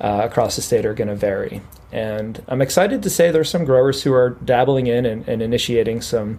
uh, 0.00 0.22
across 0.24 0.56
the 0.56 0.62
state 0.62 0.86
are 0.86 0.94
going 0.94 1.08
to 1.08 1.14
vary. 1.14 1.60
And 1.92 2.42
I'm 2.48 2.62
excited 2.62 3.02
to 3.02 3.10
say 3.10 3.30
there's 3.30 3.50
some 3.50 3.64
growers 3.64 4.02
who 4.02 4.12
are 4.12 4.30
dabbling 4.30 4.86
in 4.86 5.04
and, 5.04 5.28
and 5.28 5.42
initiating 5.42 6.00
some 6.00 6.38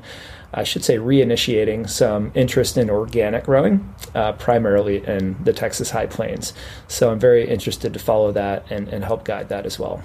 I 0.53 0.63
should 0.63 0.83
say, 0.83 0.97
reinitiating 0.97 1.89
some 1.89 2.31
interest 2.35 2.77
in 2.77 2.89
organic 2.89 3.45
growing, 3.45 3.93
uh, 4.13 4.33
primarily 4.33 5.05
in 5.05 5.41
the 5.43 5.53
Texas 5.53 5.91
High 5.91 6.07
Plains. 6.07 6.53
So 6.87 7.11
I'm 7.11 7.19
very 7.19 7.47
interested 7.47 7.93
to 7.93 7.99
follow 7.99 8.31
that 8.33 8.69
and, 8.69 8.89
and 8.89 9.03
help 9.03 9.23
guide 9.23 9.49
that 9.49 9.65
as 9.65 9.79
well. 9.79 10.03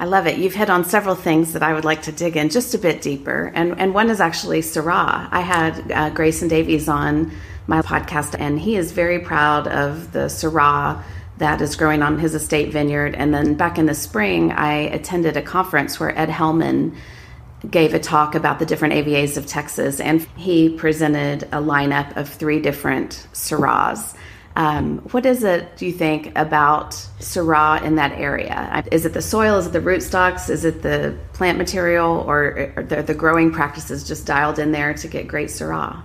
I 0.00 0.04
love 0.04 0.26
it. 0.26 0.38
You've 0.38 0.54
hit 0.54 0.70
on 0.70 0.84
several 0.84 1.16
things 1.16 1.52
that 1.54 1.62
I 1.62 1.72
would 1.74 1.84
like 1.84 2.02
to 2.02 2.12
dig 2.12 2.36
in 2.36 2.50
just 2.50 2.72
a 2.74 2.78
bit 2.78 3.02
deeper. 3.02 3.50
And, 3.54 3.78
and 3.80 3.92
one 3.94 4.10
is 4.10 4.20
actually 4.20 4.60
Syrah. 4.60 5.28
I 5.30 5.40
had 5.40 5.90
uh, 5.90 6.10
Grayson 6.10 6.46
Davies 6.48 6.88
on 6.88 7.32
my 7.66 7.82
podcast, 7.82 8.36
and 8.38 8.60
he 8.60 8.76
is 8.76 8.92
very 8.92 9.18
proud 9.18 9.66
of 9.66 10.12
the 10.12 10.26
Syrah 10.26 11.02
that 11.38 11.60
is 11.60 11.76
growing 11.76 12.02
on 12.02 12.18
his 12.18 12.34
estate 12.34 12.72
vineyard. 12.72 13.14
And 13.14 13.34
then 13.34 13.54
back 13.54 13.78
in 13.78 13.86
the 13.86 13.94
spring, 13.94 14.52
I 14.52 14.72
attended 14.74 15.36
a 15.36 15.42
conference 15.42 15.98
where 15.98 16.16
Ed 16.16 16.28
Hellman 16.28 16.96
gave 17.70 17.94
a 17.94 17.98
talk 17.98 18.34
about 18.34 18.58
the 18.58 18.66
different 18.66 18.94
AVAs 18.94 19.36
of 19.36 19.46
Texas, 19.46 20.00
and 20.00 20.20
he 20.36 20.68
presented 20.68 21.44
a 21.44 21.60
lineup 21.60 22.16
of 22.16 22.28
three 22.28 22.60
different 22.60 23.26
Syrahs. 23.32 24.14
Um, 24.56 24.98
what 25.12 25.24
is 25.24 25.44
it, 25.44 25.76
do 25.76 25.86
you 25.86 25.92
think, 25.92 26.36
about 26.36 26.90
Syrah 27.20 27.82
in 27.82 27.94
that 27.94 28.12
area? 28.12 28.84
Is 28.90 29.06
it 29.06 29.12
the 29.12 29.22
soil? 29.22 29.58
Is 29.58 29.68
it 29.68 29.72
the 29.72 29.80
rootstocks? 29.80 30.50
Is 30.50 30.64
it 30.64 30.82
the 30.82 31.16
plant 31.32 31.58
material? 31.58 32.24
Or 32.26 32.72
are 32.76 32.82
the, 32.82 33.02
the 33.02 33.14
growing 33.14 33.52
practices 33.52 34.06
just 34.06 34.26
dialed 34.26 34.58
in 34.58 34.72
there 34.72 34.94
to 34.94 35.06
get 35.06 35.28
great 35.28 35.48
Syrah? 35.48 36.02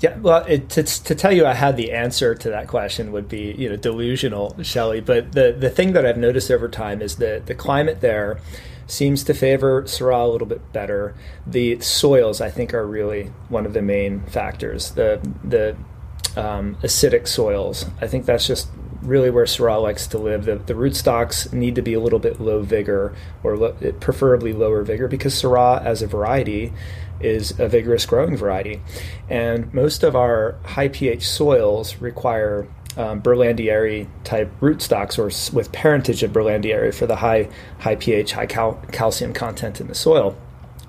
Yeah, 0.00 0.16
well, 0.18 0.44
it, 0.46 0.70
to, 0.70 0.82
to 0.82 1.14
tell 1.14 1.32
you 1.32 1.46
I 1.46 1.52
had 1.52 1.76
the 1.76 1.92
answer 1.92 2.34
to 2.34 2.50
that 2.50 2.66
question 2.66 3.12
would 3.12 3.28
be 3.28 3.54
you 3.56 3.68
know 3.68 3.76
delusional, 3.76 4.56
Shelley. 4.62 5.00
But 5.00 5.32
the 5.32 5.54
the 5.56 5.70
thing 5.70 5.92
that 5.92 6.04
I've 6.04 6.18
noticed 6.18 6.50
over 6.50 6.68
time 6.68 7.00
is 7.00 7.16
that 7.16 7.46
the 7.46 7.54
climate 7.54 8.00
there 8.00 8.38
seems 8.86 9.24
to 9.24 9.34
favor 9.34 9.82
Syrah 9.84 10.24
a 10.24 10.28
little 10.28 10.46
bit 10.46 10.72
better. 10.72 11.14
The 11.46 11.80
soils, 11.80 12.40
I 12.40 12.50
think, 12.50 12.74
are 12.74 12.86
really 12.86 13.32
one 13.48 13.66
of 13.66 13.72
the 13.72 13.82
main 13.82 14.20
factors. 14.22 14.92
The 14.92 15.20
the 15.42 15.76
um, 16.36 16.76
acidic 16.82 17.28
soils, 17.28 17.86
I 18.00 18.06
think 18.06 18.26
that's 18.26 18.46
just 18.46 18.68
really 19.02 19.30
where 19.30 19.44
Syrah 19.44 19.82
likes 19.82 20.06
to 20.08 20.18
live. 20.18 20.46
The, 20.46 20.56
the 20.56 20.74
rootstocks 20.74 21.52
need 21.52 21.74
to 21.74 21.82
be 21.82 21.94
a 21.94 22.00
little 22.00 22.18
bit 22.18 22.40
low 22.40 22.62
vigor, 22.62 23.14
or 23.42 23.56
lo- 23.56 23.76
preferably 24.00 24.52
lower 24.52 24.82
vigor, 24.82 25.08
because 25.08 25.34
Syrah, 25.34 25.84
as 25.84 26.02
a 26.02 26.06
variety, 26.06 26.72
is 27.20 27.58
a 27.60 27.68
vigorous 27.68 28.06
growing 28.06 28.36
variety. 28.36 28.80
And 29.28 29.72
most 29.72 30.02
of 30.02 30.16
our 30.16 30.56
high 30.64 30.88
pH 30.88 31.28
soils 31.28 31.96
require 31.96 32.66
um, 32.96 33.20
Berlandieri 33.22 34.08
type 34.24 34.50
rootstocks 34.60 35.18
or 35.18 35.56
with 35.56 35.72
parentage 35.72 36.22
of 36.22 36.32
Berlandieri 36.32 36.94
for 36.94 37.06
the 37.06 37.16
high 37.16 37.48
high 37.80 37.96
pH, 37.96 38.32
high 38.32 38.46
cal- 38.46 38.80
calcium 38.92 39.32
content 39.32 39.80
in 39.80 39.88
the 39.88 39.94
soil. 39.94 40.36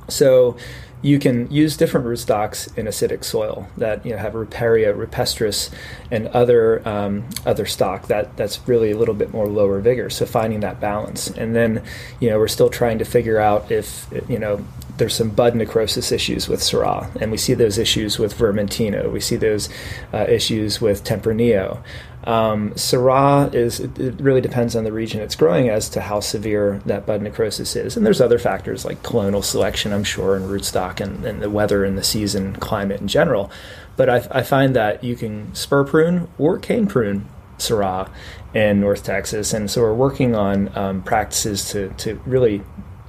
So 0.07 0.57
you 1.01 1.19
can 1.19 1.49
use 1.51 1.77
different 1.77 2.07
rootstocks 2.07 2.75
in 2.75 2.87
acidic 2.87 3.23
soil 3.23 3.67
that 3.77 4.03
you 4.05 4.11
know 4.11 4.17
have 4.17 4.33
Riparia, 4.33 4.95
rupestris, 4.95 5.69
and 6.09 6.27
other 6.29 6.87
um, 6.87 7.25
other 7.45 7.65
stock 7.67 8.07
that 8.07 8.35
that's 8.37 8.67
really 8.67 8.91
a 8.91 8.97
little 8.97 9.13
bit 9.13 9.31
more 9.31 9.47
lower 9.47 9.79
vigor. 9.79 10.09
So 10.09 10.25
finding 10.25 10.61
that 10.61 10.79
balance, 10.79 11.29
and 11.29 11.55
then 11.55 11.83
you 12.19 12.29
know 12.29 12.39
we're 12.39 12.47
still 12.47 12.69
trying 12.69 12.97
to 12.99 13.05
figure 13.05 13.39
out 13.39 13.71
if 13.71 14.07
you 14.27 14.39
know 14.39 14.65
there's 14.97 15.15
some 15.15 15.29
bud 15.29 15.55
necrosis 15.55 16.11
issues 16.11 16.47
with 16.47 16.61
Syrah, 16.61 17.13
and 17.17 17.31
we 17.31 17.37
see 17.37 17.53
those 17.53 17.77
issues 17.77 18.17
with 18.17 18.37
Vermentino. 18.37 19.11
We 19.11 19.19
see 19.19 19.35
those 19.35 19.69
uh, 20.13 20.25
issues 20.27 20.79
with 20.79 21.03
Tempranillo. 21.03 21.81
Um, 22.23 22.71
Syrah 22.71 23.53
is 23.53 23.81
it, 23.81 24.19
really 24.19 24.41
depends 24.41 24.75
on 24.75 24.83
the 24.83 24.91
region 24.91 25.21
it's 25.21 25.35
growing 25.35 25.69
as 25.69 25.89
to 25.89 26.01
how 26.01 26.21
severe 26.21 26.81
that 26.85 27.05
bud 27.05 27.21
necrosis 27.21 27.75
is, 27.75 27.97
and 27.97 28.05
there's 28.05 28.21
other 28.21 28.39
factors 28.39 28.85
like 28.85 29.03
clonal 29.03 29.43
selection, 29.43 29.91
I'm 29.91 30.03
sure, 30.03 30.35
and 30.35 30.45
rootstock, 30.45 31.01
and, 31.01 31.23
and 31.25 31.41
the 31.41 31.49
weather 31.49 31.83
and 31.83 31.97
the 31.97 32.03
season, 32.03 32.55
climate 32.55 33.01
in 33.01 33.07
general. 33.07 33.51
But 33.97 34.09
I, 34.09 34.27
I 34.31 34.43
find 34.43 34.75
that 34.75 35.03
you 35.03 35.15
can 35.15 35.53
spur 35.53 35.83
prune 35.83 36.27
or 36.37 36.57
cane 36.57 36.87
prune 36.87 37.27
Syrah 37.57 38.09
in 38.53 38.79
North 38.79 39.03
Texas, 39.03 39.53
and 39.53 39.69
so 39.69 39.81
we're 39.81 39.93
working 39.93 40.35
on 40.35 40.75
um, 40.77 41.03
practices 41.03 41.69
to 41.71 41.89
to 41.97 42.21
really 42.25 42.63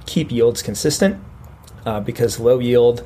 keep 0.05 0.31
yields 0.31 0.61
consistent 0.61 1.21
uh, 1.87 2.01
because 2.01 2.37
low 2.39 2.59
yield 2.59 3.01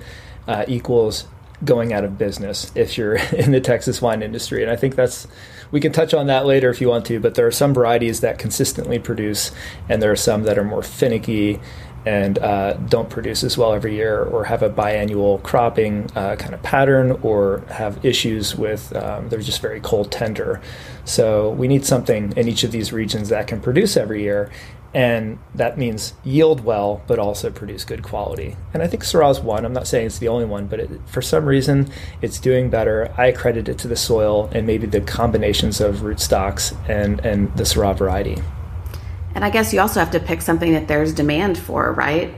uh, 0.47 0.65
equals 0.67 1.27
going 1.63 1.93
out 1.93 2.03
of 2.03 2.17
business 2.17 2.71
if 2.73 2.97
you're 2.97 3.15
in 3.37 3.51
the 3.51 3.61
Texas 3.61 4.01
wine 4.01 4.23
industry. 4.23 4.63
And 4.63 4.71
I 4.71 4.75
think 4.75 4.95
that's, 4.95 5.27
we 5.69 5.79
can 5.79 5.91
touch 5.91 6.13
on 6.13 6.25
that 6.27 6.47
later 6.47 6.69
if 6.71 6.81
you 6.81 6.89
want 6.89 7.05
to, 7.05 7.19
but 7.19 7.35
there 7.35 7.45
are 7.45 7.51
some 7.51 7.73
varieties 7.75 8.21
that 8.21 8.39
consistently 8.39 8.97
produce, 8.97 9.51
and 9.87 10.01
there 10.01 10.11
are 10.11 10.15
some 10.17 10.43
that 10.43 10.57
are 10.57 10.63
more 10.63 10.81
finicky 10.81 11.59
and 12.03 12.39
uh, 12.39 12.73
don't 12.73 13.11
produce 13.11 13.43
as 13.43 13.59
well 13.59 13.73
every 13.73 13.93
year 13.93 14.23
or 14.23 14.45
have 14.45 14.63
a 14.63 14.69
biannual 14.71 15.41
cropping 15.43 16.09
uh, 16.15 16.35
kind 16.35 16.55
of 16.55 16.63
pattern 16.63 17.11
or 17.21 17.59
have 17.69 18.03
issues 18.03 18.55
with 18.55 18.95
um, 18.95 19.29
they're 19.29 19.39
just 19.39 19.61
very 19.61 19.79
cold 19.79 20.11
tender. 20.11 20.59
So 21.05 21.51
we 21.51 21.67
need 21.67 21.85
something 21.85 22.33
in 22.35 22.47
each 22.47 22.63
of 22.63 22.71
these 22.71 22.91
regions 22.91 23.29
that 23.29 23.45
can 23.45 23.61
produce 23.61 23.95
every 23.97 24.23
year. 24.23 24.49
And 24.93 25.39
that 25.55 25.77
means 25.77 26.13
yield 26.23 26.65
well, 26.65 27.01
but 27.07 27.17
also 27.17 27.49
produce 27.49 27.85
good 27.85 28.03
quality. 28.03 28.57
And 28.73 28.83
I 28.83 28.87
think 28.87 29.03
Syrah's 29.03 29.39
one. 29.39 29.63
I'm 29.63 29.71
not 29.71 29.87
saying 29.87 30.07
it's 30.07 30.19
the 30.19 30.27
only 30.27 30.43
one, 30.43 30.67
but 30.67 30.81
it, 30.81 30.89
for 31.05 31.21
some 31.21 31.45
reason, 31.45 31.89
it's 32.21 32.39
doing 32.39 32.69
better. 32.69 33.13
I 33.17 33.31
credit 33.31 33.69
it 33.69 33.77
to 33.79 33.87
the 33.87 33.95
soil 33.95 34.49
and 34.53 34.67
maybe 34.67 34.87
the 34.87 34.99
combinations 34.99 35.79
of 35.79 35.97
rootstocks 35.97 36.75
and, 36.89 37.25
and 37.25 37.55
the 37.55 37.63
Syrah 37.63 37.97
variety. 37.97 38.41
And 39.33 39.45
I 39.45 39.49
guess 39.49 39.73
you 39.73 39.79
also 39.79 40.01
have 40.01 40.11
to 40.11 40.19
pick 40.19 40.41
something 40.41 40.73
that 40.73 40.89
there's 40.89 41.13
demand 41.13 41.57
for, 41.57 41.93
right? 41.93 42.33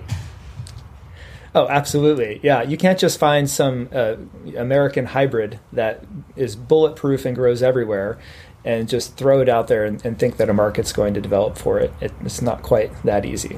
Oh, 1.56 1.68
absolutely. 1.68 2.40
Yeah, 2.42 2.64
you 2.64 2.78
can't 2.78 2.98
just 2.98 3.20
find 3.20 3.48
some 3.50 3.90
uh, 3.92 4.16
American 4.58 5.06
hybrid 5.06 5.60
that 5.72 6.04
is 6.36 6.56
bulletproof 6.56 7.26
and 7.26 7.36
grows 7.36 7.62
everywhere 7.62 8.18
and 8.66 8.88
just 8.88 9.18
throw 9.18 9.42
it 9.42 9.50
out 9.50 9.68
there 9.68 9.86
and, 9.86 10.04
and 10.06 10.18
think 10.18 10.38
that 10.38 10.50
a 10.50 10.54
market's 10.54 10.94
going 10.94 11.14
to 11.14 11.22
develop 11.22 11.58
for 11.58 11.80
it. 11.80 11.94
it. 12.02 12.12
It's 12.22 12.42
not 12.42 12.62
quite 12.62 12.92
that 13.04 13.26
easy. 13.26 13.58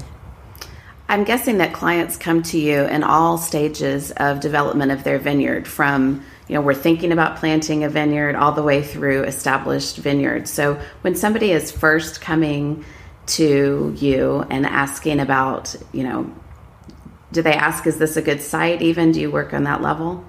I'm 1.08 1.22
guessing 1.22 1.58
that 1.58 1.72
clients 1.72 2.16
come 2.16 2.42
to 2.44 2.58
you 2.58 2.82
in 2.86 3.04
all 3.04 3.38
stages 3.38 4.10
of 4.12 4.40
development 4.40 4.90
of 4.90 5.04
their 5.04 5.18
vineyard 5.18 5.68
from 5.68 6.24
you 6.48 6.54
know, 6.54 6.60
we're 6.60 6.74
thinking 6.74 7.12
about 7.12 7.36
planting 7.36 7.82
a 7.82 7.88
vineyard 7.88 8.36
all 8.36 8.52
the 8.52 8.62
way 8.62 8.82
through 8.82 9.24
established 9.24 9.96
vineyards. 9.96 10.50
So 10.50 10.80
when 11.00 11.16
somebody 11.16 11.50
is 11.50 11.72
first 11.72 12.20
coming 12.20 12.84
to 13.26 13.92
you 13.96 14.46
and 14.48 14.64
asking 14.64 15.18
about, 15.18 15.74
you 15.92 16.04
know, 16.04 16.32
do 17.32 17.42
they 17.42 17.52
ask, 17.52 17.86
is 17.86 17.98
this 17.98 18.16
a 18.16 18.22
good 18.22 18.40
site 18.40 18.80
even? 18.80 19.10
Do 19.10 19.20
you 19.20 19.30
work 19.30 19.52
on 19.52 19.64
that 19.64 19.82
level? 19.82 20.24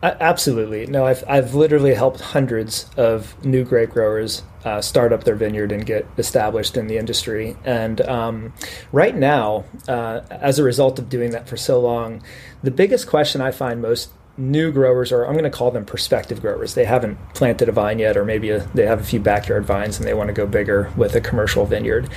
Uh, 0.00 0.14
absolutely. 0.20 0.86
No, 0.86 1.04
I've, 1.04 1.24
I've 1.28 1.54
literally 1.54 1.94
helped 1.94 2.20
hundreds 2.20 2.88
of 2.96 3.44
new 3.44 3.64
grape 3.64 3.90
growers 3.90 4.42
uh, 4.64 4.80
start 4.80 5.12
up 5.12 5.24
their 5.24 5.34
vineyard 5.34 5.72
and 5.72 5.84
get 5.84 6.06
established 6.18 6.76
in 6.76 6.86
the 6.86 6.98
industry. 6.98 7.56
And 7.64 8.00
um, 8.02 8.52
right 8.92 9.16
now, 9.16 9.64
uh, 9.88 10.20
as 10.30 10.58
a 10.58 10.62
result 10.62 11.00
of 11.00 11.08
doing 11.08 11.30
that 11.32 11.48
for 11.48 11.56
so 11.56 11.80
long, 11.80 12.22
the 12.62 12.70
biggest 12.70 13.08
question 13.08 13.40
I 13.40 13.50
find 13.50 13.82
most 13.82 14.10
new 14.36 14.70
growers, 14.70 15.10
or 15.10 15.24
I'm 15.24 15.32
going 15.32 15.42
to 15.44 15.50
call 15.50 15.72
them 15.72 15.84
prospective 15.84 16.40
growers. 16.40 16.74
They 16.74 16.84
haven't 16.84 17.18
planted 17.34 17.68
a 17.68 17.72
vine 17.72 17.98
yet, 17.98 18.16
or 18.16 18.24
maybe 18.24 18.50
a, 18.50 18.60
they 18.68 18.86
have 18.86 19.00
a 19.00 19.04
few 19.04 19.18
backyard 19.18 19.64
vines 19.64 19.98
and 19.98 20.06
they 20.06 20.14
want 20.14 20.28
to 20.28 20.32
go 20.32 20.46
bigger 20.46 20.92
with 20.96 21.16
a 21.16 21.20
commercial 21.20 21.66
vineyard. 21.66 22.08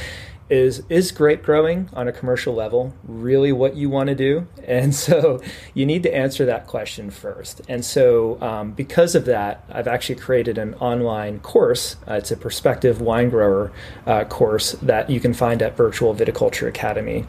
Is 0.52 0.84
is 0.90 1.14
grape 1.14 1.44
growing 1.44 1.90
on 1.94 2.10
a 2.10 2.12
commercial 2.12 2.54
level 2.54 2.94
really 3.06 3.54
what 3.54 3.78
you 3.78 3.90
want 3.90 4.10
to 4.10 4.16
do? 4.16 4.48
And 4.82 4.96
so 4.96 5.42
you 5.74 5.86
need 5.86 6.04
to 6.04 6.16
answer 6.16 6.46
that 6.46 6.66
question 6.66 7.12
first. 7.12 7.62
And 7.68 7.84
so 7.84 8.42
um, 8.42 8.72
because 8.72 9.16
of 9.16 9.26
that, 9.26 9.66
I've 9.70 9.88
actually 9.88 10.16
created 10.16 10.58
an 10.58 10.76
online 10.76 11.40
course. 11.40 11.98
Uh, 12.08 12.14
it's 12.14 12.32
a 12.32 12.38
prospective 12.38 13.02
wine 13.02 13.30
grower 13.30 13.72
uh, 14.06 14.24
course 14.26 14.74
that 14.82 15.10
you 15.10 15.20
can 15.20 15.34
find 15.34 15.62
at 15.62 15.76
Virtual 15.76 16.16
Viticulture 16.16 16.68
Academy, 16.68 17.26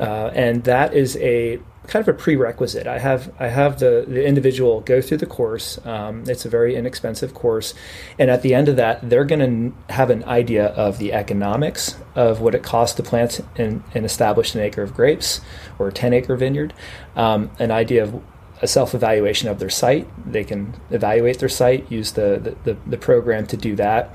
uh, 0.00 0.30
and 0.34 0.64
that 0.64 0.94
is 0.94 1.16
a 1.18 1.60
kind 1.86 2.06
of 2.06 2.14
a 2.14 2.18
prerequisite. 2.18 2.86
I 2.86 2.98
have 2.98 3.32
I 3.38 3.48
have 3.48 3.78
the, 3.78 4.04
the 4.06 4.24
individual 4.24 4.80
go 4.80 5.00
through 5.00 5.18
the 5.18 5.26
course. 5.26 5.78
Um, 5.86 6.24
it's 6.26 6.44
a 6.44 6.48
very 6.48 6.76
inexpensive 6.76 7.34
course, 7.34 7.74
and 8.18 8.30
at 8.30 8.42
the 8.42 8.54
end 8.54 8.68
of 8.68 8.76
that, 8.76 9.08
they're 9.08 9.24
going 9.24 9.74
to 9.88 9.92
have 9.92 10.10
an 10.10 10.24
idea 10.24 10.66
of 10.66 10.98
the 10.98 11.12
economics 11.12 11.96
of 12.14 12.40
what 12.40 12.54
it 12.54 12.62
costs 12.62 12.96
to 12.96 13.02
plant 13.02 13.40
and, 13.56 13.82
and 13.94 14.04
establish 14.04 14.54
an 14.54 14.60
acre 14.60 14.82
of 14.82 14.94
grapes 14.94 15.40
or 15.78 15.88
a 15.88 15.92
ten 15.92 16.12
acre 16.12 16.36
vineyard, 16.36 16.72
um, 17.14 17.50
an 17.58 17.70
idea 17.70 18.02
of 18.02 18.22
a 18.62 18.66
self 18.66 18.94
evaluation 18.94 19.48
of 19.48 19.58
their 19.58 19.70
site. 19.70 20.08
They 20.30 20.44
can 20.44 20.74
evaluate 20.90 21.38
their 21.38 21.48
site, 21.48 21.90
use 21.90 22.12
the, 22.12 22.56
the, 22.64 22.76
the, 22.86 22.96
program 22.96 23.46
to 23.48 23.56
do 23.56 23.76
that, 23.76 24.14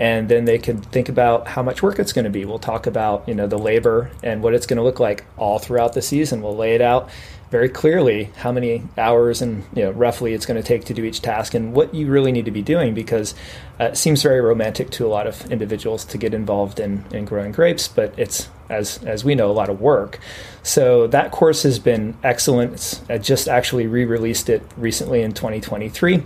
and 0.00 0.30
then 0.30 0.46
they 0.46 0.58
can 0.58 0.80
think 0.80 1.10
about 1.10 1.46
how 1.46 1.62
much 1.62 1.82
work 1.82 1.98
it's 1.98 2.14
going 2.14 2.24
to 2.24 2.30
be. 2.30 2.46
We'll 2.46 2.58
talk 2.58 2.86
about 2.86 3.28
you 3.28 3.34
know 3.34 3.46
the 3.46 3.58
labor 3.58 4.10
and 4.22 4.42
what 4.42 4.54
it's 4.54 4.66
going 4.66 4.78
to 4.78 4.82
look 4.82 4.98
like 4.98 5.24
all 5.36 5.58
throughout 5.58 5.92
the 5.92 6.02
season. 6.02 6.42
We'll 6.42 6.56
lay 6.56 6.74
it 6.74 6.80
out 6.80 7.10
very 7.50 7.68
clearly 7.68 8.30
how 8.36 8.52
many 8.52 8.82
hours 8.96 9.42
and 9.42 9.64
you 9.74 9.82
know 9.82 9.90
roughly 9.90 10.34
it's 10.34 10.46
going 10.46 10.60
to 10.60 10.66
take 10.66 10.84
to 10.84 10.94
do 10.94 11.04
each 11.04 11.20
task 11.20 11.52
and 11.52 11.72
what 11.72 11.92
you 11.92 12.06
really 12.06 12.30
need 12.30 12.44
to 12.44 12.50
be 12.50 12.62
doing 12.62 12.94
because 12.94 13.34
uh, 13.80 13.84
it 13.84 13.96
seems 13.96 14.22
very 14.22 14.40
romantic 14.40 14.88
to 14.90 15.04
a 15.04 15.08
lot 15.08 15.26
of 15.26 15.50
individuals 15.50 16.04
to 16.04 16.16
get 16.16 16.32
involved 16.32 16.78
in, 16.78 17.04
in 17.10 17.24
growing 17.24 17.50
grapes, 17.50 17.88
but 17.88 18.16
it's 18.16 18.48
as 18.68 19.02
as 19.04 19.24
we 19.24 19.34
know 19.34 19.50
a 19.50 19.52
lot 19.52 19.68
of 19.68 19.80
work. 19.80 20.18
So 20.62 21.08
that 21.08 21.32
course 21.32 21.64
has 21.64 21.78
been 21.78 22.16
excellent. 22.22 22.74
It's, 22.74 23.02
I 23.10 23.18
just 23.18 23.48
actually 23.48 23.86
re-released 23.86 24.48
it 24.48 24.62
recently 24.76 25.22
in 25.22 25.32
2023 25.32 26.22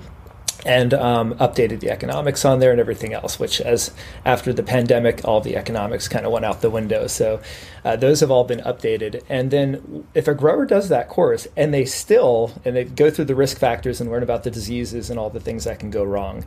and 0.65 0.95
um, 0.95 1.35
updated 1.35 1.81
the 1.81 1.91
economics 1.91 2.45
on 2.45 2.59
there 2.59 2.71
and 2.71 2.81
everything 2.81 3.13
else. 3.13 3.39
Which, 3.39 3.61
as 3.61 3.93
after 4.25 4.53
the 4.53 4.63
pandemic, 4.63 5.25
all 5.25 5.41
the 5.41 5.57
economics 5.57 6.09
kind 6.09 6.27
of 6.27 6.33
went 6.33 6.45
out 6.45 6.61
the 6.61 6.71
window. 6.71 7.07
So 7.07 7.41
uh, 7.85 7.97
those 7.97 8.21
have 8.21 8.31
all 8.31 8.45
been 8.45 8.61
updated. 8.61 9.23
And 9.29 9.51
then, 9.51 10.07
if 10.15 10.29
a 10.29 10.35
grower 10.35 10.67
does 10.67 10.89
that 10.89 11.09
course 11.09 11.47
and 11.57 11.73
they 11.73 11.85
still 11.85 12.53
and 12.65 12.77
they 12.77 12.85
go 12.85 13.11
through 13.11 13.27
the 13.27 13.35
risk 13.35 13.59
factors 13.59 14.01
and 14.01 14.11
learn 14.11 14.23
about 14.23 14.45
the 14.45 14.51
diseases 14.51 15.11
and 15.11 15.19
all 15.19 15.31
the 15.31 15.41
things 15.41 15.65
that 15.65 15.79
can 15.79 15.91
go 15.91 16.05
wrong, 16.05 16.45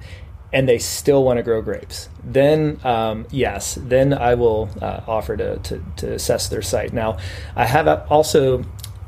and 0.54 0.68
they 0.68 0.78
still 0.78 1.24
want 1.24 1.38
to 1.38 1.44
grow 1.44 1.62
grapes, 1.62 2.10
then 2.24 2.80
um, 2.84 3.28
yes, 3.32 3.78
then 3.82 4.14
I 4.14 4.36
will 4.36 4.70
uh, 4.82 5.02
offer 5.06 5.36
to, 5.36 5.58
to, 5.58 5.84
to 5.98 6.14
assess 6.14 6.48
their 6.48 6.62
site. 6.62 6.94
Now, 6.94 7.18
I 7.56 7.66
have 7.66 7.88
also 8.10 8.64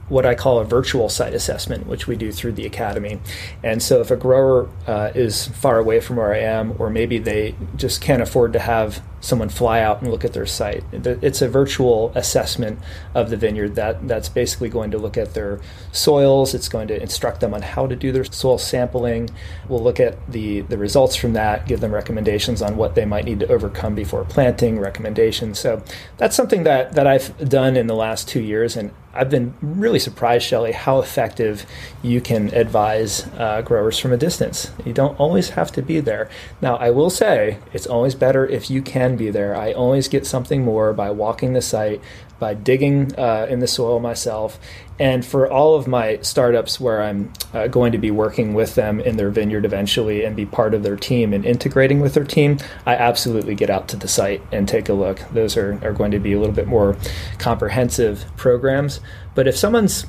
what 0.10 0.26
I 0.26 0.36
call 0.36 0.60
a 0.60 0.66
virtual 0.66 1.08
site 1.08 1.34
assessment, 1.34 1.88
which 1.88 2.08
we 2.08 2.16
do 2.16 2.32
through 2.32 2.54
the 2.54 2.66
academy. 2.66 3.20
And 3.64 3.82
so, 3.82 4.02
if 4.02 4.12
a 4.12 4.18
grower 4.18 4.68
uh, 4.88 5.12
is 5.16 5.48
far 5.48 5.80
away 5.80 6.00
from 6.00 6.18
where 6.18 6.34
I 6.34 6.40
am, 6.40 6.76
or 6.80 6.90
maybe 6.90 7.20
they 7.20 7.56
just 7.76 8.02
can't 8.02 8.22
afford 8.22 8.54
to 8.54 8.60
have 8.60 9.02
someone 9.22 9.50
fly 9.50 9.82
out 9.82 10.02
and 10.02 10.12
look 10.12 10.24
at 10.24 10.34
their 10.34 10.46
site, 10.46 10.84
it's 10.92 11.42
a 11.42 11.50
virtual 11.50 12.12
assessment 12.16 12.80
of 13.14 13.30
the 13.30 13.38
vineyard 13.38 13.76
that 13.76 14.08
that's 14.08 14.30
basically 14.30 14.70
going 14.70 14.92
to 14.92 14.98
look 14.98 15.18
at 15.18 15.34
their 15.34 15.60
soils. 15.92 16.54
It's 16.54 16.70
going 16.70 16.88
to 16.88 17.02
instruct 17.02 17.42
them 17.42 17.54
on 17.54 17.62
how 17.62 17.88
to 17.88 17.96
do 17.96 18.12
their 18.12 18.24
soil 18.26 18.58
sampling. 18.58 19.30
We'll 19.68 19.84
look 19.84 20.00
at 20.00 20.18
the 20.32 20.62
the 20.62 20.78
results 20.78 21.16
from 21.16 21.34
that, 21.34 21.68
give 21.68 21.80
them 21.80 21.94
recommendations 21.94 22.62
on 22.62 22.78
what 22.78 22.96
they 22.96 23.06
might 23.06 23.26
need 23.26 23.40
to 23.42 23.48
overcome 23.48 23.96
before 23.96 24.24
planting. 24.26 24.80
Recommendations. 24.80 25.60
So 25.60 25.82
that's 26.18 26.36
something 26.36 26.64
that 26.64 26.94
that 26.94 27.08
I've 27.08 27.50
done 27.50 27.76
in 27.76 27.88
the 27.88 27.96
last 27.96 28.28
two 28.28 28.42
years, 28.42 28.76
and 28.76 28.92
I've 29.14 29.30
been 29.30 29.56
really 29.62 30.00
surprised, 30.00 30.46
Shelley, 30.46 30.72
how 30.72 31.00
effective 31.00 31.66
you 32.04 32.22
can 32.22 32.54
advise 32.54 33.26
uh, 33.38 33.62
growers 33.64 33.98
from 33.98 34.14
a 34.14 34.18
distance. 34.18 34.72
You 34.86 34.94
don't 34.94 35.20
always 35.20 35.50
have 35.50 35.72
to 35.74 35.82
be 35.82 36.00
there. 36.00 36.30
Now, 36.62 36.76
I 36.78 36.92
will 36.92 37.10
say 37.10 37.58
it's 37.74 37.88
always 37.88 38.14
better 38.14 38.46
if 38.46 38.70
you 38.70 38.82
can 38.82 39.09
be 39.16 39.32
there. 39.32 39.56
I 39.56 39.74
always 39.74 40.08
get 40.08 40.26
something 40.26 40.64
more 40.64 40.94
by 40.94 41.10
walking 41.12 41.54
the 41.54 41.62
site, 41.62 42.02
by 42.40 42.54
digging 42.54 43.14
uh, 43.18 43.48
in 43.50 43.60
the 43.60 43.68
soil 43.68 44.00
myself. 44.00 44.60
And 44.98 45.26
for 45.26 45.50
all 45.50 45.76
of 45.76 45.88
my 45.88 46.20
startups 46.22 46.80
where 46.80 47.02
I'm 47.02 47.32
uh, 47.54 47.68
going 47.68 47.92
to 47.92 47.98
be 47.98 48.12
working 48.12 48.54
with 48.54 48.76
them 48.76 49.00
in 49.00 49.18
their 49.18 49.30
vineyard 49.30 49.66
eventually 49.66 50.24
and 50.24 50.36
be 50.36 50.46
part 50.46 50.74
of 50.74 50.84
their 50.84 50.96
team 50.96 51.34
and 51.34 51.46
integrating 51.46 52.00
with 52.00 52.14
their 52.14 52.24
team, 52.24 52.58
I 52.86 52.96
absolutely 52.96 53.56
get 53.56 53.70
out 53.70 53.88
to 53.90 53.96
the 53.98 54.08
site 54.08 54.42
and 54.52 54.68
take 54.68 54.90
a 54.90 54.94
look. 54.94 55.20
Those 55.32 55.56
are, 55.56 55.80
are 55.84 55.94
going 55.94 56.12
to 56.12 56.20
be 56.20 56.34
a 56.34 56.40
little 56.40 56.56
bit 56.56 56.68
more 56.68 56.98
comprehensive 57.38 58.26
programs. 58.36 59.00
But 59.36 59.48
if 59.48 59.58
someone's 59.58 60.06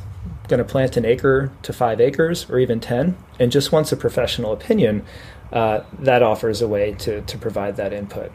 going 0.49 0.59
to 0.59 0.65
plant 0.65 0.97
an 0.97 1.05
acre 1.05 1.53
to 1.63 1.73
five 1.73 2.01
acres 2.01 2.51
or 2.51 2.59
even 2.59 2.81
10 2.81 3.17
and 3.39 3.53
just 3.53 3.71
wants 3.71 3.93
a 3.93 3.97
professional 3.97 4.53
opinion, 4.53 5.05
uh, 5.53 5.83
that 5.99 6.23
offers 6.23 6.61
a 6.63 6.69
way 6.69 6.93
to, 6.93 7.23
to 7.23 7.39
provide 7.39 7.77
that 7.77 7.93
input. 7.93 8.33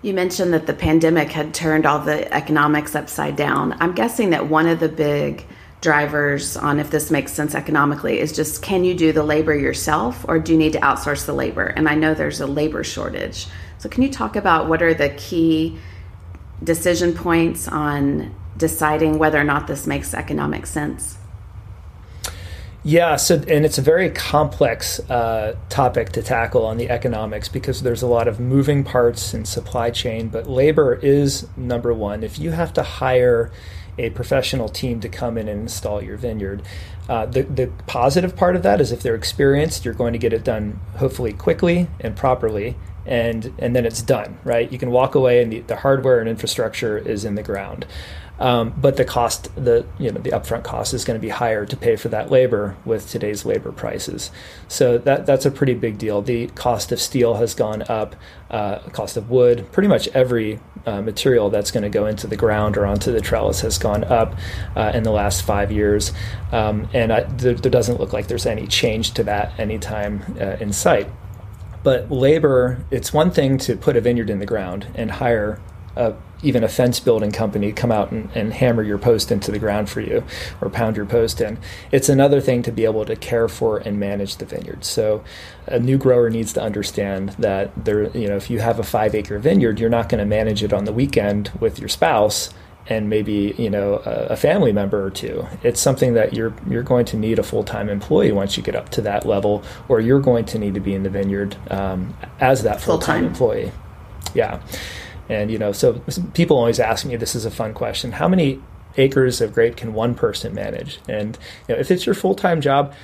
You 0.00 0.14
mentioned 0.14 0.54
that 0.54 0.66
the 0.66 0.74
pandemic 0.74 1.32
had 1.32 1.52
turned 1.52 1.84
all 1.84 1.98
the 1.98 2.32
economics 2.32 2.94
upside 2.94 3.34
down. 3.34 3.76
I'm 3.80 3.94
guessing 3.94 4.30
that 4.30 4.48
one 4.48 4.68
of 4.68 4.78
the 4.78 4.88
big 4.88 5.44
drivers 5.80 6.56
on 6.56 6.78
if 6.78 6.90
this 6.90 7.10
makes 7.10 7.32
sense 7.32 7.54
economically 7.54 8.18
is 8.18 8.32
just 8.32 8.62
can 8.62 8.84
you 8.84 8.94
do 8.94 9.12
the 9.12 9.22
labor 9.22 9.54
yourself 9.54 10.24
or 10.28 10.38
do 10.38 10.52
you 10.52 10.58
need 10.58 10.72
to 10.72 10.80
outsource 10.80 11.26
the 11.26 11.32
labor? 11.32 11.66
And 11.66 11.88
I 11.88 11.94
know 11.94 12.14
there's 12.14 12.40
a 12.40 12.46
labor 12.46 12.84
shortage. 12.84 13.48
So, 13.78 13.88
can 13.88 14.02
you 14.02 14.10
talk 14.10 14.36
about 14.36 14.68
what 14.68 14.82
are 14.82 14.94
the 14.94 15.10
key 15.10 15.78
decision 16.62 17.12
points 17.12 17.68
on 17.68 18.34
deciding 18.56 19.18
whether 19.18 19.38
or 19.38 19.44
not 19.44 19.66
this 19.66 19.86
makes 19.86 20.14
economic 20.14 20.66
sense? 20.66 21.17
Yeah, 22.88 23.16
so 23.16 23.34
and 23.34 23.66
it's 23.66 23.76
a 23.76 23.82
very 23.82 24.08
complex 24.08 24.98
uh, 25.10 25.56
topic 25.68 26.08
to 26.12 26.22
tackle 26.22 26.64
on 26.64 26.78
the 26.78 26.88
economics 26.88 27.46
because 27.46 27.82
there's 27.82 28.00
a 28.00 28.06
lot 28.06 28.26
of 28.26 28.40
moving 28.40 28.82
parts 28.82 29.34
in 29.34 29.44
supply 29.44 29.90
chain, 29.90 30.28
but 30.28 30.46
labor 30.46 30.94
is 30.94 31.46
number 31.54 31.92
one. 31.92 32.24
If 32.24 32.38
you 32.38 32.52
have 32.52 32.72
to 32.72 32.82
hire 32.82 33.52
a 33.98 34.08
professional 34.08 34.70
team 34.70 35.00
to 35.00 35.08
come 35.10 35.36
in 35.36 35.48
and 35.48 35.60
install 35.60 36.02
your 36.02 36.16
vineyard, 36.16 36.62
uh, 37.10 37.26
the 37.26 37.42
the 37.42 37.66
positive 37.86 38.34
part 38.34 38.56
of 38.56 38.62
that 38.62 38.80
is 38.80 38.90
if 38.90 39.02
they're 39.02 39.14
experienced, 39.14 39.84
you're 39.84 39.92
going 39.92 40.14
to 40.14 40.18
get 40.18 40.32
it 40.32 40.42
done 40.42 40.80
hopefully 40.96 41.34
quickly 41.34 41.88
and 42.00 42.16
properly, 42.16 42.74
and 43.08 43.52
and 43.58 43.74
then 43.74 43.86
it's 43.86 44.02
done, 44.02 44.38
right? 44.44 44.70
You 44.70 44.78
can 44.78 44.90
walk 44.90 45.14
away, 45.14 45.42
and 45.42 45.52
the, 45.52 45.60
the 45.60 45.76
hardware 45.76 46.20
and 46.20 46.28
infrastructure 46.28 46.98
is 46.98 47.24
in 47.24 47.34
the 47.34 47.42
ground. 47.42 47.86
Um, 48.40 48.72
but 48.76 48.96
the 48.96 49.04
cost, 49.04 49.52
the 49.56 49.84
you 49.98 50.12
know, 50.12 50.20
the 50.20 50.30
upfront 50.30 50.62
cost 50.62 50.94
is 50.94 51.04
going 51.04 51.18
to 51.18 51.20
be 51.20 51.30
higher 51.30 51.66
to 51.66 51.76
pay 51.76 51.96
for 51.96 52.08
that 52.10 52.30
labor 52.30 52.76
with 52.84 53.10
today's 53.10 53.44
labor 53.44 53.72
prices. 53.72 54.30
So 54.68 54.96
that 54.98 55.26
that's 55.26 55.44
a 55.44 55.50
pretty 55.50 55.74
big 55.74 55.98
deal. 55.98 56.22
The 56.22 56.46
cost 56.48 56.92
of 56.92 57.00
steel 57.00 57.34
has 57.34 57.54
gone 57.54 57.82
up, 57.88 58.14
uh, 58.50 58.78
cost 58.90 59.16
of 59.16 59.28
wood, 59.28 59.66
pretty 59.72 59.88
much 59.88 60.06
every 60.08 60.60
uh, 60.86 61.02
material 61.02 61.50
that's 61.50 61.72
going 61.72 61.82
to 61.82 61.88
go 61.88 62.06
into 62.06 62.28
the 62.28 62.36
ground 62.36 62.76
or 62.76 62.86
onto 62.86 63.10
the 63.10 63.20
trellis 63.20 63.60
has 63.62 63.76
gone 63.76 64.04
up 64.04 64.36
uh, 64.76 64.92
in 64.94 65.02
the 65.02 65.10
last 65.10 65.42
five 65.42 65.72
years, 65.72 66.12
um, 66.52 66.88
and 66.92 67.12
I, 67.12 67.22
there, 67.24 67.54
there, 67.54 67.70
doesn't 67.70 67.98
look 67.98 68.12
like 68.12 68.28
there's 68.28 68.46
any 68.46 68.66
change 68.66 69.12
to 69.14 69.24
that 69.24 69.58
anytime 69.58 70.22
uh, 70.40 70.56
in 70.60 70.72
sight. 70.72 71.08
But 71.82 72.10
labor, 72.10 72.84
it's 72.90 73.12
one 73.12 73.30
thing 73.30 73.58
to 73.58 73.76
put 73.76 73.96
a 73.96 74.00
vineyard 74.00 74.30
in 74.30 74.38
the 74.38 74.46
ground 74.46 74.86
and 74.94 75.10
hire 75.10 75.60
a 75.96 76.14
even 76.42 76.62
a 76.62 76.68
fence 76.68 77.00
building 77.00 77.32
company 77.32 77.72
come 77.72 77.90
out 77.90 78.12
and, 78.12 78.30
and, 78.34 78.52
hammer 78.52 78.82
your 78.82 78.98
post 78.98 79.32
into 79.32 79.50
the 79.50 79.58
ground 79.58 79.90
for 79.90 80.00
you 80.00 80.22
or 80.60 80.70
pound 80.70 80.96
your 80.96 81.04
post 81.04 81.40
in. 81.40 81.58
It's 81.90 82.08
another 82.08 82.40
thing 82.40 82.62
to 82.62 82.70
be 82.70 82.84
able 82.84 83.04
to 83.06 83.16
care 83.16 83.48
for 83.48 83.78
and 83.78 83.98
manage 83.98 84.36
the 84.36 84.44
vineyard. 84.44 84.84
So 84.84 85.24
a 85.66 85.80
new 85.80 85.98
grower 85.98 86.30
needs 86.30 86.52
to 86.52 86.62
understand 86.62 87.30
that 87.40 87.72
there, 87.84 88.16
you 88.16 88.28
know, 88.28 88.36
if 88.36 88.50
you 88.50 88.60
have 88.60 88.78
a 88.78 88.84
five 88.84 89.16
acre 89.16 89.40
vineyard, 89.40 89.80
you're 89.80 89.90
not 89.90 90.08
going 90.08 90.20
to 90.20 90.24
manage 90.24 90.62
it 90.62 90.72
on 90.72 90.84
the 90.84 90.92
weekend 90.92 91.50
with 91.58 91.80
your 91.80 91.88
spouse 91.88 92.50
and 92.88 93.10
maybe 93.10 93.54
you 93.58 93.68
know 93.68 94.02
a, 94.04 94.28
a, 94.30 94.36
family 94.36 94.72
member 94.72 95.04
or 95.04 95.10
two. 95.10 95.46
It's 95.62 95.80
something 95.80 96.14
that 96.14 96.32
you're 96.32 96.54
you're 96.68 96.82
going 96.82 97.04
to 97.06 97.16
need 97.16 97.38
a 97.38 97.42
full 97.42 97.62
time 97.62 97.88
employee 97.88 98.32
once 98.32 98.56
you 98.56 98.62
get 98.62 98.74
up 98.74 98.88
to 98.90 99.02
that 99.02 99.26
level, 99.26 99.62
or 99.88 100.00
you're 100.00 100.20
going 100.20 100.46
to 100.46 100.58
need 100.58 100.74
to 100.74 100.80
be 100.80 100.94
in 100.94 101.02
the 101.02 101.10
vineyard 101.10 101.56
um, 101.70 102.16
as 102.40 102.62
that 102.62 102.80
full 102.80 102.98
time 102.98 103.24
employee. 103.24 103.72
Yeah. 104.34 104.60
And 105.28 105.50
you 105.50 105.58
know, 105.58 105.72
so 105.72 106.00
people 106.32 106.56
always 106.56 106.80
ask 106.80 107.04
me, 107.04 107.16
this 107.16 107.34
is 107.34 107.44
a 107.44 107.50
fun 107.50 107.74
question: 107.74 108.12
How 108.12 108.28
many 108.28 108.60
acres 108.96 109.40
of 109.40 109.52
grape 109.52 109.76
can 109.76 109.92
one 109.92 110.14
person 110.14 110.54
manage? 110.54 110.98
And 111.08 111.38
you 111.68 111.74
know, 111.74 111.80
if 111.80 111.90
it's 111.90 112.06
your 112.06 112.14
full 112.14 112.34
time 112.34 112.60
job, 112.60 112.94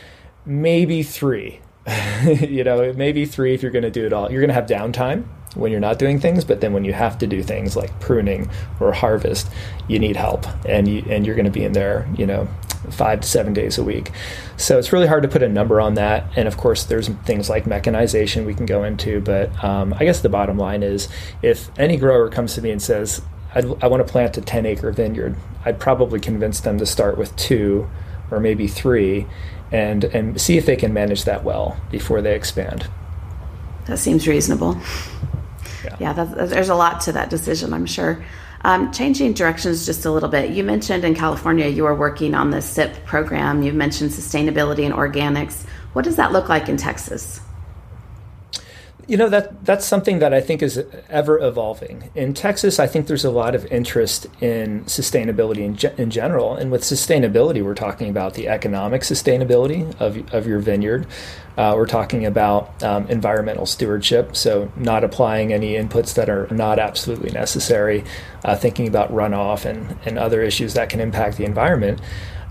maybe 0.46 1.02
three. 1.02 1.60
you 2.24 2.64
know, 2.64 2.94
maybe 2.94 3.26
three 3.26 3.52
if 3.52 3.60
you're 3.60 3.70
going 3.70 3.82
to 3.82 3.90
do 3.90 4.06
it 4.06 4.12
all. 4.14 4.32
You're 4.32 4.40
going 4.40 4.48
to 4.48 4.54
have 4.54 4.64
downtime 4.64 5.26
when 5.54 5.70
you're 5.70 5.80
not 5.80 5.98
doing 5.98 6.18
things, 6.20 6.44
but 6.44 6.60
then 6.60 6.72
when 6.72 6.84
you 6.84 6.92
have 6.92 7.18
to 7.18 7.26
do 7.26 7.42
things 7.42 7.76
like 7.76 7.98
pruning 8.00 8.50
or 8.80 8.92
harvest, 8.92 9.48
you 9.88 9.98
need 9.98 10.16
help, 10.16 10.46
and 10.66 10.88
you 10.88 11.04
and 11.08 11.26
you're 11.26 11.36
going 11.36 11.44
to 11.44 11.50
be 11.50 11.64
in 11.64 11.72
there, 11.72 12.08
you 12.16 12.26
know, 12.26 12.48
five 12.90 13.20
to 13.20 13.28
seven 13.28 13.52
days 13.52 13.78
a 13.78 13.84
week. 13.84 14.10
So 14.56 14.78
it's 14.78 14.92
really 14.92 15.06
hard 15.06 15.22
to 15.22 15.28
put 15.28 15.42
a 15.42 15.48
number 15.48 15.80
on 15.80 15.94
that. 15.94 16.26
And 16.36 16.46
of 16.46 16.56
course, 16.56 16.84
there's 16.84 17.08
things 17.08 17.48
like 17.48 17.66
mechanization 17.66 18.44
we 18.44 18.54
can 18.54 18.66
go 18.66 18.84
into. 18.84 19.20
But 19.20 19.62
um, 19.64 19.94
I 19.94 20.04
guess 20.04 20.20
the 20.20 20.28
bottom 20.28 20.58
line 20.58 20.82
is 20.82 21.08
if 21.42 21.70
any 21.78 21.96
grower 21.96 22.28
comes 22.28 22.54
to 22.54 22.62
me 22.62 22.70
and 22.70 22.82
says, 22.82 23.22
i 23.54 23.86
want 23.86 24.04
to 24.04 24.12
plant 24.12 24.36
a 24.36 24.40
10 24.40 24.66
acre 24.66 24.90
vineyard, 24.90 25.36
I'd 25.64 25.78
probably 25.78 26.18
convince 26.18 26.60
them 26.60 26.78
to 26.78 26.86
start 26.86 27.16
with 27.16 27.34
two 27.36 27.88
or 28.30 28.40
maybe 28.40 28.66
three 28.66 29.26
and, 29.70 30.04
and 30.04 30.40
see 30.40 30.58
if 30.58 30.66
they 30.66 30.76
can 30.76 30.92
manage 30.92 31.24
that 31.24 31.44
well 31.44 31.76
before 31.90 32.20
they 32.20 32.34
expand. 32.34 32.88
That 33.86 33.98
seems 33.98 34.26
reasonable. 34.26 34.80
Yeah, 36.00 36.12
there's 36.12 36.68
a 36.68 36.74
lot 36.74 37.00
to 37.02 37.12
that 37.12 37.30
decision, 37.30 37.72
I'm 37.72 37.86
sure. 37.86 38.24
Um, 38.64 38.90
changing 38.92 39.34
directions 39.34 39.84
just 39.84 40.06
a 40.06 40.10
little 40.10 40.30
bit. 40.30 40.50
You 40.50 40.64
mentioned 40.64 41.04
in 41.04 41.14
California 41.14 41.66
you 41.68 41.84
are 41.84 41.94
working 41.94 42.34
on 42.34 42.50
the 42.50 42.62
SIP 42.62 43.04
program. 43.04 43.62
You 43.62 43.74
mentioned 43.74 44.10
sustainability 44.10 44.84
and 44.86 44.94
organics. 44.94 45.66
What 45.92 46.04
does 46.06 46.16
that 46.16 46.32
look 46.32 46.48
like 46.48 46.70
in 46.70 46.78
Texas? 46.78 47.40
You 49.06 49.16
know 49.18 49.28
that 49.28 49.64
that's 49.64 49.84
something 49.84 50.18
that 50.20 50.32
I 50.32 50.40
think 50.40 50.62
is 50.62 50.82
ever 51.10 51.38
evolving. 51.38 52.10
In 52.14 52.32
Texas, 52.32 52.78
I 52.78 52.86
think 52.86 53.06
there's 53.06 53.24
a 53.24 53.30
lot 53.30 53.54
of 53.54 53.66
interest 53.66 54.26
in 54.40 54.84
sustainability 54.84 55.58
in, 55.58 55.76
ge- 55.76 55.98
in 55.98 56.10
general, 56.10 56.54
and 56.54 56.70
with 56.70 56.82
sustainability, 56.82 57.62
we're 57.62 57.74
talking 57.74 58.08
about 58.08 58.34
the 58.34 58.48
economic 58.48 59.02
sustainability 59.02 59.94
of 60.00 60.32
of 60.32 60.46
your 60.46 60.58
vineyard. 60.58 61.06
Uh, 61.56 61.74
we're 61.76 61.86
talking 61.86 62.24
about 62.26 62.82
um, 62.82 63.06
environmental 63.08 63.66
stewardship, 63.66 64.34
so 64.34 64.72
not 64.76 65.04
applying 65.04 65.52
any 65.52 65.74
inputs 65.74 66.14
that 66.14 66.28
are 66.28 66.48
not 66.50 66.78
absolutely 66.78 67.30
necessary, 67.30 68.02
uh, 68.44 68.56
thinking 68.56 68.88
about 68.88 69.12
runoff 69.12 69.64
and 69.64 69.98
and 70.06 70.18
other 70.18 70.42
issues 70.42 70.74
that 70.74 70.88
can 70.88 71.00
impact 71.00 71.36
the 71.36 71.44
environment. 71.44 72.00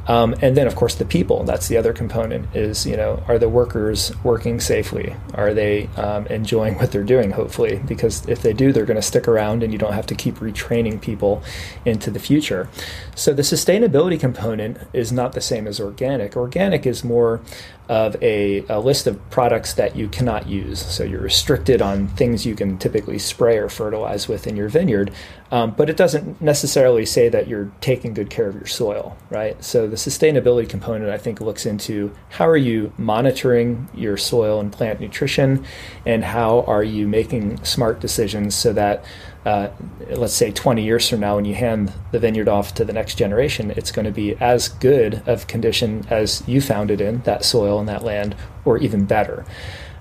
Um, 0.07 0.35
and 0.41 0.57
then, 0.57 0.67
of 0.67 0.75
course, 0.75 0.95
the 0.95 1.05
people. 1.05 1.43
That's 1.43 1.67
the 1.67 1.77
other 1.77 1.93
component. 1.93 2.53
Is 2.55 2.85
you 2.85 2.97
know, 2.97 3.23
are 3.27 3.39
the 3.39 3.49
workers 3.49 4.11
working 4.23 4.59
safely? 4.59 5.15
Are 5.33 5.53
they 5.53 5.87
um, 5.95 6.27
enjoying 6.27 6.77
what 6.77 6.91
they're 6.91 7.03
doing? 7.03 7.31
Hopefully, 7.31 7.81
because 7.87 8.27
if 8.27 8.41
they 8.41 8.53
do, 8.53 8.71
they're 8.71 8.85
going 8.85 8.95
to 8.95 9.01
stick 9.01 9.27
around, 9.27 9.63
and 9.63 9.71
you 9.71 9.79
don't 9.79 9.93
have 9.93 10.07
to 10.07 10.15
keep 10.15 10.35
retraining 10.35 10.99
people 11.01 11.41
into 11.85 12.11
the 12.11 12.19
future. 12.19 12.69
So 13.15 13.33
the 13.33 13.43
sustainability 13.43 14.19
component 14.19 14.77
is 14.91 15.11
not 15.11 15.33
the 15.33 15.41
same 15.41 15.67
as 15.67 15.79
organic. 15.79 16.35
Organic 16.35 16.85
is 16.85 17.03
more 17.03 17.41
of 17.89 18.15
a, 18.23 18.65
a, 18.69 18.79
list 18.79 19.07
of 19.07 19.29
products 19.29 19.73
that 19.73 19.95
you 19.95 20.07
cannot 20.07 20.47
use. 20.47 20.79
So 20.79 21.03
you're 21.03 21.21
restricted 21.21 21.81
on 21.81 22.07
things 22.07 22.45
you 22.45 22.55
can 22.55 22.77
typically 22.77 23.19
spray 23.19 23.57
or 23.57 23.67
fertilize 23.67 24.27
with 24.27 24.47
in 24.47 24.55
your 24.55 24.69
vineyard. 24.69 25.11
Um, 25.51 25.71
but 25.71 25.89
it 25.89 25.97
doesn't 25.97 26.41
necessarily 26.41 27.05
say 27.05 27.29
that 27.29 27.47
you're 27.47 27.71
taking 27.81 28.13
good 28.13 28.29
care 28.29 28.47
of 28.47 28.55
your 28.55 28.65
soil, 28.65 29.17
right? 29.29 29.61
So 29.63 29.87
the 29.87 29.97
sustainability 29.97 30.67
component, 30.67 31.11
I 31.11 31.17
think, 31.17 31.41
looks 31.41 31.65
into 31.65 32.11
how 32.29 32.47
are 32.47 32.57
you 32.57 32.93
monitoring 32.97 33.89
your 33.93 34.17
soil 34.17 34.59
and 34.59 34.71
plant 34.71 34.99
nutrition, 34.99 35.65
and 36.05 36.23
how 36.23 36.61
are 36.61 36.83
you 36.83 37.07
making 37.07 37.63
smart 37.63 37.99
decisions 37.99 38.55
so 38.55 38.73
that 38.73 39.05
uh, 39.45 39.69
let's 40.11 40.33
say 40.33 40.51
20 40.51 40.83
years 40.83 41.09
from 41.09 41.19
now 41.19 41.35
when 41.35 41.45
you 41.45 41.55
hand 41.55 41.91
the 42.11 42.19
vineyard 42.19 42.47
off 42.47 42.73
to 42.73 42.85
the 42.85 42.93
next 42.93 43.15
generation 43.15 43.71
it's 43.71 43.91
going 43.91 44.05
to 44.05 44.11
be 44.11 44.35
as 44.37 44.69
good 44.69 45.21
of 45.27 45.47
condition 45.47 46.05
as 46.09 46.43
you 46.47 46.61
found 46.61 46.89
it 46.89 47.01
in 47.01 47.21
that 47.21 47.43
soil 47.43 47.79
and 47.79 47.89
that 47.89 48.03
land 48.03 48.35
or 48.65 48.77
even 48.77 49.05
better. 49.05 49.45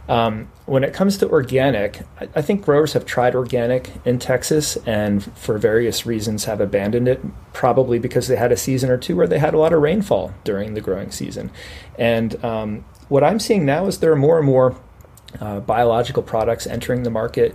Um, 0.08 0.50
when 0.66 0.82
it 0.82 0.92
comes 0.92 1.16
to 1.18 1.30
organic 1.30 2.02
I, 2.20 2.28
I, 2.34 2.42
think 2.42 2.64
growers 2.64 2.92
have 2.92 3.06
tried 3.06 3.36
organic 3.36 3.90
in 4.04 4.18
texas 4.18 4.76
and 4.78 5.22
for 5.38 5.58
various 5.58 6.04
reasons 6.04 6.44
have 6.44 6.60
abandoned 6.60 7.06
it 7.06 7.20
probably 7.52 8.00
because 8.00 8.26
they 8.26 8.34
had 8.34 8.50
a 8.50 8.56
season 8.56 8.90
or 8.90 8.98
two 8.98 9.14
where 9.14 9.28
they 9.28 9.38
had 9.38 9.54
a 9.54 9.58
lot 9.58 9.72
of 9.72 9.80
rainfall 9.80 10.34
during 10.42 10.74
the 10.74 10.80
growing 10.80 11.12
season. 11.12 11.52
And 11.98 12.44
um, 12.44 12.84
what 13.08 13.22
i'm 13.22 13.38
seeing 13.38 13.64
now 13.64 13.86
is 13.86 14.00
there 14.00 14.12
are 14.12 14.16
more 14.16 14.38
and 14.38 14.46
more 14.46 14.76
uh, 15.40 15.60
biological 15.60 16.22
products 16.22 16.66
entering 16.66 17.04
the 17.04 17.10
market 17.10 17.54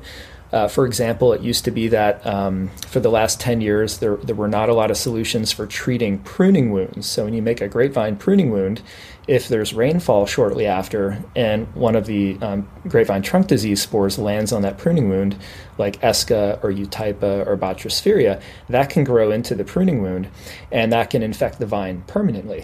uh, 0.52 0.68
for 0.68 0.86
example, 0.86 1.34
it 1.34 1.42
used 1.42 1.66
to 1.66 1.72
be 1.72 1.90
that 1.90 2.26
um, 2.26 2.70
for 2.88 3.00
the 3.00 3.10
last 3.10 3.40
10 3.40 3.60
years, 3.60 3.98
there, 3.98 4.16
there 4.18 4.36
were 4.36 4.48
not 4.48 4.70
a 4.70 4.74
lot 4.74 4.90
of 4.90 4.98
solutions 4.98 5.52
for 5.52 5.66
treating 5.66 6.20
pruning 6.20 6.72
wounds. 6.72 7.06
So, 7.08 7.26
when 7.26 7.34
you 7.34 7.42
make 7.42 7.60
a 7.60 7.68
grapevine 7.68 8.16
pruning 8.16 8.52
wound, 8.52 8.82
if 9.28 9.50
there's 9.50 9.74
rainfall 9.74 10.26
shortly 10.26 10.66
after 10.66 11.22
and 11.36 11.68
one 11.76 11.96
of 11.96 12.06
the 12.06 12.38
um, 12.42 12.68
grapevine 12.88 13.22
trunk 13.22 13.48
disease 13.48 13.82
spores 13.82 14.18
lands 14.18 14.54
on 14.54 14.62
that 14.62 14.78
pruning 14.78 15.10
wound, 15.10 15.36
like 15.78 16.00
Esca 16.02 16.64
or 16.64 16.72
Eutypa 16.72 17.46
or 17.46 17.58
Botryosphaeria, 17.58 18.42
that 18.70 18.90
can 18.90 19.04
grow 19.04 19.30
into 19.32 19.54
the 19.54 19.66
pruning 19.66 20.02
wound 20.02 20.30
and 20.72 20.94
that 20.94 21.10
can 21.10 21.22
infect 21.22 21.60
the 21.60 21.66
vine 21.66 22.04
permanently. 22.08 22.64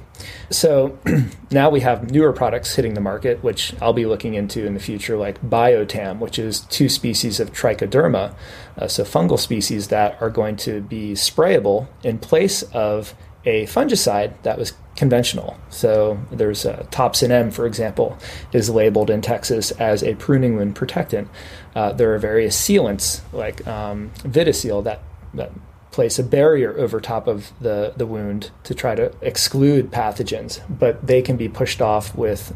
So 0.49 0.97
now 1.51 1.69
we 1.69 1.81
have 1.81 2.11
newer 2.11 2.31
products 2.31 2.73
hitting 2.75 2.93
the 2.93 3.01
market, 3.01 3.43
which 3.43 3.75
I'll 3.81 3.93
be 3.93 4.05
looking 4.05 4.33
into 4.33 4.65
in 4.65 4.73
the 4.73 4.79
future, 4.79 5.17
like 5.17 5.41
Biotam, 5.41 6.19
which 6.19 6.39
is 6.39 6.61
two 6.61 6.87
species 6.87 7.41
of 7.41 7.51
Trichoderma, 7.51 8.35
uh, 8.77 8.87
so 8.87 9.03
fungal 9.03 9.37
species 9.37 9.89
that 9.89 10.19
are 10.21 10.29
going 10.29 10.55
to 10.57 10.79
be 10.81 11.11
sprayable 11.11 11.87
in 12.03 12.19
place 12.19 12.63
of 12.71 13.13
a 13.45 13.65
fungicide 13.65 14.41
that 14.43 14.57
was 14.57 14.73
conventional. 14.95 15.57
So 15.69 16.19
there's 16.31 16.65
Topsin 16.65 17.31
M, 17.31 17.51
for 17.51 17.65
example, 17.65 18.17
is 18.51 18.69
labeled 18.69 19.09
in 19.09 19.21
Texas 19.21 19.71
as 19.71 20.03
a 20.03 20.15
pruning 20.15 20.55
wound 20.55 20.75
protectant. 20.75 21.29
Uh, 21.75 21.91
there 21.93 22.13
are 22.13 22.19
various 22.19 22.59
sealants 22.59 23.21
like 23.33 23.65
um, 23.67 24.11
VitiSeal 24.19 24.83
that, 24.83 25.01
that 25.33 25.51
place 25.91 26.19
a 26.19 26.23
barrier 26.23 26.77
over 26.77 26.99
top 26.99 27.27
of 27.27 27.51
the, 27.61 27.93
the 27.95 28.05
wound 28.05 28.51
to 28.63 28.73
try 28.73 28.95
to 28.95 29.13
exclude 29.21 29.91
pathogens, 29.91 30.61
but 30.69 31.05
they 31.05 31.21
can 31.21 31.37
be 31.37 31.47
pushed 31.47 31.81
off 31.81 32.15
with 32.15 32.53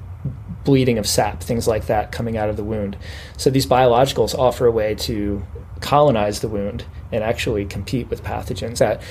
bleeding 0.64 0.98
of 0.98 1.08
sap, 1.08 1.42
things 1.42 1.68
like 1.68 1.86
that 1.86 2.12
coming 2.12 2.36
out 2.36 2.50
of 2.50 2.58
the 2.58 2.64
wound. 2.64 2.98
So 3.38 3.50
these 3.50 3.66
biologicals 3.66 4.38
offer 4.38 4.66
a 4.66 4.72
way 4.72 4.96
to 4.96 5.46
colonize 5.80 6.42
the 6.42 6.48
wound 6.48 6.84
and 7.12 7.24
actually 7.24 7.66
compete 7.66 8.10
with 8.10 8.24
pathogens 8.24 8.80
that 8.80 9.02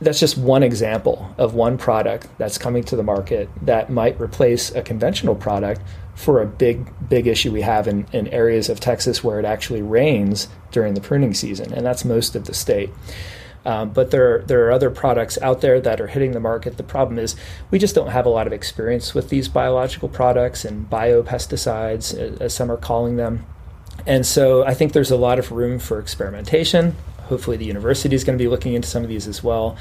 that's 0.00 0.20
just 0.20 0.38
one 0.38 0.62
example 0.62 1.34
of 1.36 1.54
one 1.54 1.76
product 1.76 2.26
that's 2.38 2.58
coming 2.58 2.82
to 2.84 2.96
the 2.96 3.02
market 3.02 3.48
that 3.62 3.90
might 3.90 4.20
replace 4.20 4.74
a 4.74 4.82
conventional 4.82 5.34
product 5.34 5.82
for 6.14 6.42
a 6.42 6.46
big 6.46 6.86
big 7.08 7.26
issue 7.26 7.50
we 7.50 7.62
have 7.62 7.88
in, 7.88 8.06
in 8.12 8.28
areas 8.28 8.68
of 8.68 8.80
Texas 8.80 9.24
where 9.24 9.38
it 9.38 9.44
actually 9.44 9.82
rains 9.82 10.48
during 10.70 10.94
the 10.94 11.00
pruning 11.00 11.34
season, 11.34 11.72
and 11.72 11.84
that's 11.84 12.04
most 12.04 12.34
of 12.34 12.44
the 12.44 12.54
state. 12.54 12.90
Um, 13.64 13.90
but 13.90 14.10
there, 14.10 14.42
there 14.46 14.66
are 14.66 14.72
other 14.72 14.90
products 14.90 15.38
out 15.42 15.60
there 15.60 15.80
that 15.80 16.00
are 16.00 16.06
hitting 16.06 16.32
the 16.32 16.40
market. 16.40 16.76
The 16.76 16.82
problem 16.82 17.18
is 17.18 17.36
we 17.70 17.78
just 17.78 17.94
don't 17.94 18.08
have 18.08 18.24
a 18.24 18.30
lot 18.30 18.46
of 18.46 18.52
experience 18.52 19.14
with 19.14 19.28
these 19.28 19.48
biological 19.48 20.08
products 20.08 20.64
and 20.64 20.88
biopesticides, 20.88 22.40
as 22.40 22.54
some 22.54 22.70
are 22.70 22.78
calling 22.78 23.16
them. 23.16 23.44
And 24.06 24.24
so 24.24 24.64
I 24.64 24.72
think 24.72 24.94
there's 24.94 25.10
a 25.10 25.16
lot 25.16 25.38
of 25.38 25.52
room 25.52 25.78
for 25.78 25.98
experimentation. 25.98 26.96
Hopefully, 27.30 27.56
the 27.56 27.64
university 27.64 28.14
is 28.14 28.24
going 28.24 28.36
to 28.36 28.42
be 28.42 28.48
looking 28.48 28.74
into 28.74 28.88
some 28.88 29.04
of 29.04 29.08
these 29.08 29.28
as 29.28 29.42
well. 29.42 29.76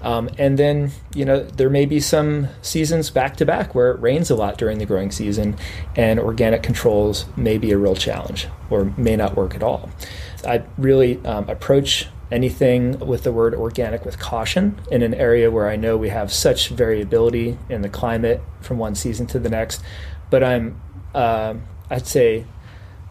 Um, 0.00 0.30
and 0.38 0.58
then, 0.58 0.90
you 1.14 1.26
know, 1.26 1.44
there 1.44 1.68
may 1.68 1.84
be 1.84 2.00
some 2.00 2.48
seasons 2.62 3.10
back 3.10 3.36
to 3.36 3.44
back 3.44 3.74
where 3.74 3.90
it 3.90 4.00
rains 4.00 4.30
a 4.30 4.34
lot 4.34 4.56
during 4.56 4.78
the 4.78 4.86
growing 4.86 5.10
season, 5.10 5.56
and 5.96 6.18
organic 6.18 6.62
controls 6.62 7.26
may 7.36 7.58
be 7.58 7.72
a 7.72 7.78
real 7.78 7.94
challenge 7.94 8.48
or 8.70 8.86
may 8.96 9.16
not 9.16 9.36
work 9.36 9.54
at 9.54 9.62
all. 9.62 9.90
I 10.46 10.62
really 10.78 11.24
um, 11.26 11.46
approach 11.48 12.08
anything 12.32 12.98
with 13.00 13.22
the 13.22 13.32
word 13.32 13.54
organic 13.54 14.04
with 14.06 14.18
caution 14.18 14.80
in 14.90 15.02
an 15.02 15.12
area 15.12 15.50
where 15.50 15.68
I 15.68 15.76
know 15.76 15.98
we 15.98 16.08
have 16.08 16.32
such 16.32 16.70
variability 16.70 17.58
in 17.68 17.82
the 17.82 17.90
climate 17.90 18.40
from 18.62 18.78
one 18.78 18.94
season 18.94 19.26
to 19.28 19.38
the 19.38 19.50
next. 19.50 19.82
But 20.30 20.42
I'm, 20.42 20.80
uh, 21.14 21.54
I'd 21.90 22.06
say, 22.06 22.46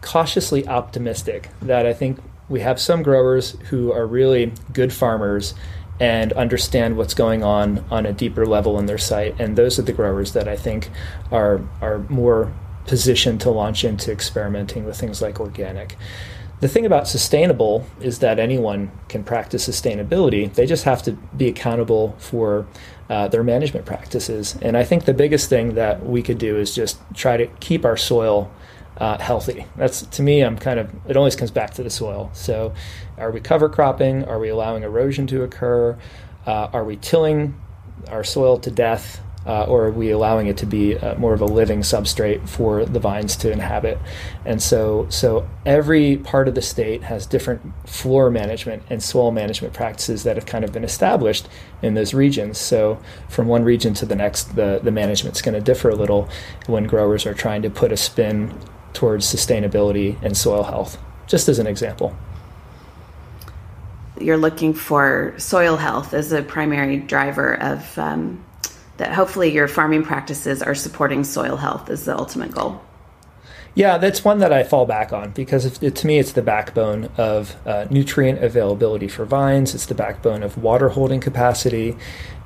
cautiously 0.00 0.66
optimistic 0.68 1.48
that 1.62 1.86
I 1.86 1.94
think 1.94 2.20
we 2.48 2.60
have 2.60 2.80
some 2.80 3.02
growers 3.02 3.52
who 3.70 3.92
are 3.92 4.06
really 4.06 4.52
good 4.72 4.92
farmers 4.92 5.54
and 6.00 6.32
understand 6.32 6.96
what's 6.96 7.14
going 7.14 7.42
on 7.42 7.84
on 7.90 8.04
a 8.04 8.12
deeper 8.12 8.44
level 8.44 8.78
in 8.78 8.86
their 8.86 8.98
site. 8.98 9.38
And 9.40 9.56
those 9.56 9.78
are 9.78 9.82
the 9.82 9.92
growers 9.92 10.32
that 10.32 10.48
I 10.48 10.56
think 10.56 10.90
are 11.30 11.60
are 11.80 12.00
more 12.08 12.52
positioned 12.86 13.40
to 13.40 13.50
launch 13.50 13.84
into 13.84 14.12
experimenting 14.12 14.84
with 14.84 14.98
things 14.98 15.22
like 15.22 15.40
organic. 15.40 15.96
The 16.60 16.68
thing 16.68 16.86
about 16.86 17.08
sustainable 17.08 17.86
is 18.00 18.20
that 18.20 18.38
anyone 18.38 18.90
can 19.08 19.24
practice 19.24 19.68
sustainability. 19.68 20.52
They 20.52 20.66
just 20.66 20.84
have 20.84 21.02
to 21.02 21.12
be 21.12 21.48
accountable 21.48 22.14
for 22.18 22.66
uh, 23.10 23.28
their 23.28 23.42
management 23.42 23.86
practices. 23.86 24.56
And 24.62 24.76
I 24.76 24.84
think 24.84 25.04
the 25.04 25.14
biggest 25.14 25.48
thing 25.48 25.74
that 25.74 26.04
we 26.04 26.22
could 26.22 26.38
do 26.38 26.56
is 26.56 26.74
just 26.74 26.98
try 27.14 27.36
to 27.36 27.46
keep 27.60 27.84
our 27.84 27.96
soil 27.96 28.50
uh, 28.98 29.18
healthy. 29.18 29.66
That's 29.76 30.02
to 30.02 30.22
me, 30.22 30.42
I'm 30.42 30.58
kind 30.58 30.78
of, 30.78 30.90
it 31.08 31.16
always 31.16 31.36
comes 31.36 31.50
back 31.50 31.74
to 31.74 31.82
the 31.82 31.90
soil. 31.90 32.30
So, 32.32 32.74
are 33.18 33.30
we 33.30 33.40
cover 33.40 33.68
cropping? 33.68 34.24
Are 34.24 34.38
we 34.38 34.48
allowing 34.48 34.82
erosion 34.82 35.26
to 35.28 35.42
occur? 35.42 35.98
Uh, 36.46 36.68
are 36.72 36.84
we 36.84 36.96
tilling 36.96 37.60
our 38.08 38.24
soil 38.24 38.58
to 38.58 38.70
death? 38.70 39.20
uh, 39.46 39.64
or 39.64 39.86
are 39.86 39.90
we 39.90 40.10
allowing 40.10 40.46
it 40.46 40.56
to 40.58 40.66
be 40.66 40.96
uh, 40.96 41.14
more 41.16 41.34
of 41.34 41.40
a 41.40 41.46
living 41.46 41.80
substrate 41.80 42.48
for 42.48 42.84
the 42.84 42.98
vines 42.98 43.36
to 43.36 43.50
inhabit? 43.50 43.98
And 44.44 44.62
so, 44.62 45.06
so 45.10 45.48
every 45.66 46.16
part 46.16 46.48
of 46.48 46.54
the 46.54 46.62
state 46.62 47.02
has 47.02 47.26
different 47.26 47.60
floor 47.86 48.30
management 48.30 48.82
and 48.88 49.02
soil 49.02 49.30
management 49.30 49.74
practices 49.74 50.22
that 50.24 50.36
have 50.36 50.46
kind 50.46 50.64
of 50.64 50.72
been 50.72 50.84
established 50.84 51.48
in 51.82 51.94
those 51.94 52.14
regions. 52.14 52.58
So, 52.58 52.98
from 53.28 53.46
one 53.46 53.64
region 53.64 53.92
to 53.94 54.06
the 54.06 54.16
next, 54.16 54.56
the 54.56 54.80
the 54.82 54.90
management's 54.90 55.42
going 55.42 55.54
to 55.54 55.60
differ 55.60 55.90
a 55.90 55.96
little 55.96 56.28
when 56.66 56.84
growers 56.84 57.26
are 57.26 57.34
trying 57.34 57.62
to 57.62 57.70
put 57.70 57.92
a 57.92 57.96
spin 57.96 58.58
towards 58.94 59.26
sustainability 59.26 60.16
and 60.22 60.36
soil 60.36 60.62
health. 60.62 60.98
Just 61.26 61.48
as 61.48 61.58
an 61.58 61.66
example 61.66 62.16
you're 64.20 64.36
looking 64.36 64.74
for 64.74 65.34
soil 65.38 65.76
health 65.76 66.14
as 66.14 66.32
a 66.32 66.42
primary 66.42 66.98
driver 66.98 67.54
of 67.60 67.98
um, 67.98 68.44
that 68.96 69.12
hopefully 69.12 69.52
your 69.52 69.66
farming 69.68 70.04
practices 70.04 70.62
are 70.62 70.74
supporting 70.74 71.24
soil 71.24 71.56
health 71.56 71.90
is 71.90 72.04
the 72.04 72.16
ultimate 72.16 72.52
goal. 72.52 72.80
Yeah, 73.76 73.98
that's 73.98 74.24
one 74.24 74.38
that 74.38 74.52
I 74.52 74.62
fall 74.62 74.86
back 74.86 75.12
on 75.12 75.32
because 75.32 75.82
it, 75.82 75.96
to 75.96 76.06
me 76.06 76.18
it's 76.18 76.32
the 76.32 76.42
backbone 76.42 77.08
of 77.16 77.56
uh, 77.66 77.86
nutrient 77.90 78.42
availability 78.42 79.08
for 79.08 79.24
vines. 79.24 79.74
It's 79.74 79.86
the 79.86 79.96
backbone 79.96 80.44
of 80.44 80.56
water 80.56 80.90
holding 80.90 81.20
capacity. 81.20 81.96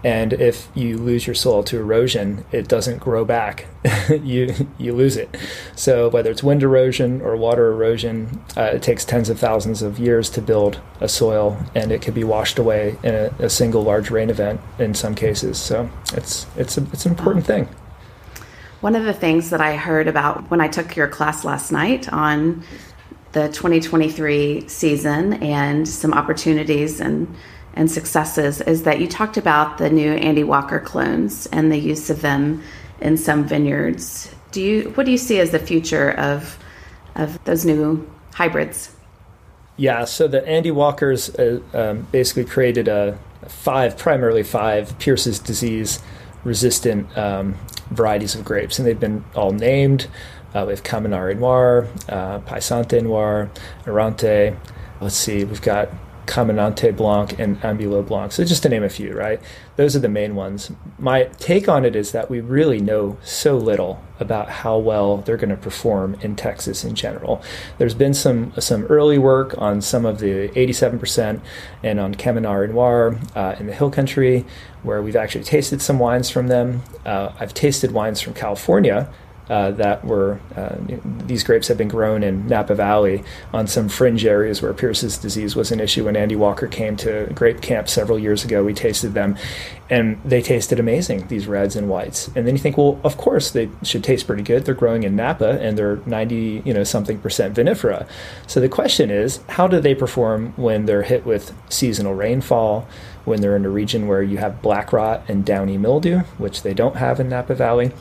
And 0.02 0.32
if 0.32 0.68
you 0.74 0.96
lose 0.96 1.26
your 1.26 1.34
soil 1.34 1.64
to 1.64 1.76
erosion, 1.76 2.44
it 2.52 2.68
doesn't 2.68 2.98
grow 2.98 3.24
back. 3.24 3.66
you 4.22 4.54
you 4.78 4.94
lose 4.94 5.16
it. 5.16 5.36
So 5.74 6.08
whether 6.08 6.30
it's 6.30 6.42
wind 6.42 6.62
erosion 6.62 7.20
or 7.20 7.36
water 7.36 7.72
erosion, 7.72 8.42
uh, 8.56 8.70
it 8.74 8.82
takes 8.82 9.04
tens 9.04 9.28
of 9.28 9.40
thousands 9.40 9.82
of 9.82 9.98
years 9.98 10.30
to 10.30 10.40
build 10.40 10.80
a 11.00 11.08
soil, 11.08 11.58
and 11.74 11.90
it 11.90 12.00
could 12.00 12.14
be 12.14 12.24
washed 12.24 12.58
away 12.60 12.96
in 13.02 13.14
a, 13.14 13.34
a 13.40 13.50
single 13.50 13.82
large 13.82 14.10
rain 14.10 14.30
event 14.30 14.60
in 14.78 14.94
some 14.94 15.16
cases. 15.16 15.58
So 15.58 15.90
it's 16.14 16.46
it's 16.56 16.78
a, 16.78 16.82
it's 16.92 17.04
an 17.04 17.10
important 17.10 17.44
thing. 17.44 17.68
One 18.80 18.94
of 18.94 19.04
the 19.04 19.12
things 19.12 19.50
that 19.50 19.60
I 19.60 19.74
heard 19.74 20.06
about 20.06 20.50
when 20.50 20.60
I 20.60 20.68
took 20.68 20.94
your 20.94 21.08
class 21.08 21.44
last 21.44 21.72
night 21.72 22.12
on 22.12 22.62
the 23.32 23.48
2023 23.48 24.68
season 24.68 25.34
and 25.42 25.86
some 25.88 26.14
opportunities 26.14 27.00
and 27.00 27.34
and 27.74 27.90
successes 27.90 28.60
is 28.60 28.84
that 28.84 29.00
you 29.00 29.06
talked 29.06 29.36
about 29.36 29.78
the 29.78 29.90
new 29.90 30.12
Andy 30.12 30.42
Walker 30.42 30.80
clones 30.80 31.46
and 31.46 31.70
the 31.70 31.76
use 31.76 32.10
of 32.10 32.22
them 32.22 32.62
in 33.00 33.16
some 33.16 33.44
vineyards. 33.44 34.34
Do 34.52 34.62
you 34.62 34.90
what 34.90 35.06
do 35.06 35.12
you 35.12 35.18
see 35.18 35.40
as 35.40 35.50
the 35.50 35.58
future 35.58 36.12
of 36.12 36.56
of 37.16 37.42
those 37.44 37.64
new 37.64 38.08
hybrids? 38.34 38.94
Yeah, 39.76 40.04
so 40.04 40.28
the 40.28 40.46
Andy 40.46 40.70
Walkers 40.70 41.30
uh, 41.30 41.60
um, 41.72 42.06
basically 42.12 42.44
created 42.44 42.88
a 42.88 43.18
five, 43.46 43.96
primarily 43.96 44.42
five 44.42 44.96
Pierce's 44.98 45.38
disease 45.38 46.00
resistant 46.44 47.16
um, 47.16 47.54
varieties 47.90 48.34
of 48.34 48.44
grapes, 48.44 48.78
and 48.78 48.86
they've 48.86 49.00
been 49.00 49.24
all 49.34 49.52
named. 49.52 50.08
Uh, 50.54 50.64
we 50.66 50.72
have 50.72 50.82
Camminare 50.82 51.36
Noir, 51.38 51.86
uh, 52.08 52.38
Paseante 52.40 53.02
Noir, 53.02 53.50
Errante. 53.86 54.56
Let's 55.00 55.16
see, 55.16 55.44
we've 55.44 55.62
got 55.62 55.90
Caminante 56.26 56.94
Blanc 56.96 57.38
and 57.38 57.60
Ambulo 57.62 58.06
Blanc. 58.06 58.32
So 58.32 58.44
just 58.44 58.62
to 58.62 58.68
name 58.68 58.84
a 58.84 58.88
few, 58.88 59.14
right? 59.14 59.40
Those 59.78 59.94
are 59.94 60.00
the 60.00 60.08
main 60.08 60.34
ones. 60.34 60.72
My 60.98 61.30
take 61.38 61.68
on 61.68 61.84
it 61.84 61.94
is 61.94 62.10
that 62.10 62.28
we 62.28 62.40
really 62.40 62.80
know 62.80 63.16
so 63.22 63.56
little 63.56 64.02
about 64.18 64.48
how 64.48 64.76
well 64.76 65.18
they're 65.18 65.36
going 65.36 65.50
to 65.50 65.56
perform 65.56 66.16
in 66.20 66.34
Texas 66.34 66.82
in 66.82 66.96
general. 66.96 67.40
There's 67.78 67.94
been 67.94 68.12
some 68.12 68.52
some 68.58 68.86
early 68.86 69.18
work 69.18 69.54
on 69.56 69.80
some 69.80 70.04
of 70.04 70.18
the 70.18 70.48
87% 70.48 71.40
and 71.84 72.00
on 72.00 72.16
Camminare 72.16 72.68
Noir 72.68 73.20
uh, 73.36 73.54
in 73.60 73.68
the 73.68 73.72
Hill 73.72 73.92
Country, 73.92 74.44
where 74.82 75.00
we've 75.00 75.14
actually 75.14 75.44
tasted 75.44 75.80
some 75.80 76.00
wines 76.00 76.28
from 76.28 76.48
them. 76.48 76.82
Uh, 77.06 77.30
I've 77.38 77.54
tasted 77.54 77.92
wines 77.92 78.20
from 78.20 78.34
California 78.34 79.08
uh, 79.48 79.70
that 79.72 80.04
were 80.04 80.40
uh, 80.56 80.76
these 81.26 81.42
grapes 81.42 81.68
have 81.68 81.78
been 81.78 81.88
grown 81.88 82.22
in 82.22 82.46
Napa 82.46 82.74
Valley 82.74 83.22
on 83.52 83.66
some 83.66 83.88
fringe 83.88 84.24
areas 84.24 84.60
where 84.62 84.72
Pierce's 84.74 85.18
disease 85.18 85.56
was 85.56 85.72
an 85.72 85.80
issue. 85.80 86.04
When 86.04 86.16
Andy 86.16 86.36
Walker 86.36 86.66
came 86.66 86.96
to 86.98 87.30
Grape 87.34 87.60
Camp 87.60 87.88
several 87.88 88.18
years 88.18 88.44
ago, 88.44 88.64
we 88.64 88.74
tasted 88.74 89.14
them, 89.14 89.36
and 89.88 90.20
they 90.24 90.42
tasted 90.42 90.78
amazing. 90.78 91.26
These 91.28 91.46
reds 91.46 91.76
and 91.76 91.88
whites, 91.88 92.28
and 92.34 92.46
then 92.46 92.54
you 92.54 92.58
think, 92.58 92.76
well, 92.76 93.00
of 93.04 93.16
course 93.16 93.50
they 93.50 93.70
should 93.82 94.04
taste 94.04 94.26
pretty 94.26 94.42
good. 94.42 94.64
They're 94.64 94.74
growing 94.74 95.02
in 95.02 95.16
Napa, 95.16 95.60
and 95.60 95.78
they're 95.78 95.96
ninety, 96.06 96.62
you 96.64 96.74
know, 96.74 96.84
something 96.84 97.18
percent 97.18 97.54
vinifera. 97.54 98.08
So 98.46 98.60
the 98.60 98.68
question 98.68 99.10
is, 99.10 99.40
how 99.48 99.66
do 99.66 99.80
they 99.80 99.94
perform 99.94 100.52
when 100.56 100.86
they're 100.86 101.02
hit 101.02 101.24
with 101.24 101.54
seasonal 101.68 102.14
rainfall? 102.14 102.86
When 103.24 103.42
they're 103.42 103.56
in 103.56 103.66
a 103.66 103.68
region 103.68 104.08
where 104.08 104.22
you 104.22 104.38
have 104.38 104.62
black 104.62 104.90
rot 104.90 105.22
and 105.28 105.44
downy 105.44 105.76
mildew, 105.76 106.20
which 106.38 106.62
they 106.62 106.72
don't 106.72 106.96
have 106.96 107.20
in 107.20 107.28
Napa 107.28 107.54
Valley, 107.54 107.92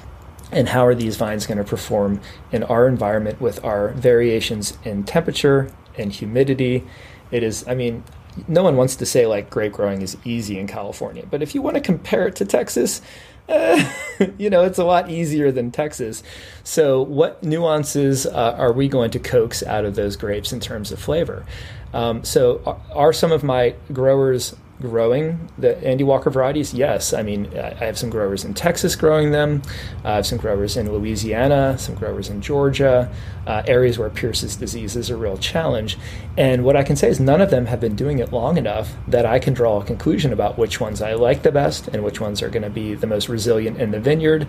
and 0.51 0.69
how 0.69 0.85
are 0.85 0.95
these 0.95 1.17
vines 1.17 1.45
going 1.45 1.57
to 1.57 1.63
perform 1.63 2.21
in 2.51 2.63
our 2.63 2.87
environment 2.87 3.41
with 3.41 3.63
our 3.63 3.89
variations 3.89 4.77
in 4.83 5.03
temperature 5.03 5.69
and 5.97 6.11
humidity? 6.11 6.85
It 7.31 7.43
is 7.43 7.67
i 7.67 7.75
mean 7.75 8.03
no 8.47 8.63
one 8.63 8.77
wants 8.77 8.95
to 8.97 9.05
say 9.05 9.25
like 9.25 9.49
grape 9.49 9.73
growing 9.73 10.01
is 10.01 10.15
easy 10.23 10.59
in 10.59 10.67
california 10.67 11.25
but 11.29 11.41
if 11.41 11.55
you 11.55 11.61
want 11.61 11.75
to 11.75 11.81
compare 11.81 12.27
it 12.27 12.35
to 12.35 12.45
texas 12.45 13.01
uh, 13.49 13.83
you 14.37 14.49
know 14.49 14.63
it's 14.63 14.77
a 14.77 14.83
lot 14.83 15.09
easier 15.09 15.51
than 15.51 15.71
texas. 15.71 16.23
So 16.63 17.01
what 17.01 17.43
nuances 17.43 18.25
uh, 18.25 18.55
are 18.57 18.73
we 18.73 18.87
going 18.87 19.11
to 19.11 19.19
coax 19.19 19.63
out 19.63 19.85
of 19.85 19.95
those 19.95 20.15
grapes 20.15 20.51
in 20.51 20.59
terms 20.59 20.91
of 20.91 20.99
flavor? 20.99 21.45
Um, 21.93 22.23
so 22.23 22.61
are, 22.65 22.79
are 22.93 23.13
some 23.13 23.31
of 23.31 23.43
my 23.43 23.75
growers 23.93 24.55
growing 24.82 25.49
the 25.57 25.78
Andy 25.84 26.03
Walker 26.03 26.30
varieties? 26.30 26.73
Yes. 26.73 27.13
I 27.13 27.23
mean, 27.23 27.57
I 27.57 27.73
have 27.86 27.97
some 27.97 28.09
growers 28.09 28.45
in 28.45 28.53
Texas 28.53 28.95
growing 28.95 29.32
them. 29.32 29.61
I 30.03 30.15
have 30.15 30.25
some 30.25 30.38
growers 30.38 30.78
in 30.78 30.91
Louisiana, 30.91 31.78
some 31.78 31.95
growers 31.95 32.30
in 32.30 32.41
Georgia, 32.41 33.11
uh, 33.47 33.63
areas 33.65 33.97
where 33.97 34.09
Pierce's 34.09 34.55
disease 34.55 34.95
is 34.95 35.09
a 35.09 35.17
real 35.17 35.38
challenge. 35.38 35.97
And 36.38 36.63
what 36.63 36.75
I 36.75 36.84
can 36.84 36.95
say 36.95 37.09
is 37.09 37.19
none 37.19 37.41
of 37.41 37.49
them 37.49 37.65
have 37.65 37.80
been 37.80 37.95
doing 37.95 38.19
it 38.19 38.32
long 38.32 38.57
enough 38.57 38.95
that 39.07 39.25
I 39.25 39.39
can 39.39 39.53
draw 39.53 39.82
a 39.82 39.84
conclusion 39.84 40.32
about 40.32 40.57
which 40.57 40.80
ones 40.80 41.01
I 41.01 41.13
like 41.13 41.43
the 41.43 41.51
best 41.51 41.88
and 41.88 42.03
which 42.03 42.21
ones 42.21 42.41
are 42.41 42.49
going 42.49 42.63
to 42.63 42.69
be 42.69 42.93
the 42.93 43.07
most 43.07 43.30
resilient 43.30 43.80
in 43.80 43.91
the 43.91 43.99
vineyard. 43.99 44.47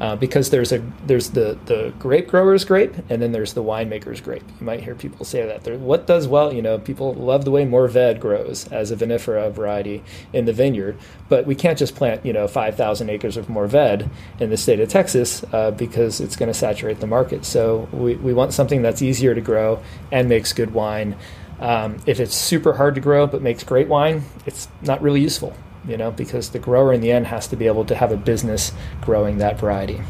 Uh, 0.00 0.16
because 0.16 0.48
there's 0.48 0.72
a 0.72 0.82
there's 1.06 1.30
the 1.30 1.58
the 1.66 1.92
grape 1.98 2.26
grower's 2.26 2.64
grape 2.64 2.94
and 3.10 3.20
then 3.20 3.32
there's 3.32 3.52
the 3.52 3.62
winemaker's 3.62 4.20
grape. 4.20 4.42
You 4.58 4.64
might 4.64 4.82
hear 4.82 4.94
people 4.94 5.26
say 5.26 5.44
that. 5.44 5.64
There, 5.64 5.76
what 5.76 6.06
does 6.06 6.26
well? 6.26 6.52
You 6.54 6.62
know, 6.62 6.78
people 6.78 7.12
love 7.12 7.44
the 7.44 7.50
way 7.50 7.66
Mourvedre 7.66 8.18
grows 8.18 8.66
as 8.68 8.90
a 8.90 8.96
vinifera 8.96 9.52
variety 9.52 9.69
variety 9.70 10.02
in 10.32 10.44
the 10.44 10.52
vineyard. 10.52 10.98
But 11.28 11.46
we 11.46 11.54
can't 11.54 11.78
just 11.78 11.94
plant, 11.94 12.26
you 12.26 12.32
know, 12.32 12.48
5,000 12.48 13.08
acres 13.08 13.36
of 13.36 13.46
Mourvedre 13.46 14.08
in 14.38 14.50
the 14.50 14.56
state 14.56 14.80
of 14.80 14.88
Texas 14.88 15.44
uh, 15.52 15.70
because 15.70 16.20
it's 16.20 16.36
going 16.36 16.48
to 16.48 16.58
saturate 16.58 17.00
the 17.00 17.06
market. 17.06 17.44
So 17.44 17.88
we, 17.92 18.16
we 18.16 18.32
want 18.32 18.52
something 18.52 18.82
that's 18.82 19.02
easier 19.02 19.34
to 19.34 19.40
grow 19.40 19.82
and 20.10 20.28
makes 20.28 20.52
good 20.52 20.72
wine. 20.72 21.16
Um, 21.60 21.98
if 22.06 22.20
it's 22.20 22.34
super 22.34 22.72
hard 22.72 22.94
to 22.94 23.00
grow 23.00 23.26
but 23.26 23.42
makes 23.42 23.62
great 23.64 23.88
wine, 23.88 24.22
it's 24.46 24.68
not 24.82 25.02
really 25.02 25.20
useful, 25.20 25.54
you 25.86 25.96
know, 25.96 26.10
because 26.10 26.50
the 26.50 26.58
grower 26.58 26.92
in 26.92 27.00
the 27.00 27.12
end 27.12 27.26
has 27.26 27.46
to 27.48 27.56
be 27.56 27.66
able 27.66 27.84
to 27.84 27.94
have 27.94 28.12
a 28.12 28.16
business 28.16 28.72
growing 29.02 29.38
that 29.38 29.58
variety. 29.60 30.00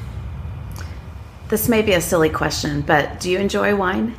This 1.48 1.68
may 1.68 1.82
be 1.82 1.92
a 1.92 2.00
silly 2.00 2.30
question, 2.30 2.82
but 2.82 3.18
do 3.18 3.28
you 3.28 3.38
enjoy 3.38 3.74
wine? 3.74 4.14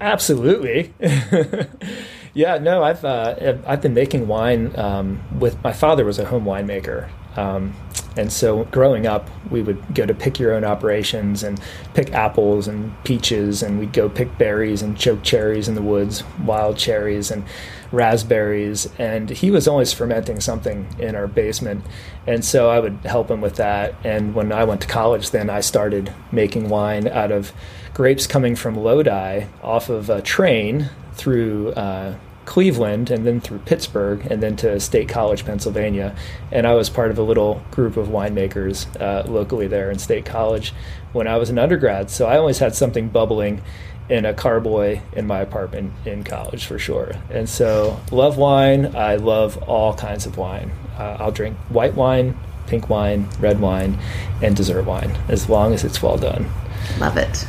Absolutely. 0.00 0.92
yeah, 2.34 2.58
no, 2.58 2.82
I've 2.82 3.04
uh, 3.04 3.56
I've 3.66 3.82
been 3.82 3.94
making 3.94 4.28
wine 4.28 4.78
um, 4.78 5.22
with 5.38 5.62
my 5.62 5.72
father 5.72 6.04
was 6.04 6.18
a 6.18 6.24
home 6.24 6.44
winemaker, 6.44 7.08
um, 7.36 7.74
and 8.16 8.32
so 8.32 8.64
growing 8.64 9.06
up, 9.06 9.30
we 9.50 9.62
would 9.62 9.94
go 9.94 10.04
to 10.04 10.14
pick 10.14 10.38
your 10.38 10.52
own 10.52 10.64
operations 10.64 11.42
and 11.42 11.60
pick 11.94 12.12
apples 12.12 12.66
and 12.66 12.92
peaches, 13.04 13.62
and 13.62 13.78
we'd 13.78 13.92
go 13.92 14.08
pick 14.08 14.36
berries 14.38 14.82
and 14.82 14.96
choke 14.98 15.22
cherries 15.22 15.68
in 15.68 15.74
the 15.74 15.82
woods, 15.82 16.24
wild 16.44 16.76
cherries 16.76 17.30
and 17.30 17.44
raspberries. 17.92 18.88
And 18.98 19.30
he 19.30 19.50
was 19.50 19.66
always 19.66 19.92
fermenting 19.92 20.40
something 20.40 20.88
in 20.98 21.14
our 21.14 21.26
basement, 21.26 21.84
and 22.26 22.44
so 22.44 22.70
I 22.70 22.80
would 22.80 22.98
help 23.04 23.30
him 23.30 23.40
with 23.40 23.56
that. 23.56 23.94
And 24.04 24.34
when 24.34 24.52
I 24.52 24.64
went 24.64 24.80
to 24.82 24.88
college, 24.88 25.30
then 25.30 25.48
I 25.48 25.60
started 25.60 26.12
making 26.32 26.68
wine 26.68 27.08
out 27.08 27.32
of 27.32 27.52
grapes 27.94 28.26
coming 28.26 28.54
from 28.54 28.76
Lodi 28.76 29.46
off 29.62 29.88
of 29.88 30.10
a 30.10 30.22
train 30.22 30.90
through. 31.18 31.72
Uh, 31.72 32.14
Cleveland 32.48 33.10
and 33.10 33.26
then 33.26 33.42
through 33.42 33.58
Pittsburgh 33.58 34.26
and 34.30 34.42
then 34.42 34.56
to 34.56 34.80
State 34.80 35.06
College, 35.06 35.44
Pennsylvania. 35.44 36.16
And 36.50 36.66
I 36.66 36.72
was 36.72 36.88
part 36.88 37.10
of 37.10 37.18
a 37.18 37.22
little 37.22 37.62
group 37.70 37.98
of 37.98 38.08
winemakers 38.08 38.86
uh, 38.98 39.30
locally 39.30 39.66
there 39.66 39.90
in 39.90 39.98
State 39.98 40.24
College 40.24 40.72
when 41.12 41.26
I 41.26 41.36
was 41.36 41.50
an 41.50 41.58
undergrad. 41.58 42.08
So 42.08 42.26
I 42.26 42.38
always 42.38 42.58
had 42.58 42.74
something 42.74 43.10
bubbling 43.10 43.60
in 44.08 44.24
a 44.24 44.32
carboy 44.32 45.02
in 45.12 45.26
my 45.26 45.40
apartment 45.40 45.92
in 46.06 46.24
college 46.24 46.64
for 46.64 46.78
sure. 46.78 47.12
And 47.28 47.46
so 47.46 48.00
love 48.10 48.38
wine. 48.38 48.96
I 48.96 49.16
love 49.16 49.62
all 49.64 49.92
kinds 49.92 50.24
of 50.24 50.38
wine. 50.38 50.70
Uh, 50.96 51.18
I'll 51.20 51.32
drink 51.32 51.54
white 51.68 51.94
wine, 51.94 52.34
pink 52.66 52.88
wine, 52.88 53.28
red 53.40 53.60
wine, 53.60 53.98
and 54.40 54.56
dessert 54.56 54.86
wine 54.86 55.18
as 55.28 55.50
long 55.50 55.74
as 55.74 55.84
it's 55.84 56.02
well 56.02 56.16
done. 56.16 56.50
Love 56.98 57.18
it. 57.18 57.46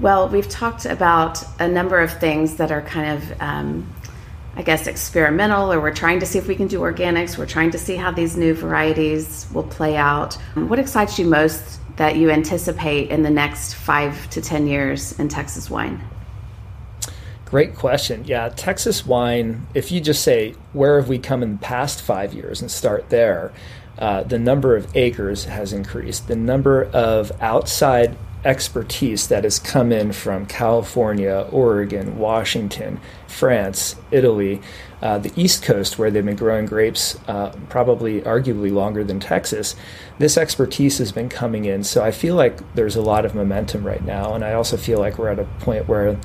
Well, 0.00 0.30
we've 0.30 0.48
talked 0.48 0.86
about 0.86 1.44
a 1.60 1.68
number 1.68 2.00
of 2.00 2.10
things 2.10 2.56
that 2.56 2.72
are 2.72 2.80
kind 2.80 3.18
of, 3.18 3.42
um, 3.42 3.86
I 4.56 4.62
guess, 4.62 4.86
experimental, 4.86 5.70
or 5.70 5.78
we're 5.78 5.94
trying 5.94 6.20
to 6.20 6.26
see 6.26 6.38
if 6.38 6.48
we 6.48 6.54
can 6.54 6.68
do 6.68 6.80
organics. 6.80 7.36
We're 7.36 7.44
trying 7.44 7.70
to 7.72 7.78
see 7.78 7.96
how 7.96 8.10
these 8.10 8.34
new 8.34 8.54
varieties 8.54 9.46
will 9.52 9.64
play 9.64 9.98
out. 9.98 10.38
What 10.54 10.78
excites 10.78 11.18
you 11.18 11.26
most 11.26 11.80
that 11.96 12.16
you 12.16 12.30
anticipate 12.30 13.10
in 13.10 13.22
the 13.22 13.28
next 13.28 13.74
five 13.74 14.30
to 14.30 14.40
10 14.40 14.66
years 14.66 15.18
in 15.18 15.28
Texas 15.28 15.68
wine? 15.68 16.02
Great 17.44 17.74
question. 17.74 18.24
Yeah, 18.24 18.48
Texas 18.48 19.04
wine, 19.04 19.66
if 19.74 19.92
you 19.92 20.00
just 20.00 20.22
say, 20.22 20.54
where 20.72 20.98
have 20.98 21.10
we 21.10 21.18
come 21.18 21.42
in 21.42 21.52
the 21.52 21.58
past 21.58 22.00
five 22.00 22.32
years 22.32 22.62
and 22.62 22.70
start 22.70 23.10
there, 23.10 23.52
uh, 23.98 24.22
the 24.22 24.38
number 24.38 24.76
of 24.76 24.96
acres 24.96 25.44
has 25.44 25.74
increased. 25.74 26.26
The 26.26 26.36
number 26.36 26.84
of 26.84 27.32
outside 27.42 28.16
expertise 28.44 29.28
that 29.28 29.44
has 29.44 29.58
come 29.58 29.92
in 29.92 30.12
from 30.12 30.46
California, 30.46 31.46
Oregon, 31.50 32.18
Washington, 32.18 33.00
France, 33.26 33.96
Italy, 34.10 34.60
uh, 35.02 35.18
the 35.18 35.32
East 35.36 35.62
Coast, 35.62 35.98
where 35.98 36.10
they've 36.10 36.24
been 36.24 36.36
growing 36.36 36.66
grapes 36.66 37.18
uh, 37.28 37.50
probably 37.68 38.20
arguably 38.22 38.72
longer 38.72 39.04
than 39.04 39.20
Texas. 39.20 39.76
This 40.18 40.36
expertise 40.36 40.98
has 40.98 41.12
been 41.12 41.28
coming 41.28 41.64
in. 41.64 41.84
So 41.84 42.02
I 42.02 42.10
feel 42.10 42.34
like 42.34 42.74
there's 42.74 42.96
a 42.96 43.02
lot 43.02 43.24
of 43.24 43.34
momentum 43.34 43.84
right 43.86 44.04
now. 44.04 44.34
And 44.34 44.44
I 44.44 44.52
also 44.54 44.76
feel 44.76 44.98
like 44.98 45.18
we're 45.18 45.30
at 45.30 45.38
a 45.38 45.44
point 45.60 45.88
where 45.88 46.18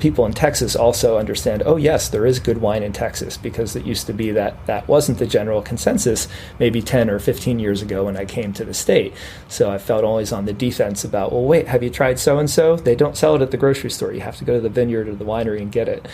people 0.00 0.24
in 0.26 0.32
Texas 0.32 0.76
also 0.76 1.18
understand, 1.18 1.62
oh 1.66 1.76
yes, 1.76 2.08
there 2.08 2.26
is 2.26 2.38
good 2.38 2.58
wine 2.58 2.82
in 2.82 2.92
Texas 2.92 3.36
because 3.36 3.74
it 3.76 3.84
used 3.84 4.06
to 4.06 4.12
be 4.12 4.30
that 4.32 4.66
that 4.66 4.86
wasn't 4.88 5.18
the 5.18 5.26
general 5.26 5.62
consensus 5.62 6.28
maybe 6.58 6.80
10 6.80 7.10
or 7.10 7.18
15 7.18 7.58
years 7.58 7.82
ago 7.82 8.04
when 8.04 8.16
I 8.16 8.24
came 8.24 8.52
to 8.54 8.64
the 8.64 8.74
state. 8.74 9.14
So 9.48 9.70
I 9.70 9.78
felt 9.78 10.04
always 10.04 10.32
on 10.32 10.44
the 10.44 10.52
defense 10.52 11.04
about, 11.04 11.32
well, 11.32 11.44
wait, 11.44 11.68
have 11.68 11.82
you 11.82 11.90
tried 11.90 12.18
so 12.18 12.38
and 12.38 12.48
so? 12.48 12.76
They 12.76 12.94
don't 12.94 13.16
sell 13.16 13.34
it 13.34 13.42
at 13.42 13.50
the 13.50 13.56
grocery 13.56 13.90
store. 13.90 14.12
You 14.12 14.20
have 14.20 14.36
to 14.36 14.44
go 14.44 14.54
to 14.54 14.60
the 14.60 14.68
vineyard 14.68 15.08
or 15.08 15.14
the 15.14 15.24
winery 15.24 15.60
and 15.60 15.72
get 15.72 15.88
it. 15.88 16.06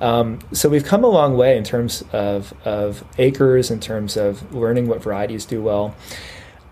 Um, 0.00 0.38
so 0.52 0.68
we've 0.68 0.84
come 0.84 1.04
a 1.04 1.08
long 1.08 1.36
way 1.36 1.56
in 1.56 1.64
terms 1.64 2.04
of, 2.12 2.54
of 2.64 3.04
acres, 3.18 3.70
in 3.70 3.80
terms 3.80 4.16
of 4.16 4.54
learning 4.54 4.86
what 4.86 5.02
varieties 5.02 5.44
do 5.44 5.62
well. 5.62 5.94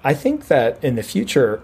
I 0.04 0.14
think 0.14 0.46
that 0.46 0.82
in 0.84 0.94
the 0.94 1.02
future, 1.02 1.62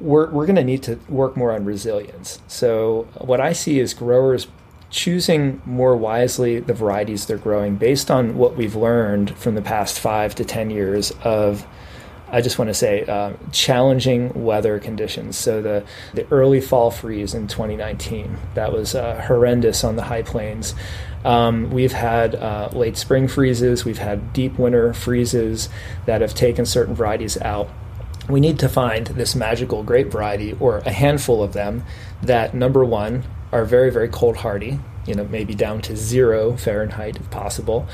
we're, 0.00 0.30
we're 0.30 0.46
going 0.46 0.56
to 0.56 0.64
need 0.64 0.82
to 0.84 0.98
work 1.08 1.36
more 1.36 1.52
on 1.52 1.64
resilience. 1.64 2.40
So, 2.48 3.08
what 3.18 3.40
I 3.40 3.52
see 3.52 3.78
is 3.78 3.94
growers 3.94 4.46
choosing 4.90 5.60
more 5.66 5.96
wisely 5.96 6.60
the 6.60 6.72
varieties 6.72 7.26
they're 7.26 7.36
growing 7.36 7.76
based 7.76 8.10
on 8.10 8.36
what 8.36 8.56
we've 8.56 8.76
learned 8.76 9.36
from 9.36 9.54
the 9.54 9.62
past 9.62 9.98
five 9.98 10.34
to 10.36 10.44
10 10.44 10.70
years 10.70 11.12
of, 11.24 11.66
I 12.28 12.40
just 12.40 12.58
want 12.58 12.68
to 12.68 12.74
say, 12.74 13.04
uh, 13.04 13.32
challenging 13.52 14.44
weather 14.44 14.78
conditions. 14.78 15.36
So, 15.36 15.62
the, 15.62 15.84
the 16.14 16.26
early 16.30 16.60
fall 16.60 16.90
freeze 16.90 17.34
in 17.34 17.48
2019, 17.48 18.36
that 18.54 18.72
was 18.72 18.94
uh, 18.94 19.22
horrendous 19.26 19.84
on 19.84 19.96
the 19.96 20.02
high 20.02 20.22
plains. 20.22 20.74
Um, 21.24 21.70
we've 21.70 21.92
had 21.92 22.36
uh, 22.36 22.68
late 22.72 22.96
spring 22.96 23.26
freezes, 23.26 23.84
we've 23.84 23.98
had 23.98 24.32
deep 24.32 24.58
winter 24.58 24.92
freezes 24.92 25.68
that 26.04 26.20
have 26.20 26.34
taken 26.34 26.64
certain 26.64 26.94
varieties 26.94 27.36
out 27.40 27.68
we 28.28 28.40
need 28.40 28.58
to 28.58 28.68
find 28.68 29.06
this 29.08 29.34
magical 29.34 29.82
grape 29.82 30.10
variety 30.10 30.56
or 30.58 30.78
a 30.78 30.92
handful 30.92 31.42
of 31.42 31.52
them 31.52 31.84
that 32.22 32.54
number 32.54 32.84
one 32.84 33.24
are 33.52 33.64
very 33.64 33.90
very 33.90 34.08
cold 34.08 34.38
hardy 34.38 34.78
you 35.06 35.14
know 35.14 35.24
maybe 35.24 35.54
down 35.54 35.80
to 35.80 35.96
zero 35.96 36.56
fahrenheit 36.56 37.16
if 37.16 37.30
possible 37.30 37.88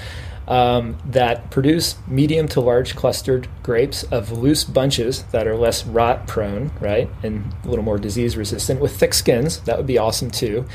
um, 0.49 0.99
that 1.07 1.51
produce 1.51 1.97
medium 2.07 2.49
to 2.49 2.61
large 2.61 2.97
clustered 2.97 3.49
grapes 3.63 4.03
of 4.05 4.33
loose 4.33 4.65
bunches 4.65 5.23
that 5.25 5.47
are 5.47 5.57
less 5.57 5.87
rot 5.87 6.27
prone 6.27 6.73
right 6.81 7.09
and 7.23 7.55
a 7.65 7.69
little 7.69 7.85
more 7.85 7.99
disease 7.99 8.37
resistant 8.37 8.81
with 8.81 8.97
thick 8.97 9.15
skins. 9.15 9.61
That 9.61 9.77
would 9.77 9.87
be 9.87 9.99
awesome 9.99 10.31
too. 10.31 10.67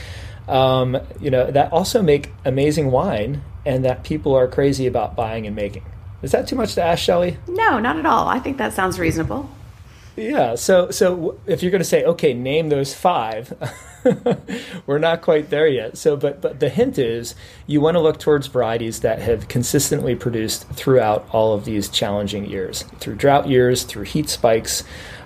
Um, 0.47 0.97
you 1.19 1.29
know 1.29 1.51
that 1.51 1.71
also 1.73 2.01
make 2.01 2.31
amazing 2.45 2.91
wine 2.91 3.43
and 3.65 3.83
that 3.83 4.03
people 4.03 4.33
are 4.33 4.47
crazy 4.47 4.87
about 4.87 5.15
buying 5.15 5.45
and 5.45 5.55
making 5.55 5.83
is 6.21 6.31
that 6.31 6.47
too 6.47 6.55
much 6.55 6.75
to 6.75 6.83
ask, 6.83 7.03
Shelley? 7.03 7.37
No, 7.47 7.79
not 7.79 7.97
at 7.97 8.05
all. 8.05 8.27
I 8.27 8.39
think 8.39 8.57
that 8.57 8.73
sounds 8.73 8.99
reasonable. 8.99 9.49
Yeah. 10.17 10.55
So, 10.55 10.89
so 10.89 11.39
if 11.45 11.61
you're 11.61 11.71
going 11.71 11.79
to 11.79 11.85
say, 11.85 12.03
okay, 12.03 12.33
name 12.33 12.69
those 12.69 12.93
five, 12.93 13.53
we're 14.87 14.97
not 14.97 15.21
quite 15.21 15.51
there 15.51 15.67
yet. 15.67 15.95
So, 15.95 16.17
but 16.17 16.41
but 16.41 16.59
the 16.59 16.69
hint 16.69 16.97
is 16.97 17.35
you 17.67 17.81
want 17.81 17.95
to 17.95 18.01
look 18.01 18.19
towards 18.19 18.47
varieties 18.47 19.01
that 19.01 19.19
have 19.19 19.47
consistently 19.47 20.15
produced 20.15 20.67
throughout 20.69 21.27
all 21.31 21.53
of 21.53 21.65
these 21.65 21.87
challenging 21.87 22.45
years, 22.45 22.81
through 22.99 23.15
drought 23.15 23.47
years, 23.47 23.83
through 23.83 24.03
heat 24.03 24.29
spikes. 24.29 24.83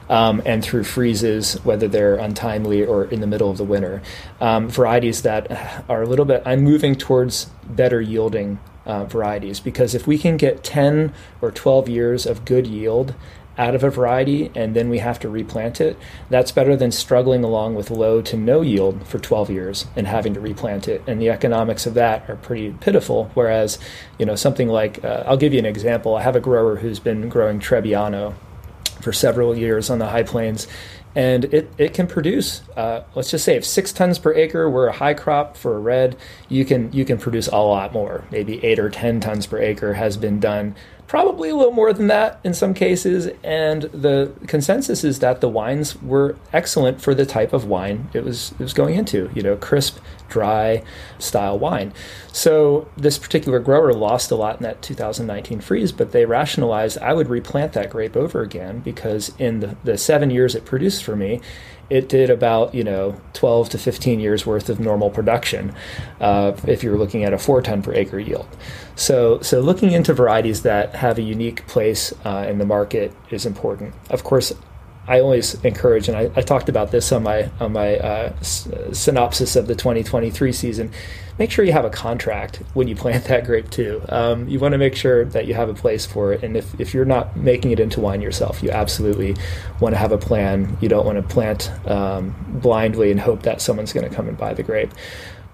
Um, 0.09 0.41
and 0.45 0.61
through 0.61 0.83
freezes, 0.83 1.53
whether 1.63 1.87
they're 1.87 2.15
untimely 2.15 2.85
or 2.85 3.05
in 3.05 3.21
the 3.21 3.27
middle 3.27 3.49
of 3.49 3.55
the 3.55 3.63
winter. 3.63 4.01
Um, 4.41 4.67
varieties 4.67 5.21
that 5.21 5.85
are 5.87 6.01
a 6.01 6.05
little 6.05 6.25
bit, 6.25 6.43
I'm 6.45 6.59
moving 6.63 6.95
towards 6.95 7.45
better 7.63 8.01
yielding 8.01 8.59
uh, 8.85 9.05
varieties 9.05 9.59
because 9.59 9.93
if 9.93 10.07
we 10.07 10.17
can 10.17 10.37
get 10.37 10.63
10 10.63 11.13
or 11.41 11.51
12 11.51 11.89
years 11.89 12.25
of 12.25 12.45
good 12.45 12.67
yield 12.67 13.13
out 13.57 13.75
of 13.75 13.83
a 13.83 13.89
variety 13.89 14.49
and 14.55 14.75
then 14.75 14.89
we 14.89 14.99
have 14.99 15.19
to 15.19 15.29
replant 15.29 15.81
it, 15.81 15.97
that's 16.29 16.51
better 16.51 16.75
than 16.75 16.91
struggling 16.91 17.43
along 17.43 17.75
with 17.75 17.91
low 17.91 18.21
to 18.21 18.37
no 18.37 18.61
yield 18.61 19.05
for 19.05 19.19
12 19.19 19.49
years 19.49 19.85
and 19.95 20.07
having 20.07 20.33
to 20.33 20.39
replant 20.39 20.87
it. 20.87 21.03
And 21.05 21.21
the 21.21 21.29
economics 21.29 21.85
of 21.85 21.93
that 21.95 22.29
are 22.29 22.37
pretty 22.37 22.71
pitiful. 22.71 23.29
Whereas, 23.33 23.77
you 24.17 24.25
know, 24.25 24.35
something 24.35 24.67
like, 24.67 25.03
uh, 25.03 25.23
I'll 25.27 25.37
give 25.37 25.53
you 25.53 25.59
an 25.59 25.65
example. 25.65 26.15
I 26.15 26.23
have 26.23 26.35
a 26.35 26.39
grower 26.39 26.77
who's 26.77 26.99
been 26.99 27.29
growing 27.29 27.59
Trebbiano 27.59 28.33
for 29.01 29.11
several 29.11 29.57
years 29.57 29.89
on 29.89 29.99
the 29.99 30.07
high 30.07 30.23
plains 30.23 30.67
and 31.15 31.45
it, 31.45 31.69
it 31.77 31.93
can 31.93 32.07
produce 32.07 32.61
uh, 32.77 33.03
let's 33.15 33.31
just 33.31 33.43
say 33.43 33.55
if 33.55 33.65
six 33.65 33.91
tons 33.91 34.17
per 34.19 34.33
acre 34.33 34.69
were 34.69 34.87
a 34.87 34.93
high 34.93 35.13
crop 35.13 35.57
for 35.57 35.75
a 35.75 35.79
red 35.79 36.15
you 36.49 36.65
can 36.65 36.91
you 36.91 37.05
can 37.05 37.17
produce 37.17 37.47
a 37.47 37.57
lot 37.57 37.93
more. 37.93 38.25
Maybe 38.31 38.63
eight 38.63 38.79
or 38.79 38.89
ten 38.89 39.19
tons 39.19 39.47
per 39.47 39.59
acre 39.59 39.93
has 39.93 40.17
been 40.17 40.39
done 40.39 40.75
probably 41.11 41.49
a 41.49 41.55
little 41.57 41.73
more 41.73 41.91
than 41.91 42.07
that 42.07 42.39
in 42.41 42.53
some 42.53 42.73
cases. 42.73 43.27
And 43.43 43.81
the 43.81 44.31
consensus 44.47 45.03
is 45.03 45.19
that 45.19 45.41
the 45.41 45.49
wines 45.49 46.01
were 46.01 46.37
excellent 46.53 47.01
for 47.01 47.13
the 47.13 47.25
type 47.25 47.51
of 47.51 47.65
wine 47.65 48.09
it 48.13 48.23
was 48.23 48.53
it 48.53 48.59
was 48.59 48.71
going 48.71 48.95
into. 48.95 49.29
You 49.35 49.41
know, 49.41 49.57
crisp, 49.57 49.99
dry 50.29 50.83
style 51.19 51.59
wine. 51.59 51.91
So 52.31 52.87
this 52.95 53.17
particular 53.17 53.59
grower 53.59 53.91
lost 53.91 54.31
a 54.31 54.37
lot 54.37 54.55
in 54.55 54.63
that 54.63 54.81
2019 54.81 55.59
freeze, 55.59 55.91
but 55.91 56.13
they 56.13 56.23
rationalized 56.23 56.97
I 56.99 57.11
would 57.11 57.27
replant 57.27 57.73
that 57.73 57.89
grape 57.89 58.15
over 58.15 58.41
again 58.41 58.79
because 58.79 59.33
in 59.37 59.59
the, 59.59 59.75
the 59.83 59.97
seven 59.97 60.29
years 60.29 60.55
it 60.55 60.63
produced 60.63 61.03
for 61.03 61.17
me, 61.17 61.41
it 61.91 62.07
did 62.07 62.29
about 62.29 62.73
you 62.73 62.83
know 62.83 63.19
12 63.33 63.69
to 63.69 63.77
15 63.77 64.19
years 64.21 64.45
worth 64.45 64.69
of 64.69 64.79
normal 64.79 65.09
production 65.09 65.75
uh, 66.21 66.55
if 66.65 66.83
you're 66.83 66.97
looking 66.97 67.25
at 67.25 67.33
a 67.33 67.37
four 67.37 67.61
ton 67.61 67.83
per 67.83 67.93
acre 67.93 68.17
yield. 68.17 68.47
So, 68.95 69.41
so 69.41 69.59
looking 69.59 69.91
into 69.91 70.13
varieties 70.13 70.61
that 70.61 70.95
have 70.95 71.17
a 71.17 71.21
unique 71.21 71.67
place 71.67 72.13
uh, 72.23 72.45
in 72.49 72.59
the 72.59 72.65
market 72.65 73.13
is 73.29 73.45
important. 73.45 73.93
Of 74.09 74.23
course, 74.23 74.53
I 75.07 75.19
always 75.19 75.55
encourage, 75.63 76.07
and 76.07 76.15
I, 76.15 76.31
I, 76.35 76.41
talked 76.41 76.69
about 76.69 76.91
this 76.91 77.11
on 77.11 77.23
my 77.23 77.49
on 77.59 77.73
my 77.73 77.97
uh, 77.97 78.33
s- 78.39 78.67
synopsis 78.93 79.55
of 79.55 79.65
the 79.65 79.73
2023 79.75 80.51
season. 80.51 80.91
Make 81.39 81.49
sure 81.49 81.65
you 81.65 81.71
have 81.71 81.85
a 81.85 81.89
contract 81.89 82.57
when 82.75 82.87
you 82.87 82.95
plant 82.95 83.23
that 83.25 83.45
grape 83.45 83.71
too. 83.71 84.03
Um, 84.09 84.47
you 84.47 84.59
want 84.59 84.73
to 84.73 84.77
make 84.77 84.95
sure 84.95 85.25
that 85.25 85.47
you 85.47 85.55
have 85.55 85.69
a 85.69 85.73
place 85.73 86.05
for 86.05 86.33
it, 86.33 86.43
and 86.43 86.55
if, 86.55 86.79
if 86.79 86.93
you're 86.93 87.05
not 87.05 87.35
making 87.35 87.71
it 87.71 87.79
into 87.79 87.99
wine 87.99 88.21
yourself, 88.21 88.61
you 88.61 88.69
absolutely 88.69 89.35
want 89.79 89.95
to 89.95 89.97
have 89.97 90.11
a 90.11 90.19
plan. 90.19 90.77
You 90.81 90.89
don't 90.89 91.05
want 91.05 91.17
to 91.17 91.23
plant 91.23 91.71
um, 91.87 92.35
blindly 92.61 93.09
and 93.09 93.19
hope 93.19 93.41
that 93.41 93.59
someone's 93.59 93.93
going 93.93 94.07
to 94.07 94.15
come 94.15 94.27
and 94.27 94.37
buy 94.37 94.53
the 94.53 94.63
grape. 94.63 94.91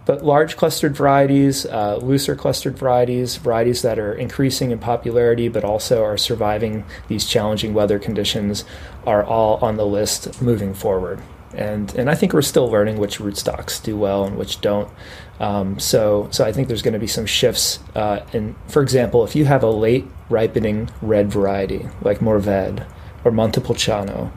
But 0.07 0.23
large 0.23 0.55
clustered 0.55 0.95
varieties, 0.95 1.65
uh, 1.65 1.97
looser 1.97 2.33
clustered 2.33 2.77
varieties, 2.77 3.35
varieties 3.35 3.81
that 3.81 3.99
are 3.99 4.13
increasing 4.13 4.71
in 4.71 4.79
popularity 4.79 5.49
but 5.49 5.65
also 5.65 6.01
are 6.01 6.17
surviving 6.17 6.85
these 7.09 7.25
challenging 7.25 7.73
weather 7.73 7.99
conditions 7.99 8.63
are 9.05 9.21
all 9.21 9.57
on 9.57 9.75
the 9.75 9.85
list 9.85 10.41
moving 10.41 10.73
forward. 10.73 11.21
And, 11.53 11.93
and 11.95 12.09
I 12.09 12.15
think 12.15 12.31
we're 12.31 12.41
still 12.41 12.69
learning 12.69 12.99
which 12.99 13.19
rootstocks 13.19 13.83
do 13.83 13.97
well 13.97 14.23
and 14.23 14.37
which 14.37 14.61
don't. 14.61 14.89
Um, 15.41 15.77
so, 15.77 16.29
so 16.31 16.45
I 16.45 16.53
think 16.53 16.69
there's 16.69 16.81
going 16.81 16.93
to 16.93 16.99
be 16.99 17.07
some 17.07 17.25
shifts. 17.25 17.79
Uh, 17.93 18.21
in, 18.31 18.55
for 18.69 18.81
example, 18.81 19.25
if 19.25 19.35
you 19.35 19.43
have 19.43 19.61
a 19.61 19.69
late 19.69 20.07
ripening 20.29 20.89
red 21.01 21.29
variety 21.29 21.85
like 22.01 22.19
Mourvedre 22.19 22.87
or 23.25 23.31
Montepulciano, 23.31 24.31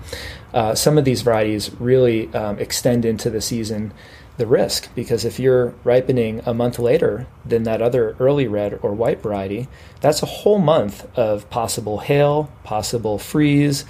uh, 0.53 0.75
some 0.75 0.99
of 0.99 1.05
these 1.05 1.23
varieties 1.23 1.71
really 1.79 2.33
um, 2.35 2.59
extend 2.59 3.05
into 3.05 3.31
the 3.31 3.41
season 3.41 3.93
the 4.41 4.47
risk 4.47 4.93
because 4.95 5.24
if 5.24 5.38
you're 5.38 5.74
ripening 5.84 6.41
a 6.47 6.53
month 6.53 6.78
later 6.78 7.26
than 7.45 7.62
that 7.64 7.80
other 7.80 8.16
early 8.18 8.49
red 8.49 8.80
or 8.82 8.93
white 8.93 9.22
variety, 9.22 9.68
that's 10.01 10.22
a 10.22 10.26
whole 10.26 10.59
month 10.59 11.07
of 11.16 11.49
possible 11.51 11.99
hail, 11.99 12.51
possible 12.64 13.18
freeze, 13.18 13.84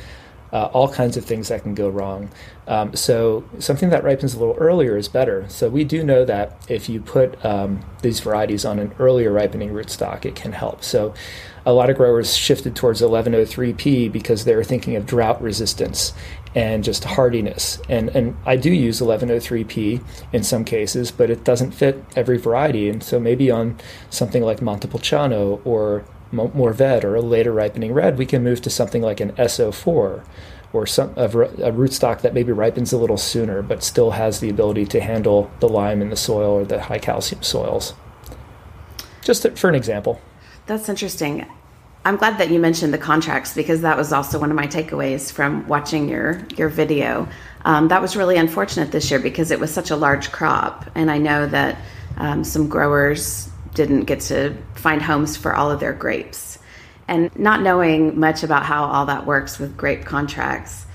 uh, 0.53 0.65
all 0.73 0.93
kinds 0.93 1.17
of 1.17 1.25
things 1.25 1.49
that 1.49 1.63
can 1.63 1.75
go 1.75 1.89
wrong. 1.89 2.29
Um, 2.67 2.95
so 2.95 3.45
something 3.59 3.91
that 3.91 4.03
ripens 4.03 4.35
a 4.35 4.39
little 4.39 4.57
earlier 4.57 4.97
is 4.97 5.09
better. 5.09 5.49
So 5.49 5.69
we 5.69 5.85
do 5.85 6.03
know 6.03 6.25
that 6.25 6.61
if 6.69 6.89
you 6.89 7.01
put 7.01 7.43
um, 7.45 7.81
these 8.03 8.21
varieties 8.21 8.65
on 8.65 8.79
an 8.79 8.93
earlier 8.99 9.33
ripening 9.33 9.71
rootstock, 9.71 10.25
it 10.25 10.35
can 10.35 10.53
help. 10.53 10.83
So 10.83 11.15
a 11.65 11.73
lot 11.73 11.91
of 11.91 11.97
growers 11.97 12.37
shifted 12.37 12.75
towards 12.75 13.01
1103P 13.01 14.11
because 14.11 14.45
they 14.45 14.57
were 14.57 14.65
thinking 14.65 14.97
of 14.97 15.07
drought 15.07 15.41
resistance 15.43 16.13
and 16.55 16.83
just 16.83 17.05
hardiness. 17.05 17.81
And 17.89 18.09
and 18.11 18.37
I 18.45 18.57
do 18.57 18.71
use 18.71 19.01
1103P 19.01 20.03
in 20.33 20.43
some 20.43 20.65
cases, 20.65 21.11
but 21.11 21.31
it 21.31 21.45
doesn't 21.45 21.73
fit 21.73 22.05
every 22.17 22.39
variety. 22.39 22.89
And 22.89 23.03
so 23.03 23.21
maybe 23.21 23.51
on 23.51 23.79
something 24.11 24.43
like 24.43 24.61
Montepulciano 24.61 25.61
or 25.65 26.05
Mourvedre 26.33 27.05
or 27.05 27.17
a 27.17 27.21
later 27.21 27.53
ripening 27.53 27.93
red, 27.93 28.19
we 28.19 28.27
can 28.27 28.43
move 28.43 28.61
to 28.63 28.71
something 28.71 29.03
like 29.03 29.21
an 29.21 29.33
SO4 29.33 30.25
or 30.73 30.87
some 30.87 31.13
a, 31.17 31.25
a 31.25 31.73
rootstock 31.73 32.21
that 32.21 32.35
maybe 32.35 32.53
ripens 32.53 32.93
a 32.93 32.99
little 32.99 33.17
sooner, 33.17 33.63
but 33.63 33.83
still 33.83 34.13
has 34.13 34.41
the 34.41 34.49
ability 34.49 34.87
to 34.87 35.01
handle 35.01 35.51
the 35.61 35.69
lime 35.69 36.01
in 36.01 36.11
the 36.11 36.17
soil 36.17 36.53
or 36.53 36.65
the 36.65 36.83
high 36.83 36.99
calcium 36.99 37.43
soils. 37.43 37.95
Just 39.23 39.47
for 39.59 39.69
an 39.69 39.75
example. 39.75 40.21
That's 40.67 40.89
interesting. 40.89 41.47
I'm 42.03 42.17
glad 42.17 42.39
that 42.39 42.51
you 42.51 42.59
mentioned 42.59 42.95
the 42.95 42.99
contracts 42.99 43.55
because 43.55 43.83
that 43.83 43.97
was 43.97 44.11
also 44.11 44.39
one 44.39 44.51
of 44.51 44.57
my 44.57 44.67
takeaways 44.67 45.31
from 45.31 45.69
watching 45.69 46.09
your 46.09 46.41
your 46.57 46.71
video. 46.71 47.29
Um, 47.67 47.89
that 47.89 48.01
was 48.01 48.17
really 48.17 48.39
unfortunate 48.39 48.91
this 48.91 49.11
year 49.11 49.21
because 49.21 49.51
it 49.51 49.61
was 49.61 49.71
such 49.73 49.91
a 49.91 49.97
large 49.97 50.33
crop, 50.33 50.87
and 50.95 51.11
I 51.11 51.19
know 51.19 51.47
that 51.47 51.77
um, 52.17 52.43
some 52.43 52.69
growers 52.69 53.51
didn't 53.75 54.05
get 54.05 54.21
to 54.21 54.57
find 54.75 55.03
homes 55.03 55.37
for 55.37 55.55
all 55.55 55.71
of 55.71 55.81
their 55.81 55.93
grapes. 55.93 56.59
And 57.07 57.37
not 57.39 57.61
knowing 57.61 58.19
much 58.19 58.45
about 58.45 58.65
how 58.65 58.85
all 58.85 59.07
that 59.07 59.27
works 59.27 59.59
with 59.59 59.77
grape 59.77 60.05
contracts, 60.05 60.87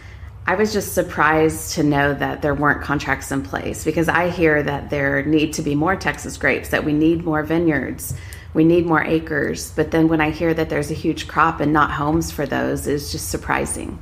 I 0.47 0.55
was 0.55 0.73
just 0.73 0.93
surprised 0.93 1.73
to 1.73 1.83
know 1.83 2.13
that 2.13 2.41
there 2.41 2.55
weren't 2.55 2.81
contracts 2.81 3.31
in 3.31 3.43
place 3.43 3.83
because 3.83 4.07
I 4.07 4.29
hear 4.29 4.63
that 4.63 4.89
there 4.89 5.23
need 5.23 5.53
to 5.53 5.61
be 5.61 5.75
more 5.75 5.95
Texas 5.95 6.37
grapes, 6.37 6.69
that 6.69 6.83
we 6.85 6.93
need 6.93 7.25
more 7.25 7.43
vineyards, 7.43 8.13
we 8.55 8.63
need 8.63 8.85
more 8.85 9.03
acres. 9.03 9.71
But 9.75 9.91
then 9.91 10.07
when 10.07 10.21
I 10.21 10.31
hear 10.31 10.53
that 10.53 10.69
there's 10.69 10.89
a 10.89 10.95
huge 10.95 11.27
crop 11.27 11.59
and 11.59 11.71
not 11.73 11.91
homes 11.91 12.31
for 12.31 12.47
those, 12.47 12.87
is 12.87 13.11
just 13.11 13.29
surprising. 13.29 14.01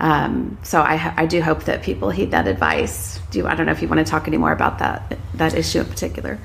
Um, 0.00 0.58
so 0.62 0.80
I, 0.80 1.14
I, 1.16 1.26
do 1.26 1.40
hope 1.42 1.64
that 1.64 1.82
people 1.82 2.10
heed 2.10 2.32
that 2.32 2.48
advice. 2.48 3.20
Do 3.30 3.38
you, 3.38 3.46
I 3.46 3.54
don't 3.54 3.66
know 3.66 3.72
if 3.72 3.82
you 3.82 3.88
want 3.88 4.04
to 4.04 4.10
talk 4.10 4.26
any 4.26 4.38
more 4.38 4.50
about 4.50 4.80
that 4.80 5.16
that 5.34 5.54
issue 5.54 5.80
in 5.80 5.86
particular. 5.86 6.40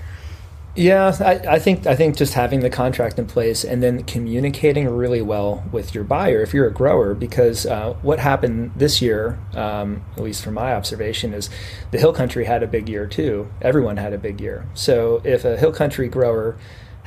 Yeah, 0.75 1.15
I, 1.21 1.55
I, 1.55 1.59
think 1.59 1.87
I 1.87 1.95
think 1.95 2.17
just 2.17 2.35
having 2.35 2.59
the 2.59 2.69
contract 2.69 3.17
in 3.17 3.25
place 3.25 3.63
and 3.63 3.81
then 3.81 4.03
communicating 4.03 4.87
really 4.87 5.23
well 5.23 5.63
with 5.71 5.95
your 5.95 6.03
buyer 6.03 6.43
if 6.43 6.53
you're 6.53 6.67
a 6.67 6.71
grower, 6.71 7.15
because 7.15 7.65
uh, 7.65 7.93
what 8.03 8.19
happened 8.19 8.73
this 8.75 9.01
year, 9.01 9.39
um, 9.55 10.03
at 10.17 10.21
least 10.21 10.43
from 10.43 10.53
my 10.53 10.75
observation, 10.75 11.33
is 11.33 11.49
the 11.89 11.97
hill 11.97 12.13
country 12.13 12.45
had 12.45 12.61
a 12.61 12.67
big 12.67 12.87
year 12.89 13.07
too. 13.07 13.49
Everyone 13.59 13.97
had 13.97 14.13
a 14.13 14.19
big 14.19 14.39
year. 14.39 14.67
So 14.75 15.19
if 15.23 15.45
a 15.45 15.57
hill 15.57 15.71
country 15.71 16.09
grower 16.09 16.57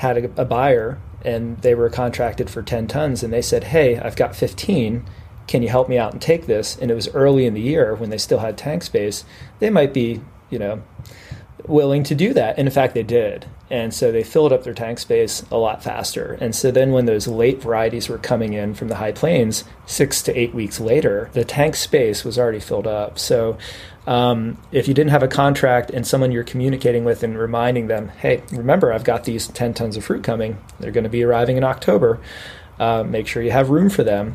had 0.00 0.16
a, 0.16 0.40
a 0.40 0.44
buyer 0.46 0.98
and 1.22 1.58
they 1.58 1.74
were 1.74 1.90
contracted 1.90 2.48
for 2.48 2.62
10 2.62 2.86
tons 2.86 3.22
and 3.22 3.30
they 3.30 3.42
said, 3.42 3.64
Hey, 3.64 3.98
I've 3.98 4.16
got 4.16 4.34
15. 4.34 5.04
Can 5.46 5.62
you 5.62 5.68
help 5.68 5.90
me 5.90 5.98
out 5.98 6.12
and 6.12 6.22
take 6.22 6.46
this? 6.46 6.78
And 6.78 6.90
it 6.90 6.94
was 6.94 7.08
early 7.08 7.44
in 7.44 7.52
the 7.52 7.60
year 7.60 7.94
when 7.94 8.08
they 8.08 8.16
still 8.16 8.38
had 8.38 8.56
tank 8.56 8.82
space. 8.82 9.24
They 9.58 9.68
might 9.68 9.92
be, 9.92 10.22
you 10.48 10.58
know, 10.58 10.82
willing 11.66 12.02
to 12.04 12.14
do 12.14 12.32
that. 12.32 12.56
And 12.58 12.66
in 12.66 12.72
fact, 12.72 12.94
they 12.94 13.02
did. 13.02 13.46
And 13.70 13.94
so 13.94 14.10
they 14.10 14.24
filled 14.24 14.52
up 14.52 14.64
their 14.64 14.74
tank 14.74 14.98
space 14.98 15.44
a 15.50 15.56
lot 15.56 15.82
faster. 15.82 16.36
And 16.40 16.54
so 16.56 16.72
then 16.72 16.90
when 16.90 17.06
those 17.06 17.28
late 17.28 17.62
varieties 17.62 18.08
were 18.08 18.18
coming 18.18 18.52
in 18.52 18.74
from 18.74 18.88
the 18.88 18.96
high 18.96 19.12
plains, 19.12 19.62
six 19.86 20.22
to 20.22 20.36
eight 20.36 20.52
weeks 20.52 20.80
later, 20.80 21.30
the 21.34 21.44
tank 21.44 21.76
space 21.76 22.24
was 22.24 22.36
already 22.36 22.58
filled 22.58 22.88
up. 22.88 23.16
So 23.16 23.58
um, 24.08 24.58
if 24.72 24.88
you 24.88 24.94
didn't 24.94 25.10
have 25.10 25.22
a 25.22 25.28
contract 25.28 25.90
and 25.90 26.04
someone 26.04 26.32
you're 26.32 26.42
communicating 26.42 27.04
with 27.04 27.22
and 27.22 27.38
reminding 27.38 27.86
them, 27.86 28.08
hey, 28.08 28.42
remember, 28.50 28.92
I've 28.92 29.04
got 29.04 29.24
these 29.24 29.46
10 29.46 29.74
tons 29.74 29.96
of 29.96 30.04
fruit 30.04 30.24
coming, 30.24 30.58
they're 30.80 30.90
going 30.90 31.04
to 31.04 31.10
be 31.10 31.22
arriving 31.22 31.56
in 31.56 31.62
October, 31.62 32.18
uh, 32.80 33.04
make 33.04 33.28
sure 33.28 33.40
you 33.40 33.52
have 33.52 33.70
room 33.70 33.88
for 33.88 34.02
them, 34.02 34.34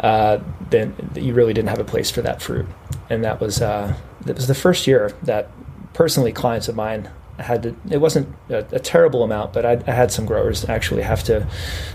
uh, 0.00 0.40
then 0.68 0.94
you 1.14 1.32
really 1.32 1.54
didn't 1.54 1.70
have 1.70 1.78
a 1.78 1.84
place 1.84 2.10
for 2.10 2.20
that 2.20 2.42
fruit. 2.42 2.66
And 3.08 3.24
that 3.24 3.40
was, 3.40 3.62
uh, 3.62 3.96
that 4.26 4.36
was 4.36 4.46
the 4.46 4.54
first 4.54 4.86
year 4.86 5.12
that 5.22 5.48
personally 5.94 6.32
clients 6.32 6.68
of 6.68 6.76
mine 6.76 7.08
had 7.38 7.62
to, 7.64 7.76
it 7.90 7.98
wasn't 7.98 8.34
a, 8.48 8.58
a 8.72 8.78
terrible 8.78 9.22
amount, 9.22 9.52
but 9.52 9.66
I, 9.66 9.82
I, 9.86 9.92
had 9.92 10.12
some 10.12 10.24
growers 10.24 10.68
actually 10.68 11.02
have 11.02 11.24
to 11.24 11.46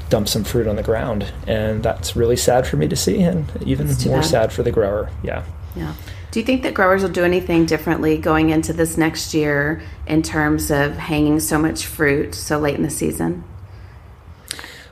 dump 0.09 0.27
some 0.27 0.43
fruit 0.43 0.67
on 0.67 0.75
the 0.75 0.83
ground. 0.83 1.31
And 1.47 1.81
that's 1.81 2.15
really 2.15 2.35
sad 2.35 2.67
for 2.67 2.77
me 2.77 2.87
to 2.87 2.95
see, 2.95 3.21
and 3.21 3.49
even 3.65 3.87
more 3.87 4.17
bad. 4.17 4.25
sad 4.25 4.53
for 4.53 4.63
the 4.63 4.71
grower. 4.71 5.09
Yeah. 5.23 5.43
Yeah. 5.75 5.93
Do 6.31 6.39
you 6.39 6.45
think 6.45 6.61
that 6.63 6.73
growers 6.73 7.01
will 7.01 7.09
do 7.09 7.23
anything 7.23 7.65
differently 7.65 8.17
going 8.17 8.51
into 8.51 8.71
this 8.71 8.97
next 8.97 9.33
year 9.33 9.81
in 10.05 10.21
terms 10.21 10.69
of 10.69 10.95
hanging 10.95 11.39
so 11.39 11.57
much 11.57 11.87
fruit 11.87 12.35
so 12.35 12.59
late 12.59 12.75
in 12.75 12.83
the 12.83 12.89
season? 12.89 13.43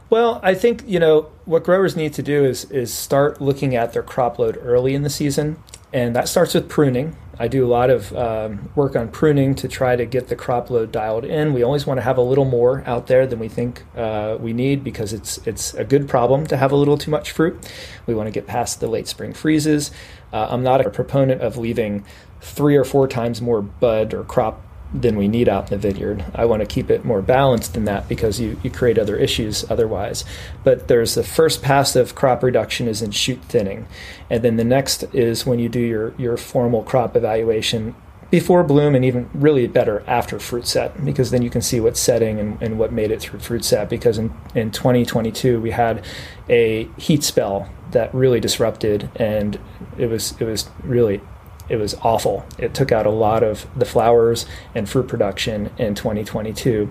Well, 0.09 0.39
I 0.41 0.53
think 0.55 0.83
you 0.87 0.99
know 0.99 1.29
what 1.45 1.63
growers 1.63 1.95
need 1.95 2.13
to 2.13 2.23
do 2.23 2.45
is 2.45 2.65
is 2.71 2.93
start 2.93 3.41
looking 3.41 3.75
at 3.75 3.93
their 3.93 4.03
crop 4.03 4.39
load 4.39 4.57
early 4.61 4.95
in 4.95 5.03
the 5.03 5.09
season, 5.09 5.61
and 5.93 6.15
that 6.15 6.27
starts 6.29 6.53
with 6.53 6.69
pruning. 6.69 7.15
I 7.39 7.47
do 7.47 7.65
a 7.65 7.69
lot 7.69 7.89
of 7.89 8.15
um, 8.15 8.69
work 8.75 8.95
on 8.95 9.09
pruning 9.09 9.53
to 9.55 9.67
try 9.67 9.95
to 9.95 10.05
get 10.05 10.27
the 10.27 10.35
crop 10.35 10.69
load 10.69 10.91
dialed 10.91 11.23
in. 11.23 11.53
We 11.53 11.63
always 11.63 11.85
want 11.85 11.99
to 11.99 12.01
have 12.01 12.17
a 12.17 12.21
little 12.21 12.45
more 12.45 12.83
out 12.85 13.07
there 13.07 13.27
than 13.27 13.39
we 13.39 13.47
think 13.47 13.83
uh, 13.95 14.37
we 14.39 14.53
need 14.53 14.83
because 14.83 15.13
it's 15.13 15.37
it's 15.45 15.73
a 15.75 15.83
good 15.83 16.09
problem 16.09 16.47
to 16.47 16.57
have 16.57 16.71
a 16.71 16.75
little 16.75 16.97
too 16.97 17.11
much 17.11 17.31
fruit. 17.31 17.71
We 18.07 18.15
want 18.15 18.27
to 18.27 18.31
get 18.31 18.47
past 18.47 18.79
the 18.79 18.87
late 18.87 19.07
spring 19.07 19.33
freezes. 19.33 19.91
Uh, 20.33 20.47
I'm 20.49 20.63
not 20.63 20.85
a 20.85 20.89
proponent 20.89 21.41
of 21.41 21.57
leaving 21.57 22.03
three 22.41 22.75
or 22.75 22.83
four 22.83 23.07
times 23.07 23.41
more 23.41 23.61
bud 23.61 24.13
or 24.13 24.23
crop 24.23 24.61
than 24.93 25.17
we 25.17 25.27
need 25.27 25.49
out 25.49 25.71
in 25.71 25.79
the 25.79 25.91
vineyard. 25.91 26.25
I 26.33 26.45
want 26.45 26.61
to 26.61 26.65
keep 26.65 26.89
it 26.89 27.03
more 27.03 27.21
balanced 27.21 27.73
than 27.73 27.85
that 27.85 28.07
because 28.07 28.39
you, 28.39 28.59
you 28.63 28.69
create 28.69 28.97
other 28.97 29.17
issues 29.17 29.69
otherwise. 29.69 30.23
But 30.63 30.87
there's 30.87 31.15
the 31.15 31.23
first 31.23 31.61
pass 31.61 31.95
of 31.95 32.15
crop 32.15 32.41
reduction 32.41 32.87
is 32.87 33.01
in 33.01 33.11
shoot 33.11 33.41
thinning. 33.43 33.87
And 34.29 34.43
then 34.43 34.55
the 34.55 34.63
next 34.63 35.03
is 35.13 35.45
when 35.45 35.59
you 35.59 35.69
do 35.69 35.79
your, 35.79 36.13
your 36.17 36.37
formal 36.37 36.83
crop 36.83 37.15
evaluation 37.15 37.95
before 38.29 38.63
bloom 38.63 38.93
and 38.93 39.05
even 39.05 39.29
really 39.33 39.67
better 39.67 40.03
after 40.05 40.37
fruit 40.37 40.67
set 40.67 41.05
because 41.05 41.31
then 41.31 41.41
you 41.41 41.49
can 41.49 41.61
see 41.61 41.79
what's 41.79 41.99
setting 41.99 42.39
and, 42.39 42.61
and 42.61 42.77
what 42.77 42.91
made 42.91 43.09
it 43.09 43.21
through 43.21 43.39
fruit 43.39 43.63
set 43.63 43.89
because 43.89 44.17
in, 44.17 44.33
in 44.53 44.69
2022 44.69 45.61
we 45.61 45.71
had 45.71 46.03
a 46.49 46.89
heat 46.97 47.23
spell 47.23 47.69
that 47.91 48.13
really 48.13 48.41
disrupted 48.41 49.09
and 49.15 49.57
it 49.97 50.07
was 50.07 50.35
it 50.41 50.43
was 50.43 50.69
really 50.83 51.21
it 51.69 51.77
was 51.77 51.95
awful. 52.01 52.45
It 52.57 52.73
took 52.73 52.91
out 52.91 53.05
a 53.05 53.11
lot 53.11 53.43
of 53.43 53.67
the 53.75 53.85
flowers 53.85 54.45
and 54.73 54.89
fruit 54.89 55.07
production 55.07 55.71
in 55.77 55.95
2022, 55.95 56.89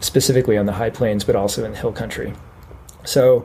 specifically 0.00 0.56
on 0.56 0.66
the 0.66 0.72
high 0.72 0.90
plains, 0.90 1.24
but 1.24 1.36
also 1.36 1.64
in 1.64 1.72
the 1.72 1.78
hill 1.78 1.92
country. 1.92 2.34
So 3.04 3.44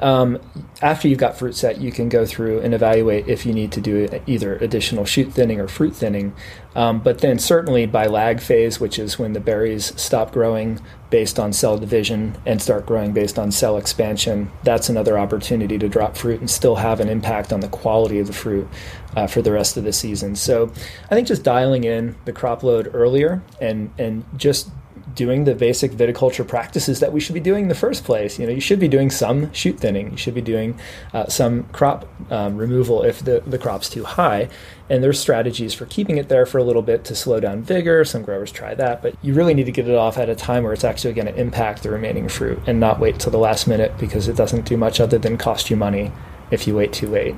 um, 0.00 0.40
after 0.82 1.06
you've 1.06 1.18
got 1.18 1.38
fruit 1.38 1.54
set, 1.54 1.80
you 1.80 1.92
can 1.92 2.08
go 2.08 2.26
through 2.26 2.60
and 2.60 2.74
evaluate 2.74 3.28
if 3.28 3.46
you 3.46 3.52
need 3.52 3.70
to 3.72 3.80
do 3.80 4.08
either 4.26 4.56
additional 4.56 5.04
shoot 5.04 5.32
thinning 5.32 5.60
or 5.60 5.68
fruit 5.68 5.94
thinning. 5.94 6.34
Um, 6.74 7.00
but 7.00 7.18
then, 7.18 7.38
certainly 7.38 7.86
by 7.86 8.08
lag 8.08 8.40
phase, 8.40 8.80
which 8.80 8.98
is 8.98 9.18
when 9.18 9.32
the 9.32 9.40
berries 9.40 9.98
stop 10.00 10.32
growing 10.32 10.80
based 11.10 11.38
on 11.38 11.52
cell 11.52 11.78
division 11.78 12.36
and 12.44 12.60
start 12.60 12.86
growing 12.86 13.12
based 13.12 13.38
on 13.38 13.52
cell 13.52 13.76
expansion, 13.76 14.50
that's 14.64 14.88
another 14.88 15.16
opportunity 15.16 15.78
to 15.78 15.88
drop 15.88 16.16
fruit 16.16 16.40
and 16.40 16.50
still 16.50 16.74
have 16.74 16.98
an 16.98 17.08
impact 17.08 17.52
on 17.52 17.60
the 17.60 17.68
quality 17.68 18.18
of 18.18 18.26
the 18.26 18.32
fruit 18.32 18.66
uh, 19.14 19.28
for 19.28 19.42
the 19.42 19.52
rest 19.52 19.76
of 19.76 19.84
the 19.84 19.92
season. 19.92 20.34
So, 20.34 20.72
I 21.08 21.14
think 21.14 21.28
just 21.28 21.44
dialing 21.44 21.84
in 21.84 22.16
the 22.24 22.32
crop 22.32 22.64
load 22.64 22.90
earlier 22.92 23.42
and 23.60 23.92
and 23.96 24.24
just 24.36 24.70
doing 25.14 25.44
the 25.44 25.54
basic 25.54 25.92
viticulture 25.92 26.46
practices 26.46 27.00
that 27.00 27.12
we 27.12 27.20
should 27.20 27.34
be 27.34 27.40
doing 27.40 27.64
in 27.64 27.68
the 27.68 27.74
first 27.74 28.04
place. 28.04 28.38
You 28.38 28.46
know, 28.46 28.52
you 28.52 28.60
should 28.60 28.78
be 28.78 28.88
doing 28.88 29.10
some 29.10 29.52
shoot 29.52 29.78
thinning. 29.78 30.10
You 30.10 30.16
should 30.16 30.34
be 30.34 30.40
doing 30.40 30.78
uh, 31.12 31.28
some 31.28 31.64
crop 31.72 32.08
um, 32.30 32.56
removal 32.56 33.02
if 33.02 33.24
the, 33.24 33.42
the 33.46 33.58
crop's 33.58 33.88
too 33.88 34.04
high. 34.04 34.48
And 34.90 35.02
there's 35.02 35.18
strategies 35.18 35.72
for 35.72 35.86
keeping 35.86 36.18
it 36.18 36.28
there 36.28 36.46
for 36.46 36.58
a 36.58 36.64
little 36.64 36.82
bit 36.82 37.04
to 37.06 37.14
slow 37.14 37.40
down 37.40 37.62
vigor. 37.62 38.04
Some 38.04 38.22
growers 38.22 38.52
try 38.52 38.74
that, 38.74 39.02
but 39.02 39.14
you 39.22 39.34
really 39.34 39.54
need 39.54 39.66
to 39.66 39.72
get 39.72 39.88
it 39.88 39.94
off 39.94 40.18
at 40.18 40.28
a 40.28 40.34
time 40.34 40.64
where 40.64 40.72
it's 40.72 40.84
actually 40.84 41.14
going 41.14 41.26
to 41.26 41.34
impact 41.34 41.82
the 41.82 41.90
remaining 41.90 42.28
fruit 42.28 42.60
and 42.66 42.80
not 42.80 43.00
wait 43.00 43.18
till 43.18 43.32
the 43.32 43.38
last 43.38 43.66
minute 43.66 43.96
because 43.98 44.28
it 44.28 44.36
doesn't 44.36 44.66
do 44.66 44.76
much 44.76 45.00
other 45.00 45.18
than 45.18 45.38
cost 45.38 45.70
you 45.70 45.76
money 45.76 46.12
if 46.50 46.66
you 46.66 46.74
wait 46.74 46.92
too 46.92 47.08
late. 47.08 47.34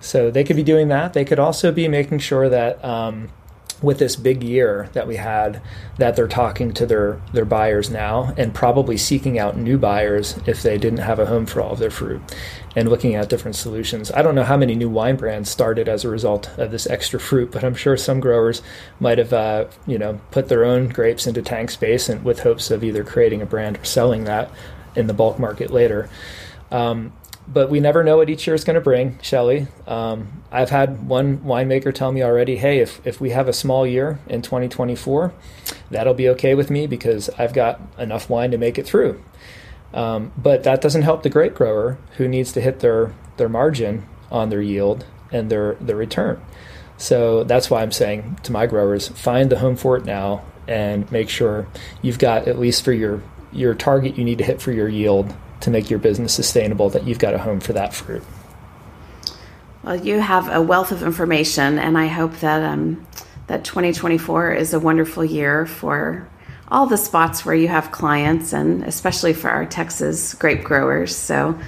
So 0.00 0.30
they 0.30 0.44
could 0.44 0.56
be 0.56 0.62
doing 0.62 0.88
that. 0.88 1.12
They 1.12 1.24
could 1.24 1.38
also 1.38 1.72
be 1.72 1.88
making 1.88 2.20
sure 2.20 2.48
that 2.48 2.84
um, 2.84 3.30
with 3.80 3.98
this 3.98 4.16
big 4.16 4.42
year 4.42 4.88
that 4.92 5.06
we 5.06 5.16
had 5.16 5.62
that 5.98 6.16
they're 6.16 6.26
talking 6.26 6.72
to 6.72 6.86
their 6.86 7.20
their 7.32 7.44
buyers 7.44 7.90
now 7.90 8.32
and 8.36 8.54
probably 8.54 8.96
seeking 8.96 9.38
out 9.38 9.56
new 9.56 9.78
buyers 9.78 10.36
if 10.46 10.62
they 10.62 10.76
didn't 10.78 10.98
have 10.98 11.18
a 11.18 11.26
home 11.26 11.46
for 11.46 11.60
all 11.60 11.72
of 11.72 11.78
their 11.78 11.90
fruit 11.90 12.20
and 12.74 12.88
looking 12.88 13.14
at 13.14 13.28
different 13.28 13.56
solutions. 13.56 14.10
I 14.12 14.22
don't 14.22 14.34
know 14.34 14.44
how 14.44 14.56
many 14.56 14.74
new 14.74 14.88
wine 14.88 15.16
brands 15.16 15.50
started 15.50 15.88
as 15.88 16.04
a 16.04 16.08
result 16.08 16.50
of 16.58 16.70
this 16.70 16.86
extra 16.86 17.20
fruit, 17.20 17.50
but 17.50 17.64
I'm 17.64 17.74
sure 17.74 17.96
some 17.96 18.20
growers 18.20 18.62
might 19.00 19.18
have 19.18 19.32
uh, 19.32 19.66
you 19.86 19.98
know 19.98 20.20
put 20.30 20.48
their 20.48 20.64
own 20.64 20.88
grapes 20.88 21.26
into 21.26 21.42
tank 21.42 21.70
space 21.70 22.08
and 22.08 22.24
with 22.24 22.40
hopes 22.40 22.70
of 22.70 22.82
either 22.82 23.04
creating 23.04 23.42
a 23.42 23.46
brand 23.46 23.78
or 23.78 23.84
selling 23.84 24.24
that 24.24 24.50
in 24.96 25.06
the 25.06 25.14
bulk 25.14 25.38
market 25.38 25.70
later. 25.70 26.08
Um, 26.70 27.12
but 27.50 27.70
we 27.70 27.80
never 27.80 28.04
know 28.04 28.18
what 28.18 28.28
each 28.28 28.46
year 28.46 28.54
is 28.54 28.62
going 28.62 28.74
to 28.74 28.80
bring, 28.80 29.18
Shelley. 29.22 29.66
Um, 29.86 30.42
I've 30.52 30.68
had 30.68 31.08
one 31.08 31.38
winemaker 31.38 31.94
tell 31.94 32.12
me 32.12 32.22
already, 32.22 32.56
hey, 32.56 32.78
if, 32.80 33.04
if 33.06 33.20
we 33.20 33.30
have 33.30 33.48
a 33.48 33.54
small 33.54 33.86
year 33.86 34.18
in 34.26 34.42
2024, 34.42 35.32
that'll 35.90 36.14
be 36.14 36.28
okay 36.30 36.54
with 36.54 36.70
me 36.70 36.86
because 36.86 37.30
I've 37.38 37.54
got 37.54 37.80
enough 37.96 38.28
wine 38.28 38.50
to 38.50 38.58
make 38.58 38.78
it 38.78 38.86
through. 38.86 39.22
Um, 39.94 40.32
but 40.36 40.64
that 40.64 40.82
doesn't 40.82 41.02
help 41.02 41.22
the 41.22 41.30
grape 41.30 41.54
grower 41.54 41.96
who 42.18 42.28
needs 42.28 42.52
to 42.52 42.60
hit 42.60 42.80
their, 42.80 43.14
their 43.38 43.48
margin 43.48 44.06
on 44.30 44.50
their 44.50 44.60
yield 44.60 45.06
and 45.32 45.50
their, 45.50 45.74
their 45.76 45.96
return. 45.96 46.42
So 46.98 47.44
that's 47.44 47.70
why 47.70 47.80
I'm 47.80 47.92
saying 47.92 48.40
to 48.42 48.52
my 48.52 48.66
growers, 48.66 49.08
find 49.08 49.48
the 49.48 49.58
home 49.60 49.76
for 49.76 49.96
it 49.96 50.04
now 50.04 50.44
and 50.66 51.10
make 51.10 51.30
sure 51.30 51.66
you've 52.02 52.18
got 52.18 52.46
at 52.46 52.58
least 52.58 52.84
for 52.84 52.92
your, 52.92 53.22
your 53.52 53.74
target 53.74 54.18
you 54.18 54.24
need 54.24 54.36
to 54.38 54.44
hit 54.44 54.60
for 54.60 54.72
your 54.72 54.88
yield 54.88 55.34
to 55.60 55.70
make 55.70 55.90
your 55.90 55.98
business 55.98 56.34
sustainable 56.34 56.90
that 56.90 57.04
you've 57.04 57.18
got 57.18 57.34
a 57.34 57.38
home 57.38 57.60
for 57.60 57.72
that 57.72 57.94
fruit. 57.94 58.22
Well, 59.82 59.96
you 59.96 60.20
have 60.20 60.48
a 60.48 60.60
wealth 60.60 60.92
of 60.92 61.02
information, 61.02 61.78
and 61.78 61.96
I 61.96 62.06
hope 62.06 62.38
that 62.40 62.62
um, 62.62 63.06
that 63.46 63.64
2024 63.64 64.52
is 64.52 64.74
a 64.74 64.80
wonderful 64.80 65.24
year 65.24 65.66
for 65.66 66.28
all 66.70 66.86
the 66.86 66.98
spots 66.98 67.44
where 67.44 67.54
you 67.54 67.68
have 67.68 67.90
clients, 67.90 68.52
and 68.52 68.84
especially 68.84 69.32
for 69.32 69.48
our 69.50 69.64
Texas 69.64 70.34
grape 70.34 70.62
growers. 70.62 71.16
So 71.16 71.58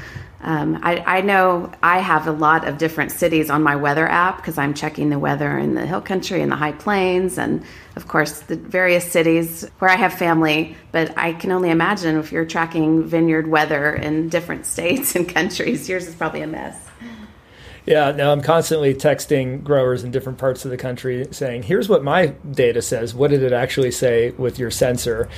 um, 0.43 0.78
I, 0.82 0.97
I, 1.18 1.20
know 1.20 1.70
I 1.82 1.99
have 1.99 2.26
a 2.26 2.32
lot 2.32 2.66
of 2.66 2.78
different 2.78 3.12
cities 3.12 3.51
on 3.51 3.62
my 3.62 3.76
weather 3.76 4.09
app 4.09 4.38
because 4.38 4.57
I'm 4.57 4.72
checking 4.72 5.11
the 5.11 5.18
weather 5.18 5.59
in 5.59 5.74
the 5.74 5.84
hill 5.84 6.01
country 6.01 6.41
and 6.41 6.51
the 6.51 6.57
high 6.57 6.72
plains, 6.72 7.36
and 7.36 7.62
of 7.95 8.09
course 8.09 8.41
the 8.41 8.57
various 8.57 9.05
cities 9.11 9.68
where 9.80 9.91
I 9.91 9.97
have 9.97 10.14
family. 10.14 10.76
But 10.93 11.16
I 11.18 11.34
can 11.34 11.53
only 11.53 11.68
imagine 11.68 12.16
if 12.16 12.32
you're 12.32 12.47
tracking 12.47 13.05
vineyard 13.05 13.49
weather 13.49 13.95
in 13.95 14.30
different 14.30 14.64
states 14.74 15.14
and 15.14 15.28
countries, 15.28 15.88
yours 15.88 16.07
is 16.07 16.14
probably 16.14 16.41
a 16.41 16.47
mess. 16.47 16.76
Yeah, 17.86 18.12
now 18.12 18.30
I'm 18.32 18.43
constantly 18.43 18.95
texting 18.95 19.64
growers 19.64 20.05
in 20.05 20.11
different 20.11 20.38
parts 20.38 20.64
of 20.64 20.70
the 20.70 20.76
country 20.76 21.26
saying, 21.32 21.64
here's 21.64 21.88
what 21.88 22.05
my 22.05 22.26
data 22.51 22.82
says. 22.82 23.14
What 23.14 23.30
did 23.30 23.43
it 23.43 23.53
actually 23.53 23.91
say 23.91 24.30
with 24.32 24.59
your 24.59 24.70
sensor? 24.70 25.28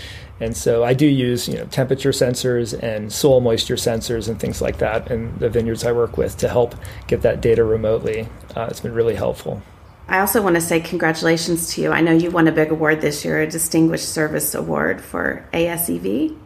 And 0.42 0.56
so 0.56 0.82
I 0.82 0.92
do 0.92 1.06
use 1.06 1.46
you 1.46 1.56
know 1.56 1.66
temperature 1.66 2.10
sensors 2.10 2.76
and 2.82 3.12
soil 3.12 3.40
moisture 3.40 3.76
sensors 3.76 4.28
and 4.28 4.40
things 4.40 4.60
like 4.60 4.78
that 4.78 5.08
in 5.08 5.38
the 5.38 5.48
vineyards 5.48 5.84
I 5.84 5.92
work 5.92 6.18
with 6.18 6.36
to 6.38 6.48
help 6.48 6.74
get 7.06 7.22
that 7.22 7.40
data 7.40 7.62
remotely. 7.62 8.26
Uh, 8.56 8.66
it's 8.68 8.80
been 8.80 8.92
really 8.92 9.14
helpful. 9.14 9.62
I 10.08 10.18
also 10.18 10.42
want 10.42 10.56
to 10.56 10.60
say 10.60 10.80
congratulations 10.80 11.72
to 11.74 11.82
you. 11.82 11.92
I 11.92 12.00
know 12.00 12.10
you 12.10 12.32
won 12.32 12.48
a 12.48 12.52
big 12.52 12.72
award 12.72 13.00
this 13.00 13.24
year, 13.24 13.40
a 13.40 13.46
Distinguished 13.46 14.08
Service 14.08 14.52
Award 14.52 15.00
for 15.00 15.48
ASEV. 15.52 16.36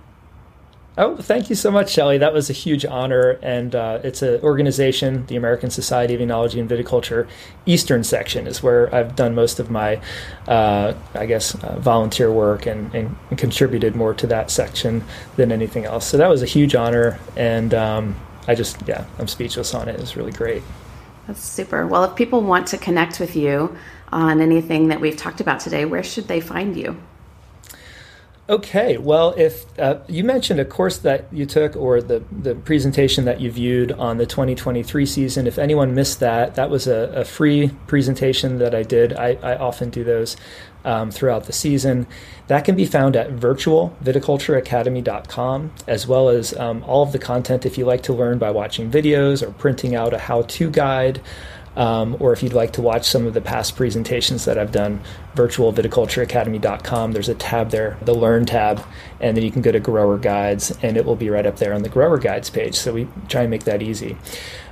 Oh, 0.98 1.16
thank 1.18 1.50
you 1.50 1.56
so 1.56 1.70
much, 1.70 1.90
Shelley. 1.90 2.16
That 2.16 2.32
was 2.32 2.48
a 2.48 2.54
huge 2.54 2.86
honor. 2.86 3.38
And 3.42 3.74
uh, 3.74 4.00
it's 4.02 4.22
an 4.22 4.40
organization, 4.40 5.26
the 5.26 5.36
American 5.36 5.68
Society 5.68 6.14
of 6.14 6.22
Enology 6.22 6.58
and 6.58 6.70
Viticulture 6.70 7.28
Eastern 7.66 8.02
Section, 8.02 8.46
is 8.46 8.62
where 8.62 8.94
I've 8.94 9.14
done 9.14 9.34
most 9.34 9.60
of 9.60 9.70
my, 9.70 10.00
uh, 10.48 10.94
I 11.14 11.26
guess, 11.26 11.54
uh, 11.62 11.78
volunteer 11.78 12.32
work 12.32 12.64
and, 12.64 12.94
and, 12.94 13.14
contributed 13.36 13.94
more 13.94 14.14
to 14.14 14.26
that 14.28 14.50
section 14.50 15.04
than 15.36 15.52
anything 15.52 15.84
else. 15.84 16.06
So 16.06 16.16
that 16.16 16.28
was 16.28 16.42
a 16.42 16.46
huge 16.46 16.74
honor. 16.74 17.18
And 17.36 17.74
um, 17.74 18.16
I 18.48 18.54
just, 18.54 18.78
yeah, 18.88 19.04
I'm 19.18 19.28
speechless 19.28 19.74
on 19.74 19.90
it. 19.90 19.96
It 19.96 20.00
was 20.00 20.16
really 20.16 20.32
great. 20.32 20.62
That's 21.26 21.42
super. 21.42 21.86
Well, 21.86 22.04
if 22.04 22.16
people 22.16 22.40
want 22.40 22.68
to 22.68 22.78
connect 22.78 23.20
with 23.20 23.36
you 23.36 23.76
on 24.10 24.40
anything 24.40 24.88
that 24.88 25.02
we've 25.02 25.16
talked 25.16 25.42
about 25.42 25.60
today, 25.60 25.84
where 25.84 26.02
should 26.02 26.28
they 26.28 26.40
find 26.40 26.74
you? 26.74 26.96
Okay, 28.48 28.96
well, 28.96 29.34
if 29.36 29.66
uh, 29.76 29.98
you 30.06 30.22
mentioned 30.22 30.60
a 30.60 30.64
course 30.64 30.98
that 30.98 31.24
you 31.32 31.46
took 31.46 31.74
or 31.74 32.00
the, 32.00 32.22
the 32.30 32.54
presentation 32.54 33.24
that 33.24 33.40
you 33.40 33.50
viewed 33.50 33.90
on 33.90 34.18
the 34.18 34.26
2023 34.26 35.04
season, 35.04 35.48
if 35.48 35.58
anyone 35.58 35.96
missed 35.96 36.20
that, 36.20 36.54
that 36.54 36.70
was 36.70 36.86
a, 36.86 37.10
a 37.12 37.24
free 37.24 37.72
presentation 37.88 38.58
that 38.58 38.72
I 38.72 38.84
did. 38.84 39.14
I, 39.14 39.36
I 39.42 39.56
often 39.56 39.90
do 39.90 40.04
those 40.04 40.36
um, 40.84 41.10
throughout 41.10 41.46
the 41.46 41.52
season. 41.52 42.06
That 42.46 42.64
can 42.64 42.76
be 42.76 42.86
found 42.86 43.16
at 43.16 43.30
virtualviticultureacademy.com, 43.30 45.72
as 45.88 46.06
well 46.06 46.28
as 46.28 46.56
um, 46.56 46.84
all 46.84 47.02
of 47.02 47.10
the 47.10 47.18
content 47.18 47.66
if 47.66 47.76
you 47.76 47.84
like 47.84 48.04
to 48.04 48.12
learn 48.12 48.38
by 48.38 48.52
watching 48.52 48.88
videos 48.88 49.42
or 49.42 49.50
printing 49.50 49.96
out 49.96 50.14
a 50.14 50.18
how 50.18 50.42
to 50.42 50.70
guide. 50.70 51.20
Um, 51.76 52.16
or 52.20 52.32
if 52.32 52.42
you'd 52.42 52.54
like 52.54 52.72
to 52.74 52.82
watch 52.82 53.06
some 53.06 53.26
of 53.26 53.34
the 53.34 53.40
past 53.40 53.76
presentations 53.76 54.44
that 54.46 54.58
I've 54.58 54.72
done, 54.72 55.00
virtualviticultureacademy.com, 55.34 57.12
there's 57.12 57.28
a 57.28 57.34
tab 57.34 57.70
there, 57.70 57.98
the 58.02 58.14
Learn 58.14 58.46
tab, 58.46 58.82
and 59.20 59.36
then 59.36 59.44
you 59.44 59.50
can 59.50 59.62
go 59.62 59.70
to 59.70 59.80
Grower 59.80 60.16
Guides, 60.16 60.76
and 60.82 60.96
it 60.96 61.04
will 61.04 61.16
be 61.16 61.28
right 61.28 61.44
up 61.44 61.58
there 61.58 61.74
on 61.74 61.82
the 61.82 61.90
Grower 61.90 62.18
Guides 62.18 62.48
page. 62.48 62.74
So 62.74 62.94
we 62.94 63.06
try 63.28 63.42
and 63.42 63.50
make 63.50 63.64
that 63.64 63.82
easy. 63.82 64.16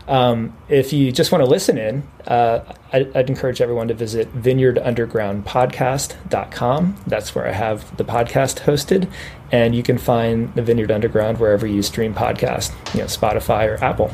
Um, 0.07 0.55
if 0.69 0.93
you 0.93 1.11
just 1.13 1.33
want 1.33 1.43
to 1.43 1.51
listen 1.51 1.79
in, 1.79 2.07
uh, 2.27 2.61
I'd, 2.93 3.17
I'd, 3.17 3.31
encourage 3.31 3.63
everyone 3.63 3.89
to 3.89 3.95
visit 3.95 4.31
vineyardundergroundpodcast.com. 4.37 6.97
That's 7.07 7.35
where 7.35 7.47
I 7.47 7.53
have 7.53 7.97
the 7.97 8.05
podcast 8.05 8.65
hosted, 8.65 9.11
and 9.51 9.75
you 9.75 9.83
can 9.83 9.97
find 9.97 10.55
the 10.55 10.63
Vineyard 10.63 10.91
Underground 10.91 11.39
wherever 11.39 11.67
you 11.67 11.83
stream 11.83 12.13
podcasts, 12.13 12.75
you 12.93 13.01
know, 13.01 13.07
Spotify 13.07 13.67
or 13.67 13.83
Apple. 13.83 14.13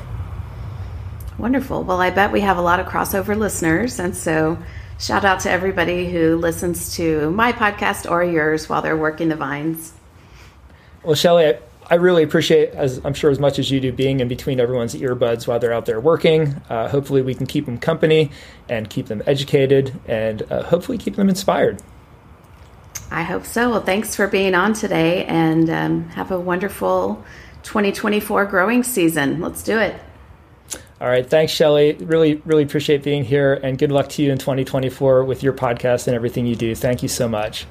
Wonderful. 1.40 1.84
Well, 1.84 2.02
I 2.02 2.10
bet 2.10 2.32
we 2.32 2.42
have 2.42 2.58
a 2.58 2.60
lot 2.60 2.80
of 2.80 2.86
crossover 2.86 3.34
listeners. 3.34 3.98
And 3.98 4.14
so, 4.14 4.58
shout 4.98 5.24
out 5.24 5.40
to 5.40 5.50
everybody 5.50 6.10
who 6.10 6.36
listens 6.36 6.94
to 6.96 7.30
my 7.30 7.52
podcast 7.52 8.08
or 8.10 8.22
yours 8.22 8.68
while 8.68 8.82
they're 8.82 8.96
working 8.96 9.30
the 9.30 9.36
vines. 9.36 9.94
Well, 11.02 11.14
Shelley, 11.14 11.46
I, 11.46 11.58
I 11.88 11.94
really 11.94 12.22
appreciate, 12.24 12.74
as 12.74 13.00
I'm 13.06 13.14
sure 13.14 13.30
as 13.30 13.38
much 13.38 13.58
as 13.58 13.70
you 13.70 13.80
do, 13.80 13.90
being 13.90 14.20
in 14.20 14.28
between 14.28 14.60
everyone's 14.60 14.94
earbuds 14.94 15.46
while 15.46 15.58
they're 15.58 15.72
out 15.72 15.86
there 15.86 15.98
working. 15.98 16.60
Uh, 16.68 16.88
hopefully, 16.88 17.22
we 17.22 17.34
can 17.34 17.46
keep 17.46 17.64
them 17.64 17.78
company 17.78 18.30
and 18.68 18.90
keep 18.90 19.06
them 19.06 19.22
educated 19.26 19.98
and 20.06 20.42
uh, 20.52 20.64
hopefully 20.64 20.98
keep 20.98 21.16
them 21.16 21.30
inspired. 21.30 21.82
I 23.10 23.22
hope 23.22 23.46
so. 23.46 23.70
Well, 23.70 23.80
thanks 23.80 24.14
for 24.14 24.26
being 24.26 24.54
on 24.54 24.74
today 24.74 25.24
and 25.24 25.70
um, 25.70 26.08
have 26.10 26.30
a 26.30 26.38
wonderful 26.38 27.24
2024 27.62 28.44
growing 28.44 28.82
season. 28.82 29.40
Let's 29.40 29.62
do 29.62 29.78
it. 29.78 29.98
All 31.00 31.08
right. 31.08 31.28
Thanks, 31.28 31.52
Shelley. 31.52 31.94
Really, 31.94 32.36
really 32.44 32.62
appreciate 32.62 33.02
being 33.02 33.24
here 33.24 33.54
and 33.54 33.78
good 33.78 33.90
luck 33.90 34.08
to 34.10 34.22
you 34.22 34.30
in 34.30 34.38
2024 34.38 35.24
with 35.24 35.42
your 35.42 35.52
podcast 35.52 36.06
and 36.06 36.14
everything 36.14 36.46
you 36.46 36.56
do. 36.56 36.74
Thank 36.74 37.02
you 37.02 37.08
so 37.08 37.28
much. 37.28 37.66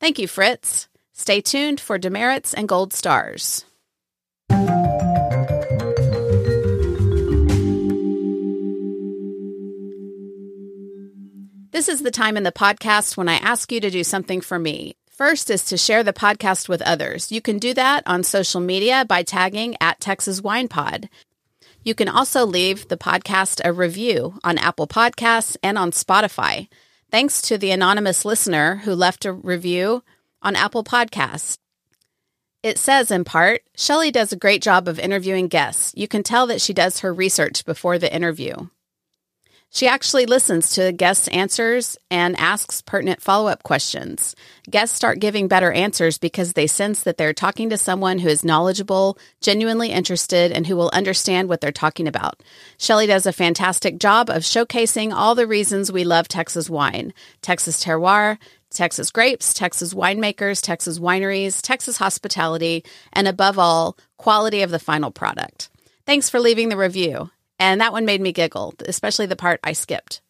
Thank 0.00 0.18
you, 0.18 0.26
Fritz. 0.26 0.88
Stay 1.12 1.40
tuned 1.40 1.80
for 1.80 1.98
demerits 1.98 2.54
and 2.54 2.68
gold 2.68 2.92
stars. 2.92 3.64
This 11.70 11.88
is 11.88 12.02
the 12.02 12.10
time 12.10 12.36
in 12.36 12.42
the 12.42 12.52
podcast 12.52 13.16
when 13.16 13.28
I 13.28 13.36
ask 13.36 13.72
you 13.72 13.80
to 13.80 13.90
do 13.90 14.04
something 14.04 14.40
for 14.40 14.58
me. 14.58 14.94
First 15.12 15.50
is 15.50 15.66
to 15.66 15.76
share 15.76 16.02
the 16.02 16.14
podcast 16.14 16.70
with 16.70 16.80
others. 16.80 17.30
You 17.30 17.42
can 17.42 17.58
do 17.58 17.74
that 17.74 18.02
on 18.06 18.22
social 18.22 18.62
media 18.62 19.04
by 19.06 19.22
tagging 19.22 19.76
at 19.78 20.00
Texas 20.00 20.40
Wine 20.40 20.68
Pod. 20.68 21.10
You 21.84 21.94
can 21.94 22.08
also 22.08 22.46
leave 22.46 22.88
the 22.88 22.96
podcast 22.96 23.60
a 23.62 23.74
review 23.74 24.38
on 24.42 24.56
Apple 24.56 24.86
Podcasts 24.86 25.54
and 25.62 25.76
on 25.76 25.90
Spotify. 25.90 26.68
Thanks 27.10 27.42
to 27.42 27.58
the 27.58 27.72
anonymous 27.72 28.24
listener 28.24 28.76
who 28.84 28.94
left 28.94 29.26
a 29.26 29.34
review 29.34 30.02
on 30.40 30.56
Apple 30.56 30.82
Podcasts. 30.82 31.58
It 32.62 32.78
says 32.78 33.10
in 33.10 33.24
part, 33.24 33.64
Shelley 33.76 34.10
does 34.10 34.32
a 34.32 34.36
great 34.36 34.62
job 34.62 34.88
of 34.88 34.98
interviewing 34.98 35.48
guests. 35.48 35.92
You 35.94 36.08
can 36.08 36.22
tell 36.22 36.46
that 36.46 36.62
she 36.62 36.72
does 36.72 37.00
her 37.00 37.12
research 37.12 37.66
before 37.66 37.98
the 37.98 38.12
interview. 38.12 38.54
She 39.74 39.88
actually 39.88 40.26
listens 40.26 40.74
to 40.74 40.92
guests' 40.92 41.28
answers 41.28 41.96
and 42.10 42.38
asks 42.38 42.82
pertinent 42.82 43.22
follow 43.22 43.48
up 43.48 43.62
questions. 43.62 44.36
Guests 44.68 44.94
start 44.94 45.18
giving 45.18 45.48
better 45.48 45.72
answers 45.72 46.18
because 46.18 46.52
they 46.52 46.66
sense 46.66 47.04
that 47.04 47.16
they're 47.16 47.32
talking 47.32 47.70
to 47.70 47.78
someone 47.78 48.18
who 48.18 48.28
is 48.28 48.44
knowledgeable, 48.44 49.16
genuinely 49.40 49.88
interested, 49.88 50.52
and 50.52 50.66
who 50.66 50.76
will 50.76 50.90
understand 50.92 51.48
what 51.48 51.62
they're 51.62 51.72
talking 51.72 52.06
about. 52.06 52.42
Shelley 52.76 53.06
does 53.06 53.24
a 53.24 53.32
fantastic 53.32 53.98
job 53.98 54.28
of 54.28 54.42
showcasing 54.42 55.10
all 55.10 55.34
the 55.34 55.46
reasons 55.46 55.90
we 55.90 56.04
love 56.04 56.28
Texas 56.28 56.68
wine 56.68 57.14
Texas 57.40 57.82
terroir, 57.82 58.36
Texas 58.68 59.10
grapes, 59.10 59.54
Texas 59.54 59.94
winemakers, 59.94 60.60
Texas 60.60 60.98
wineries, 60.98 61.62
Texas 61.62 61.96
hospitality, 61.96 62.84
and 63.14 63.26
above 63.26 63.58
all, 63.58 63.96
quality 64.18 64.60
of 64.60 64.70
the 64.70 64.78
final 64.78 65.10
product. 65.10 65.70
Thanks 66.04 66.28
for 66.28 66.40
leaving 66.40 66.68
the 66.68 66.76
review. 66.76 67.30
And 67.62 67.80
that 67.80 67.92
one 67.92 68.04
made 68.04 68.20
me 68.20 68.32
giggle, 68.32 68.74
especially 68.86 69.26
the 69.26 69.36
part 69.36 69.60
I 69.62 69.72
skipped. 69.72 70.20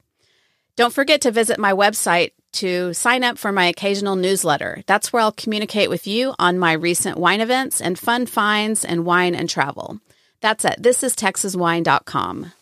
Don't 0.76 0.93
forget 0.93 1.22
to 1.22 1.30
visit 1.30 1.59
my 1.59 1.72
website 1.72 2.33
to 2.61 2.93
sign 2.93 3.24
up 3.24 3.39
for 3.39 3.53
my 3.53 3.64
occasional 3.64 4.16
newsletter. 4.16 4.83
That's 4.87 5.14
where 5.14 5.22
I'll 5.22 5.33
communicate 5.33 5.89
with 5.89 6.07
you 6.07 6.35
on 6.39 6.59
my 6.59 6.74
recent 6.74 7.16
wine 7.16 7.41
events 7.41 7.80
and 7.80 7.99
fun 7.99 8.26
finds 8.26 8.85
and 8.85 9.07
wine 9.07 9.35
and 9.35 9.49
travel. 9.49 9.99
That's 10.43 10.66
at 10.66 10.83
thisistexaswine.com. 10.83 12.53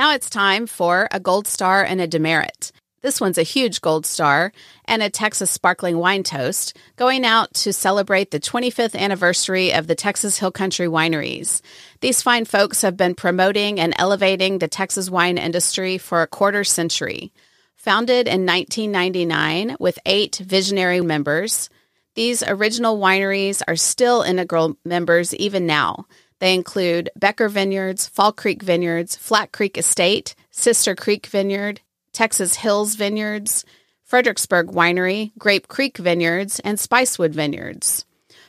Now 0.00 0.14
it's 0.14 0.30
time 0.30 0.66
for 0.66 1.08
a 1.10 1.20
gold 1.20 1.46
star 1.46 1.84
and 1.84 2.00
a 2.00 2.06
demerit. 2.06 2.72
This 3.02 3.20
one's 3.20 3.36
a 3.36 3.42
huge 3.42 3.82
gold 3.82 4.06
star 4.06 4.50
and 4.86 5.02
a 5.02 5.10
Texas 5.10 5.50
sparkling 5.50 5.98
wine 5.98 6.22
toast 6.22 6.74
going 6.96 7.26
out 7.26 7.52
to 7.56 7.72
celebrate 7.74 8.30
the 8.30 8.40
25th 8.40 8.98
anniversary 8.98 9.74
of 9.74 9.88
the 9.88 9.94
Texas 9.94 10.38
Hill 10.38 10.52
Country 10.52 10.86
wineries. 10.86 11.60
These 12.00 12.22
fine 12.22 12.46
folks 12.46 12.80
have 12.80 12.96
been 12.96 13.14
promoting 13.14 13.78
and 13.78 13.92
elevating 13.98 14.56
the 14.56 14.68
Texas 14.68 15.10
wine 15.10 15.36
industry 15.36 15.98
for 15.98 16.22
a 16.22 16.26
quarter 16.26 16.64
century. 16.64 17.30
Founded 17.76 18.26
in 18.26 18.46
1999 18.46 19.76
with 19.78 19.98
eight 20.06 20.36
visionary 20.36 21.02
members, 21.02 21.68
these 22.14 22.42
original 22.42 22.98
wineries 22.98 23.60
are 23.68 23.76
still 23.76 24.22
integral 24.22 24.78
members 24.82 25.34
even 25.34 25.66
now. 25.66 26.06
They 26.40 26.54
include 26.54 27.10
Becker 27.16 27.48
Vineyards, 27.48 28.08
Fall 28.08 28.32
Creek 28.32 28.62
Vineyards, 28.62 29.14
Flat 29.14 29.52
Creek 29.52 29.78
Estate, 29.78 30.34
Sister 30.50 30.96
Creek 30.96 31.26
Vineyard, 31.26 31.80
Texas 32.12 32.56
Hills 32.56 32.96
Vineyards, 32.96 33.64
Fredericksburg 34.04 34.68
Winery, 34.68 35.30
Grape 35.38 35.68
Creek 35.68 35.98
Vineyards, 35.98 36.58
and 36.60 36.78
Spicewood 36.78 37.30
Vineyards. 37.30 38.04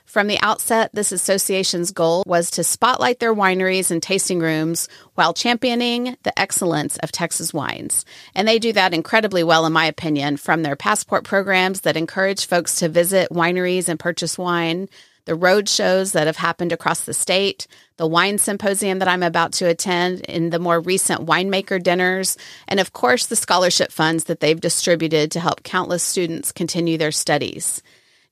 From 0.06 0.28
the 0.28 0.40
outset, 0.42 0.90
this 0.94 1.14
association's 1.14 1.92
goal 1.92 2.24
was 2.26 2.52
to 2.52 2.66
spotlight 2.66 3.20
their 3.20 3.34
wineries 3.34 3.92
and 3.92 4.04
tasting 4.04 4.40
rooms 4.40 4.90
while 5.16 5.34
championing 5.34 6.18
the 6.24 6.38
excellence 6.38 6.98
of 6.98 7.14
Texas 7.14 7.54
wines. 7.54 8.04
And 8.36 8.46
they 8.46 8.60
do 8.60 8.74
that 8.74 8.94
incredibly 8.94 9.44
well, 9.44 9.66
in 9.66 9.72
my 9.72 9.86
opinion, 9.86 10.36
from 10.36 10.64
their 10.64 10.76
passport 10.76 11.24
programs 11.24 11.82
that 11.82 11.96
encourage 11.96 12.46
folks 12.46 12.76
to 12.80 12.90
visit 12.90 13.30
wineries 13.30 13.88
and 13.88 13.98
purchase 13.98 14.38
wine 14.38 14.90
the 15.26 15.36
road 15.36 15.70
shows 15.70 16.12
that 16.14 16.28
have 16.28 16.38
happened 16.38 16.72
across 16.72 17.06
the 17.06 17.14
state, 17.14 17.68
the 17.98 18.08
wine 18.08 18.38
symposium 18.38 19.00
that 19.00 19.08
I'm 19.08 19.24
about 19.24 19.54
to 19.54 19.68
attend, 19.68 20.22
in 20.22 20.50
the 20.50 20.60
more 20.60 20.80
recent 20.80 21.26
winemaker 21.26 21.82
dinners, 21.82 22.38
and 22.68 22.80
of 22.80 22.94
course, 22.94 23.28
the 23.28 23.36
scholarship 23.36 23.92
funds 23.92 24.26
that 24.26 24.40
they've 24.40 24.60
distributed 24.60 25.32
to 25.32 25.40
help 25.40 25.64
countless 25.64 26.04
students 26.04 26.52
continue 26.52 26.98
their 26.98 27.12
studies. 27.12 27.82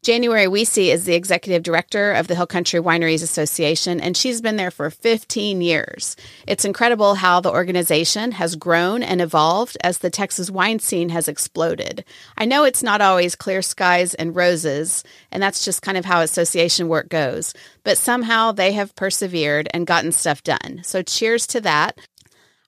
January 0.02 0.47
Wiese 0.47 0.78
is 0.78 1.04
the 1.04 1.14
executive 1.14 1.62
director 1.62 2.14
of 2.14 2.28
the 2.28 2.36
Hill 2.36 2.47
Country 2.47 2.80
Wineries 2.80 3.22
Association, 3.22 4.00
and 4.00 4.16
she's 4.16 4.39
been 4.39 4.56
there 4.56 4.72
for 4.72 4.89
15 4.89 5.60
years. 5.60 6.16
It's 6.47 6.64
incredible 6.64 7.16
how 7.16 7.41
the 7.41 7.52
organization 7.52 8.32
has 8.32 8.56
grown 8.56 9.04
and 9.04 9.20
evolved 9.20 9.78
as 9.84 9.97
the 9.97 10.10
Texas 10.10 10.50
wine 10.50 10.80
scene 10.80 11.10
has 11.10 11.28
exploded. 11.28 12.06
I 12.38 12.45
know 12.45 12.64
it's 12.64 12.82
not 12.82 13.02
always 13.02 13.36
clear 13.36 13.62
skies 13.62 14.14
and 14.14 14.34
roses, 14.34 15.04
and 15.34 15.43
that's 15.43 15.66
just 15.66 15.82
kind 15.82 15.97
of 15.97 16.06
how 16.06 16.22
association 16.22 16.88
work 16.88 17.10
goes, 17.10 17.54
but 17.84 17.97
somehow 17.97 18.54
they 18.54 18.72
have 18.72 18.95
persevered 18.95 19.68
and 19.74 19.86
gotten 19.86 20.14
stuff 20.14 20.43
done. 20.43 20.80
So 20.82 21.02
cheers 21.02 21.45
to 21.47 21.60
that. 21.62 22.00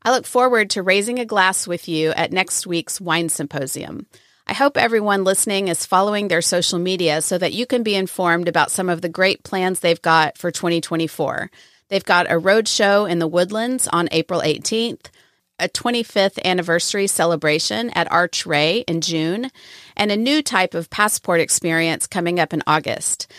I 0.03 0.11
look 0.11 0.25
forward 0.25 0.69
to 0.71 0.83
raising 0.83 1.17
a 1.17 1.25
glass 1.25 1.65
with 1.65 1.87
you 1.87 2.09
at 2.09 2.33
next 2.33 2.67
week's 2.67 2.99
wine 2.99 3.29
symposium. 3.29 4.07
I 4.47 4.53
hope 4.53 4.75
everyone 4.75 5.23
listening 5.23 5.67
is 5.67 5.85
following 5.85 6.27
their 6.27 6.41
social 6.41 6.79
media 6.79 7.21
so 7.21 7.37
that 7.37 7.53
you 7.53 7.65
can 7.65 7.83
be 7.83 7.95
informed 7.95 8.47
about 8.47 8.71
some 8.71 8.89
of 8.89 9.01
the 9.01 9.09
great 9.09 9.43
plans 9.43 9.79
they've 9.79 10.01
got 10.01 10.37
for 10.37 10.51
2024. 10.51 11.49
They've 11.89 12.03
got 12.03 12.31
a 12.31 12.39
road 12.39 12.67
show 12.67 13.05
in 13.05 13.19
the 13.19 13.27
Woodlands 13.27 13.87
on 13.87 14.09
April 14.11 14.41
18th, 14.41 15.07
a 15.59 15.69
25th 15.69 16.43
anniversary 16.43 17.07
celebration 17.07 17.91
at 17.91 18.11
Arch 18.11 18.45
Ray 18.45 18.79
in 18.87 19.01
June, 19.01 19.51
and 19.95 20.11
a 20.11 20.17
new 20.17 20.41
type 20.41 20.73
of 20.73 20.89
passport 20.89 21.39
experience 21.39 22.07
coming 22.07 22.39
up 22.39 22.53
in 22.53 22.63
August. 22.65 23.31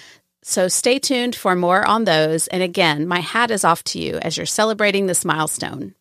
So 0.42 0.68
stay 0.68 0.98
tuned 0.98 1.34
for 1.34 1.54
more 1.54 1.84
on 1.84 2.04
those. 2.04 2.46
And 2.48 2.62
again, 2.62 3.06
my 3.06 3.20
hat 3.20 3.50
is 3.50 3.64
off 3.64 3.82
to 3.84 3.98
you 3.98 4.18
as 4.18 4.36
you're 4.36 4.46
celebrating 4.46 5.06
this 5.06 5.24
milestone. 5.24 5.94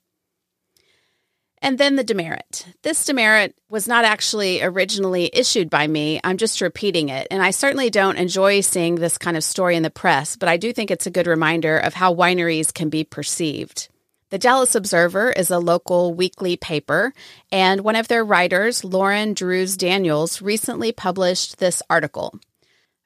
And 1.64 1.78
then 1.78 1.96
the 1.96 2.04
demerit. 2.04 2.66
This 2.82 3.06
demerit 3.06 3.56
was 3.70 3.88
not 3.88 4.04
actually 4.04 4.64
originally 4.64 5.30
issued 5.32 5.70
by 5.70 5.86
me. 5.86 6.20
I'm 6.24 6.38
just 6.38 6.60
repeating 6.60 7.10
it. 7.10 7.28
And 7.30 7.44
I 7.44 7.52
certainly 7.52 7.92
don't 7.92 8.18
enjoy 8.18 8.62
seeing 8.62 8.96
this 8.96 9.20
kind 9.20 9.38
of 9.38 9.44
story 9.44 9.76
in 9.76 9.84
the 9.84 9.92
press, 9.92 10.36
but 10.36 10.50
I 10.50 10.58
do 10.58 10.74
think 10.74 10.90
it's 10.90 11.06
a 11.06 11.12
good 11.12 11.28
reminder 11.28 11.78
of 11.78 11.94
how 11.94 12.16
wineries 12.16 12.74
can 12.74 12.90
be 12.90 13.04
perceived. 13.04 13.90
The 14.32 14.40
Dallas 14.40 14.76
Observer 14.76 15.34
is 15.34 15.52
a 15.52 15.60
local 15.60 16.14
weekly 16.14 16.56
paper, 16.56 17.14
and 17.52 17.82
one 17.82 17.98
of 17.98 18.08
their 18.08 18.24
writers, 18.24 18.84
Lauren 18.84 19.34
Drewes 19.34 19.76
Daniels, 19.76 20.42
recently 20.42 20.94
published 20.94 21.60
this 21.60 21.84
article. 21.90 22.40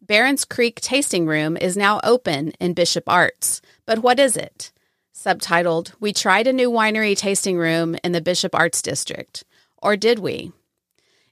Barons 0.01 0.45
Creek 0.45 0.79
Tasting 0.79 1.25
Room 1.25 1.57
is 1.57 1.75
now 1.75 1.99
open 2.03 2.51
in 2.59 2.73
Bishop 2.73 3.05
Arts, 3.07 3.59
but 3.87 3.99
what 3.99 4.19
is 4.19 4.37
it? 4.37 4.71
Subtitled, 5.15 5.93
We 5.99 6.11
Tried 6.11 6.45
a 6.45 6.53
New 6.53 6.69
Winery 6.69 7.17
Tasting 7.17 7.57
Room 7.57 7.95
in 8.03 8.11
the 8.11 8.21
Bishop 8.21 8.53
Arts 8.53 8.81
District. 8.81 9.43
Or 9.77 9.95
did 9.95 10.19
we? 10.19 10.51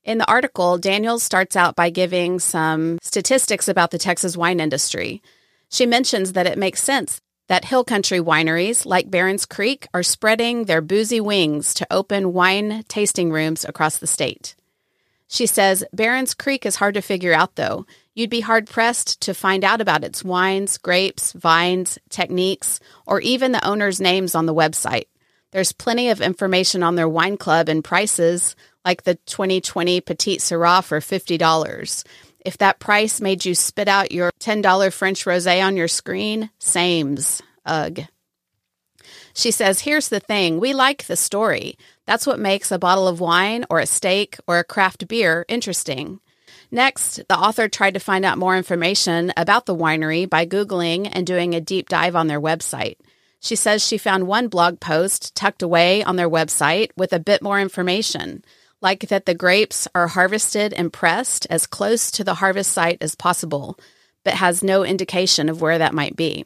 In 0.04 0.18
the 0.18 0.30
article, 0.30 0.78
Daniels 0.78 1.22
starts 1.22 1.56
out 1.56 1.76
by 1.76 1.90
giving 1.90 2.40
some 2.40 2.98
statistics 3.02 3.68
about 3.68 3.92
the 3.92 3.98
Texas 3.98 4.38
wine 4.38 4.60
industry. 4.60 5.22
She 5.70 5.86
mentions 5.86 6.34
that 6.34 6.48
it 6.48 6.58
makes 6.58 6.82
sense 6.82 7.20
that 7.50 7.66
hill 7.66 7.84
country 7.84 8.20
wineries 8.20 8.86
like 8.86 9.12
Barons 9.12 9.46
Creek 9.46 9.86
are 9.94 10.02
spreading 10.02 10.64
their 10.66 10.82
boozy 10.82 11.20
wings 11.20 11.74
to 11.74 11.88
open 11.92 12.34
wine 12.34 12.84
tasting 12.88 13.32
rooms 13.32 13.66
across 13.66 13.98
the 13.98 14.08
state. 14.08 14.56
She 15.28 15.46
says 15.46 15.84
Barons 15.92 16.34
Creek 16.34 16.66
is 16.66 16.78
hard 16.78 16.94
to 16.94 17.02
figure 17.02 17.34
out, 17.34 17.56
though. 17.56 17.86
You'd 18.16 18.30
be 18.30 18.41
hard 18.41 18.68
pressed 18.68 19.22
to 19.22 19.34
find 19.34 19.64
out 19.64 19.82
about 19.82 20.03
its 20.03 20.24
wines, 20.24 20.78
grapes, 20.78 21.32
vines, 21.32 21.97
techniques, 22.09 22.80
or 23.07 23.20
even 23.22 23.51
the 23.51 23.68
owner's 23.68 23.99
names 23.99 24.36
on 24.36 24.45
the 24.45 24.53
website. 24.53 25.05
There's 25.51 25.72
plenty 25.72 26.09
of 26.09 26.22
information 26.22 26.84
on 26.84 26.95
their 26.95 27.09
wine 27.09 27.38
club 27.38 27.70
and 27.70 27.84
prices, 27.84 28.55
like 28.86 29.03
the 29.03 29.16
2020 29.16 30.01
Petite 30.01 30.39
Sirah 30.41 30.84
for 30.84 30.99
$50. 30.99 32.03
If 32.45 32.57
that 32.57 32.80
price 32.80 33.22
made 33.22 33.45
you 33.45 33.55
spit 33.55 33.88
out 33.88 34.11
your 34.11 34.32
$10 34.39 34.93
French 34.93 35.26
rosé 35.26 35.64
on 35.64 35.77
your 35.77 35.88
screen, 35.88 36.49
sames. 36.60 37.41
Ugh. 37.65 38.02
She 39.34 39.52
says, 39.52 39.80
Here's 39.80 40.10
the 40.10 40.19
thing 40.19 40.60
we 40.60 40.73
like 40.73 41.06
the 41.06 41.15
story. 41.15 41.77
That's 42.06 42.27
what 42.27 42.40
makes 42.40 42.72
a 42.72 42.80
bottle 42.80 43.07
of 43.07 43.19
wine 43.19 43.65
or 43.69 43.80
a 43.80 43.85
steak 43.85 44.38
or 44.48 44.60
a 44.60 44.64
craft 44.64 45.07
beer 45.07 45.45
interesting. 45.48 46.19
Next, 46.74 47.22
the 47.28 47.38
author 47.38 47.68
tried 47.68 47.94
to 47.94 48.00
find 48.00 48.26
out 48.26 48.40
more 48.40 48.58
information 48.58 49.32
about 49.38 49.68
the 49.68 49.76
winery 49.76 50.28
by 50.28 50.48
Googling 50.48 51.08
and 51.12 51.28
doing 51.28 51.54
a 51.54 51.62
deep 51.62 51.88
dive 51.88 52.16
on 52.16 52.26
their 52.26 52.41
website. 52.41 52.98
She 53.40 53.56
says 53.56 53.86
she 53.86 54.00
found 54.00 54.26
one 54.26 54.48
blog 54.48 54.80
post 54.80 55.36
tucked 55.36 55.62
away 55.62 56.04
on 56.04 56.16
their 56.16 56.28
website 56.28 56.90
with 56.98 57.14
a 57.14 57.20
bit 57.20 57.44
more 57.44 57.62
information, 57.62 58.44
like 58.82 59.02
that 59.10 59.28
the 59.28 59.36
grapes 59.36 59.88
are 59.94 60.08
harvested 60.08 60.74
and 60.74 60.91
pressed 60.91 61.45
as 61.48 61.68
close 61.68 62.10
to 62.10 62.24
the 62.24 62.34
harvest 62.34 62.72
site 62.72 62.98
as 63.02 63.14
possible. 63.14 63.78
but 64.24 64.36
has 64.36 64.64
no 64.64 64.84
indication 64.84 65.50
of 65.50 65.62
where 65.62 65.78
that 65.78 65.94
might 65.94 66.16
be. 66.16 66.45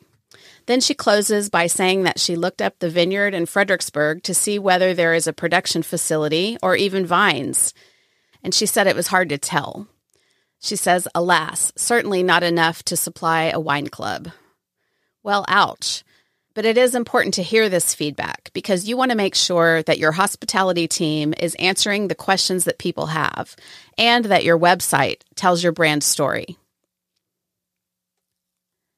Then 0.66 0.82
she 0.82 0.94
closes 0.94 1.50
by 1.50 1.68
saying 1.68 2.04
that 2.04 2.20
she 2.20 2.36
looked 2.36 2.62
up 2.62 2.80
the 2.80 2.90
vineyard 2.90 3.34
in 3.34 3.46
Fredericksburg 3.46 4.24
to 4.24 4.34
see 4.34 4.60
whether 4.60 4.94
there 4.94 5.14
is 5.14 5.28
a 5.28 5.32
production 5.32 5.84
facility 5.84 6.58
or 6.62 6.76
even 6.76 7.06
vines. 7.06 7.74
And 8.44 8.54
she 8.54 8.66
said 8.66 8.88
it 8.88 8.96
was 8.96 9.08
hard 9.08 9.30
to 9.30 9.38
tell. 9.38 9.88
She 10.60 10.76
says, 10.76 11.08
Alas, 11.14 11.72
certainly 11.76 12.24
not 12.24 12.44
enough 12.44 12.84
to 12.84 12.98
supply 12.98 13.44
a 13.46 13.60
wine 13.60 13.88
club. 13.88 14.32
Well, 15.24 15.46
ouch. 15.48 16.04
But 16.54 16.66
it 16.66 16.78
is 16.78 16.96
important 16.96 17.36
to 17.36 17.44
hear 17.44 17.70
this 17.70 17.94
feedback 17.94 18.50
because 18.54 18.88
you 18.90 18.98
want 18.98 19.12
to 19.12 19.18
make 19.18 19.36
sure 19.36 19.84
that 19.84 20.00
your 20.00 20.12
hospitality 20.14 20.88
team 20.88 21.36
is 21.40 21.54
answering 21.56 22.08
the 22.08 22.16
questions 22.16 22.64
that 22.64 22.80
people 22.80 23.08
have 23.08 23.56
and 23.98 24.26
that 24.26 24.44
your 24.44 24.58
website 24.58 25.22
tells 25.36 25.62
your 25.62 25.72
brand 25.72 26.04
story. 26.04 26.58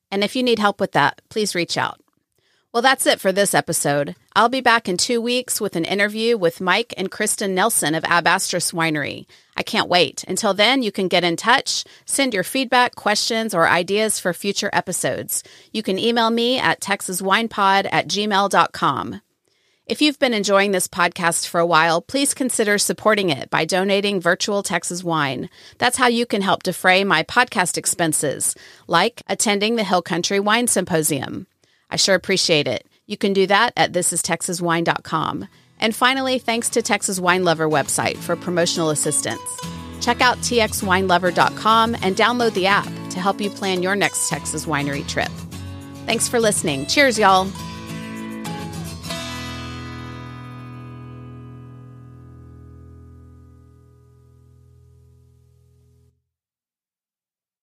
And 0.10 0.24
if 0.24 0.38
you 0.38 0.44
need 0.44 0.60
help 0.60 0.80
with 0.80 0.94
that, 0.94 1.22
please 1.30 1.54
reach 1.54 1.78
out. 1.78 2.00
Well, 2.72 2.84
that's 2.84 3.08
it 3.08 3.20
for 3.20 3.32
this 3.32 3.56
episode. 3.56 4.16
I'll 4.36 4.48
be 4.48 4.62
back 4.62 4.88
in 4.88 4.96
two 4.96 5.20
weeks 5.20 5.60
with 5.60 5.76
an 5.76 5.86
interview 5.86 6.38
with 6.38 6.62
Mike 6.62 6.94
and 6.98 7.10
Kristen 7.10 7.56
Nelson 7.56 7.96
of 7.96 8.06
Ab 8.06 8.26
Astris 8.26 8.74
Winery. 8.74 9.26
I 9.60 9.64
can't 9.64 9.90
wait. 9.90 10.24
Until 10.26 10.54
then, 10.54 10.82
you 10.82 10.92
can 10.92 11.10
get 11.10 11.26
in 11.26 11.36
touch, 11.36 11.84
send 12.06 12.34
your 12.34 12.46
feedback, 12.46 12.96
questions, 12.96 13.54
or 13.54 13.68
ideas 13.68 14.18
for 14.18 14.34
future 14.34 14.70
episodes. 14.72 15.44
You 15.74 15.84
can 15.84 16.00
email 16.00 16.30
me 16.30 16.58
at 16.58 16.80
texaswinepod 16.80 17.90
at 17.92 18.08
gmail.com. 18.08 19.22
If 19.86 20.02
you've 20.02 20.20
been 20.20 20.34
enjoying 20.34 20.72
this 20.72 20.88
podcast 20.88 21.48
for 21.48 21.60
a 21.60 21.66
while, 21.66 22.00
please 22.00 22.34
consider 22.34 22.78
supporting 22.78 23.32
it 23.32 23.50
by 23.50 23.66
donating 23.66 24.22
virtual 24.22 24.64
Texas 24.64 25.04
wine. 25.04 25.50
That's 25.78 25.98
how 25.98 26.08
you 26.08 26.26
can 26.26 26.42
help 26.42 26.64
defray 26.64 27.04
my 27.04 27.24
podcast 27.24 27.78
expenses, 27.78 28.56
like 28.88 29.24
attending 29.28 29.76
the 29.76 29.84
Hill 29.84 30.04
Country 30.04 30.40
Wine 30.40 30.68
Symposium. 30.68 31.48
I 31.90 31.98
sure 31.98 32.16
appreciate 32.16 32.68
it. 32.68 32.86
You 33.08 33.18
can 33.18 33.34
do 33.34 33.48
that 33.48 33.74
at 33.76 33.92
thisistexaswine.com. 33.92 35.48
And 35.80 35.96
finally, 35.96 36.40
thanks 36.40 36.70
to 36.70 36.82
Texas 36.82 37.20
Wine 37.20 37.44
Lover 37.44 37.70
website 37.70 38.18
for 38.18 38.36
promotional 38.36 38.90
assistance. 38.90 39.42
Check 40.02 40.22
out 40.22 40.38
txwinelover.com 40.40 41.96
and 42.02 42.16
download 42.16 42.54
the 42.54 42.68
app 42.68 42.90
to 43.10 43.20
help 43.20 43.42
you 43.42 43.50
plan 43.50 43.84
your 43.84 43.96
next 43.96 44.30
Texas 44.30 44.66
winery 44.66 45.08
trip. 45.08 45.32
Thanks 46.06 46.28
for 46.28 46.40
listening. 46.40 46.86
Cheers, 46.88 47.20
y'all. 47.20 47.48